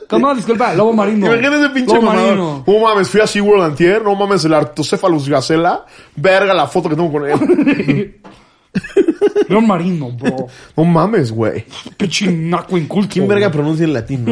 [0.09, 0.33] ¿Cómo?
[0.33, 1.27] Disculpa, lobo marino.
[1.27, 2.27] Imagínate ese pinche Lobo mamador.
[2.37, 2.63] marino.
[2.65, 4.01] No mames, fui a SeaWorld antier.
[4.03, 5.85] No mames, el Artocephalus gacela.
[6.15, 8.15] Verga la foto que tengo con él.
[9.49, 10.47] León marino, bro.
[10.75, 11.65] no mames, güey.
[11.97, 13.09] Pinche naco inculto.
[13.13, 14.31] ¿Quién verga pronuncia en latín, no?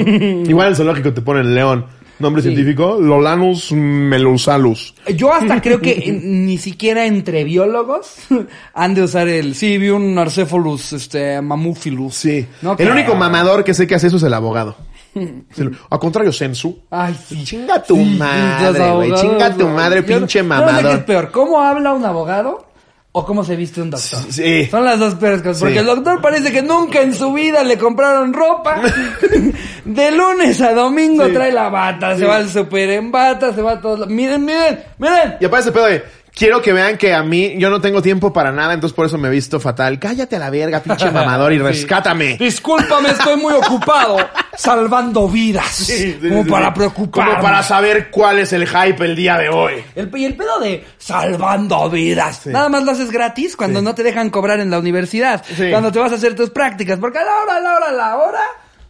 [0.50, 1.86] Igual el zoológico te ponen león.
[2.18, 4.96] Nombre científico, Lolanus melusalus.
[5.16, 8.16] Yo hasta creo que ni siquiera entre biólogos
[8.74, 9.54] han de usar el...
[9.56, 12.16] Sí, vi un Arcephalus, este, mamúfilus.
[12.16, 12.46] Sí.
[12.62, 12.92] No el creo.
[12.94, 14.76] único mamador que sé que hace eso es el abogado.
[15.90, 16.80] Al contrario, Sensu.
[16.90, 17.44] Ay, sí.
[17.44, 19.14] Chinga tu Sí, madre, güey.
[19.16, 20.46] Chinga tu madre, Yo pinche yo no sé qué es
[20.84, 21.06] mamador.
[21.06, 22.66] peor, ¿cómo habla un abogado
[23.18, 24.20] o cómo se viste un doctor?
[24.30, 24.66] Sí.
[24.70, 25.60] Son las dos peores cosas.
[25.62, 28.82] Porque el doctor parece que nunca en su vida le compraron ropa.
[29.86, 31.32] De lunes a domingo Sí.
[31.34, 34.08] trae la bata, se va al super en bata, se va a todos.
[34.10, 35.36] Miren, miren, miren.
[35.40, 36.04] Y aparte ese pedo de,
[36.36, 39.18] quiero que vean que a mí yo no tengo tiempo para nada, entonces por eso
[39.18, 39.98] me he visto fatal.
[39.99, 41.64] Cállate a la verga, pinche mamador, y Sí.
[41.64, 42.38] rescátame.
[42.38, 44.18] Discúlpame, estoy muy ocupado
[44.57, 45.68] salvando vidas.
[45.68, 47.32] Sí, sí, como para preocuparme.
[47.32, 49.84] Como para saber cuál es el hype el día de hoy.
[49.95, 52.45] El, y el pedo de salvando vidas.
[52.48, 55.44] Nada más lo haces gratis cuando no te dejan cobrar en la universidad.
[55.72, 56.99] Cuando te vas a hacer tus prácticas.
[56.99, 58.41] Porque a la hora, a la hora, a la hora.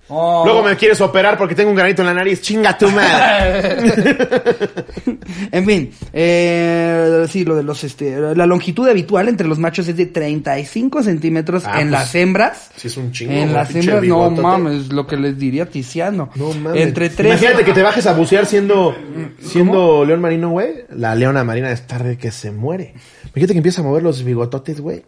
[0.10, 0.44] Oh.
[0.46, 2.42] Luego me quieres operar porque tengo un granito en la nariz.
[2.42, 3.78] Chinga tu madre.
[5.52, 9.98] en fin, eh, sí, lo de los, este, la longitud habitual entre los machos es
[9.98, 12.72] de 35 centímetros Ah, en pues, las hembras.
[12.76, 16.30] sí es un chingo, En las hembras, no mames, lo que les diría Tiziano.
[16.36, 16.82] No mames.
[16.82, 18.96] Entre 3 Imagínate que te bajes a bucear siendo,
[19.42, 20.86] siendo león marino, güey.
[20.90, 22.94] La leona marina es tarde que se muere.
[23.24, 25.04] Imagínate que empieza a mover los bigototes, güey.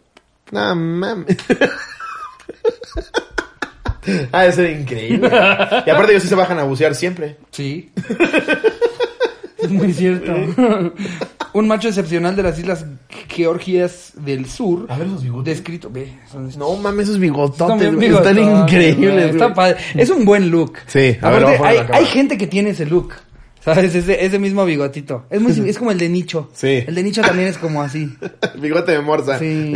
[0.52, 1.38] No mames.
[4.32, 5.30] ah, eso es increíble.
[5.86, 7.38] Y aparte ellos sí se bajan a bucear siempre.
[7.52, 7.92] Sí.
[9.58, 10.34] es muy cierto.
[11.54, 12.86] Un macho excepcional de las islas
[13.30, 14.86] Georgias del Sur.
[14.90, 15.56] A ver esos bigotes.
[15.56, 15.90] Descrito.
[15.90, 19.32] Ve, son No mames, esos bigototes, Están increíbles.
[19.32, 19.78] Está padre.
[19.96, 20.78] Es un buen look.
[20.86, 23.14] Sí, a ver, Aparte, a la hay gente que tiene ese look.
[23.60, 23.96] ¿Sabes?
[23.96, 25.26] Ese, ese mismo bigotito.
[25.30, 26.50] Es muy es como el de Nicho.
[26.54, 26.84] Sí.
[26.88, 28.16] El de Nicho también es como así.
[28.60, 29.40] Bigote de morsa.
[29.40, 29.74] Sí.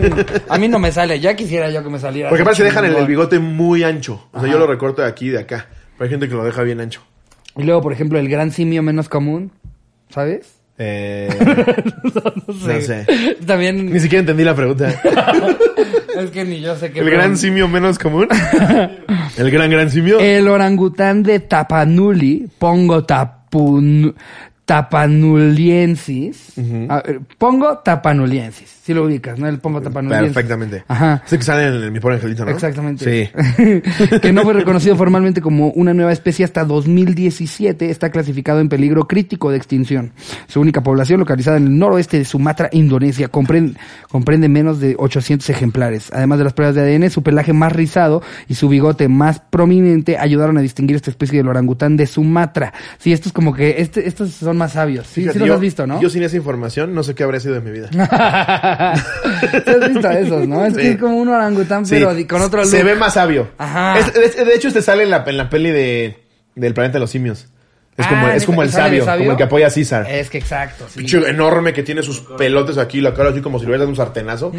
[0.48, 1.18] A mí no me sale.
[1.20, 2.28] Ya quisiera yo que me saliera.
[2.28, 4.28] Porque aparte dejan el, bigote muy ancho.
[4.32, 4.52] O sea, Ajá.
[4.52, 5.68] yo lo recorto de aquí y de acá.
[5.96, 7.02] Pero hay gente que lo deja bien ancho.
[7.56, 9.52] Y luego, por ejemplo, el gran simio menos común.
[10.10, 10.59] ¿Sabes?
[10.82, 11.28] Eh,
[12.46, 12.74] No sé.
[12.74, 13.36] No sé.
[13.46, 13.92] También.
[13.92, 14.88] ni siquiera entendí la pregunta.
[16.18, 17.00] Es que ni yo sé qué.
[17.00, 18.28] ¿El gran simio menos común?
[19.36, 20.18] ¿El gran gran simio?
[20.18, 24.14] El orangután de Tapanuli, Pongo tapun,
[24.70, 26.52] tapanuliensis.
[26.54, 28.78] Ver, pongo tapanuliensis.
[28.84, 29.48] Si lo ubicas, ¿no?
[29.48, 30.32] El pongo tapanuliensis.
[30.32, 30.84] Perfectamente.
[30.86, 31.22] Ajá.
[31.26, 32.52] Ese que sale en el, mi pobre angelito, ¿no?
[32.52, 33.04] Exactamente.
[33.04, 34.20] Sí.
[34.22, 39.08] que no fue reconocido formalmente como una nueva especie hasta 2017, está clasificado en peligro
[39.08, 40.12] crítico de extinción.
[40.46, 43.76] Su única población, localizada en el noroeste de Sumatra, Indonesia, comprende,
[44.08, 46.12] comprende menos de 800 ejemplares.
[46.12, 50.16] Además de las pruebas de ADN, su pelaje más rizado y su bigote más prominente
[50.16, 52.72] ayudaron a distinguir esta especie del orangután de Sumatra.
[52.98, 55.06] Sí, estos como que, este, estos son más sabios.
[55.08, 56.00] Sí, Fíjate, sí los yo- has visto, ¿no?
[56.00, 57.88] Yo sin esa información no sé qué habría sido de mi vida.
[59.40, 60.64] Sí has visto esos, ¿no?
[60.64, 60.80] Es Sí.
[60.80, 62.70] que es como un orangután, pero con otro look.
[62.70, 63.48] Se ve más sabio.
[63.58, 63.98] Ajá.
[63.98, 66.18] Es- de, de hecho, este sale en la, en la peli de,
[66.54, 67.48] del planeta de los simios.
[67.96, 68.78] Es como, Ah, es como el ¿neta?
[68.82, 70.06] ¿Sale de sabio, como el que apoya a César.
[70.10, 70.86] Es que exacto.
[70.88, 71.00] sí.
[71.00, 73.90] Pinche enorme que tiene sus pelotes aquí, la cara así como si le hubieras dado
[73.90, 74.52] un sartenazo.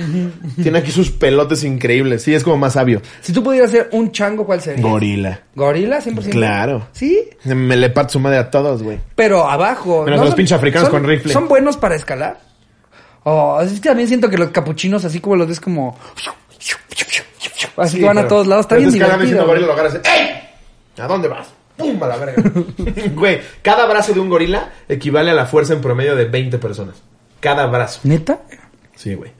[0.61, 2.21] tiene aquí sus pelotes increíbles.
[2.21, 3.01] Sí, es como más sabio.
[3.21, 4.83] Si tú pudieras ser un chango, ¿cuál sería?
[4.83, 5.39] Gorila.
[5.55, 5.99] ¿Gorila?
[6.01, 6.29] 100%.
[6.29, 6.87] Claro.
[6.91, 8.99] Sí, Me le parto su madre a todos, güey.
[9.15, 10.03] pero abajo.
[10.03, 11.33] Menos a los pinches africanos son- con rifle.
[11.33, 12.39] ¿Son buenos para escalar?
[13.23, 15.97] Oh, es que también siento que los capuchinos, así como los ves como...
[17.77, 18.65] Así que van a todos lados.
[18.65, 19.45] Está bien divertido.
[19.47, 19.95] gorila lo agarras.
[20.03, 20.41] ¡Ey!
[21.01, 21.47] ¿A dónde vas?
[21.81, 22.03] ¡Pum!
[22.03, 22.43] A la verga.
[23.15, 26.95] Güey, cada brazo de un gorila equivale a la fuerza en promedio de 20 personas.
[27.39, 28.01] Cada brazo.
[28.03, 28.41] ¿Neta?
[28.95, 29.31] Sí, güey.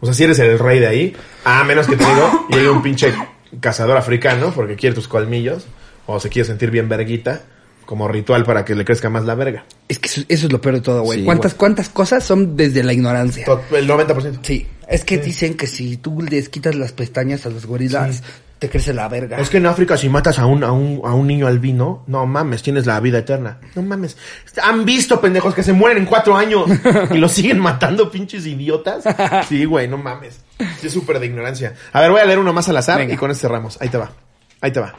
[0.00, 2.66] O sea, si eres el rey de ahí, a menos que te digo, y hay
[2.66, 3.12] un pinche
[3.60, 5.66] cazador africano porque quiere tus colmillos,
[6.06, 7.42] o se quiere sentir bien verguita,
[7.84, 9.64] como ritual para que le crezca más la verga.
[9.88, 11.18] Es que eso, eso es lo peor de todo, güey.
[11.18, 11.58] Sí, ¿Cuántas, güey.
[11.58, 13.44] ¿Cuántas cosas son desde la ignorancia?
[13.72, 14.38] El 90%.
[14.42, 14.66] Sí.
[14.88, 18.22] Es que dicen que si tú les quitas las pestañas a los gorilas,
[18.60, 19.38] te crece la verga.
[19.38, 22.26] Es que en África si matas a un, a un, a un niño albino, no
[22.26, 23.58] mames, tienes la vida eterna.
[23.74, 24.18] No mames.
[24.62, 26.66] Han visto pendejos que se mueren en cuatro años
[27.10, 29.02] y los siguen matando pinches idiotas.
[29.48, 30.42] Sí, güey, no mames.
[30.78, 31.74] Sí, es súper de ignorancia.
[31.92, 33.14] A ver, voy a leer uno más al azar Venga.
[33.14, 33.80] y con este cerramos.
[33.80, 34.12] Ahí te va.
[34.60, 34.94] Ahí te va.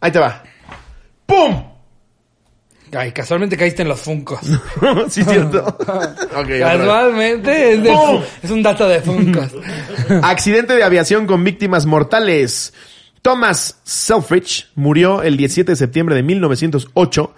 [0.00, 0.44] Ahí te va.
[1.26, 1.64] ¡Pum!
[2.92, 4.40] Ay, casualmente caíste en los funcos.
[5.08, 5.76] sí, cierto.
[6.58, 9.48] Casualmente es, de es un dato de funcos.
[10.22, 12.72] Accidente de aviación con víctimas mortales.
[13.22, 17.34] Thomas Selfridge murió el 17 de septiembre de 1908.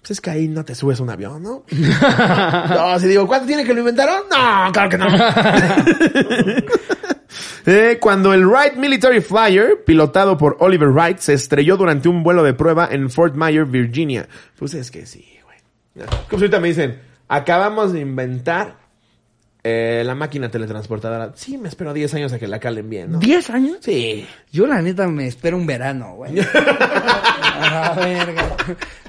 [0.00, 1.64] Pues es que ahí no te subes a un avión, ¿no?
[1.70, 4.22] no, si digo, ¿cuánto tiene que lo inventaron?
[4.30, 5.06] No, claro que no.
[7.64, 12.42] Eh, cuando el Wright Military Flyer, pilotado por Oliver Wright, se estrelló durante un vuelo
[12.42, 14.28] de prueba en Fort Myers, Virginia.
[14.58, 16.06] Pues es que sí, güey.
[16.28, 18.81] Como si ahorita me dicen, acabamos de inventar
[19.64, 21.32] eh, la máquina teletransportadora.
[21.34, 23.18] Sí, me espero 10 años a que la calen bien, ¿no?
[23.18, 23.76] ¿Diez años?
[23.80, 24.26] Sí.
[24.50, 26.40] Yo la neta me espero un verano, güey.
[27.62, 28.56] A la verga.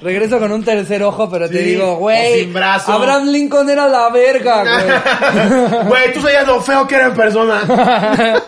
[0.00, 2.44] Regreso con un tercer ojo, pero te digo, güey.
[2.44, 2.92] sin brazo.
[2.92, 5.84] Abraham Lincoln era la verga, güey.
[5.88, 7.62] Güey, tú sabías lo feo que era en persona.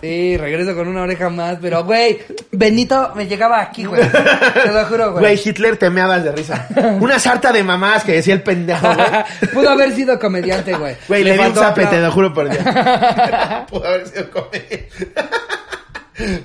[0.00, 2.18] Sí, regreso con una oreja más, pero güey,
[2.52, 4.02] Benito me llegaba aquí, güey.
[4.10, 5.22] Te lo juro, güey.
[5.24, 6.68] Güey, Hitler te meabas de risa.
[7.00, 9.08] Una sarta de mamás que decía el pendejo, güey.
[9.54, 10.96] Pudo haber sido comediante, güey.
[11.08, 12.62] Güey, le, di un zape, te lo juro por Dios.
[13.70, 14.80] Pudo haber sido comedia.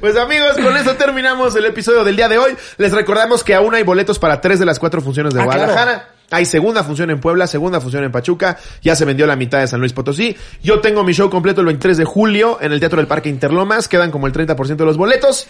[0.02, 2.56] Pues amigos, con eso terminamos el episodio del día de hoy.
[2.77, 6.07] Les recordamos que aún hay boletos para tres de las cuatro funciones de Ah, Guadalajara.
[6.31, 8.57] Hay segunda función en Puebla, segunda función en Pachuca.
[8.81, 10.35] Ya se vendió la mitad de San Luis Potosí.
[10.63, 13.89] Yo tengo mi show completo el 23 de julio en el Teatro del Parque Interlomas.
[13.89, 15.47] Quedan como el 30% de los boletos.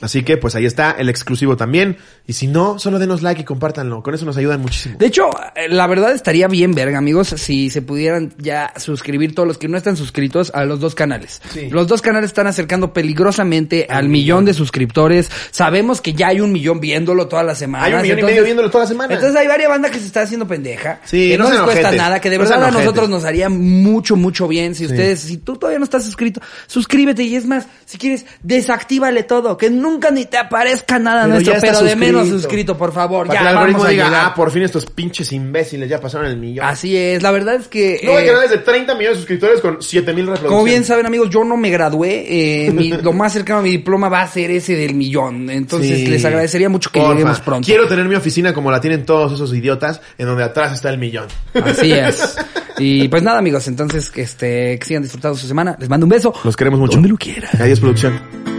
[0.00, 1.98] Así que pues ahí está el exclusivo también.
[2.26, 4.02] Y si no, solo denos like y compártanlo.
[4.02, 4.96] Con eso nos ayudan muchísimo.
[4.98, 9.46] De hecho, eh, la verdad estaría bien, verga, amigos, si se pudieran ya suscribir todos
[9.46, 11.42] los que no están suscritos a los dos canales.
[11.52, 11.68] Sí.
[11.70, 15.30] Los dos canales están acercando peligrosamente al millón de suscriptores.
[15.50, 17.88] Sabemos que ya hay un millón viéndolo todas las semanas.
[17.88, 19.14] Hay un millón y medio viéndolo toda la semana.
[19.14, 21.00] Entonces hay varias bandas que se está haciendo pendeja.
[21.04, 23.48] Sí, que no no, les cuesta nada, que de No verdad a nosotros nos haría
[23.48, 27.66] mucho, mucho bien si ustedes, si tú todavía no estás suscrito, suscríbete y es más,
[27.84, 32.28] si quieres, desactívale todo, que nunca ni te aparezca nada Pero nuestro, pero de menos
[32.28, 32.76] suscrito.
[32.76, 33.26] por favor.
[33.26, 34.24] Para ya que el algoritmo vamos a diga, llegar.
[34.26, 36.64] ah, por fin estos pinches imbéciles ya pasaron el millón.
[36.66, 38.00] Así es, la verdad es que...
[38.04, 40.50] No, hay eh, canales de 30 millones de suscriptores con 7 mil reproducciones.
[40.50, 43.70] como bien saben amigos, yo no me gradué, eh, mi- lo más cercano a mi
[43.70, 46.06] diploma va a ser ese del millón, entonces Sí.
[46.06, 47.14] les agradecería mucho que Porfa.
[47.14, 47.66] lleguemos pronto.
[47.66, 50.98] Quiero tener mi oficina como la tienen todos esos idiotas, en donde atrás está el
[50.98, 51.26] millón.
[51.54, 52.36] Así es.
[52.78, 56.10] Y pues nada amigos, entonces que, este, que sigan disfrutando su semana, les mando un
[56.10, 56.32] beso.
[56.44, 56.94] Los queremos mucho.
[56.94, 57.50] Donde lo quieran.
[57.60, 58.49] Adiós, producción.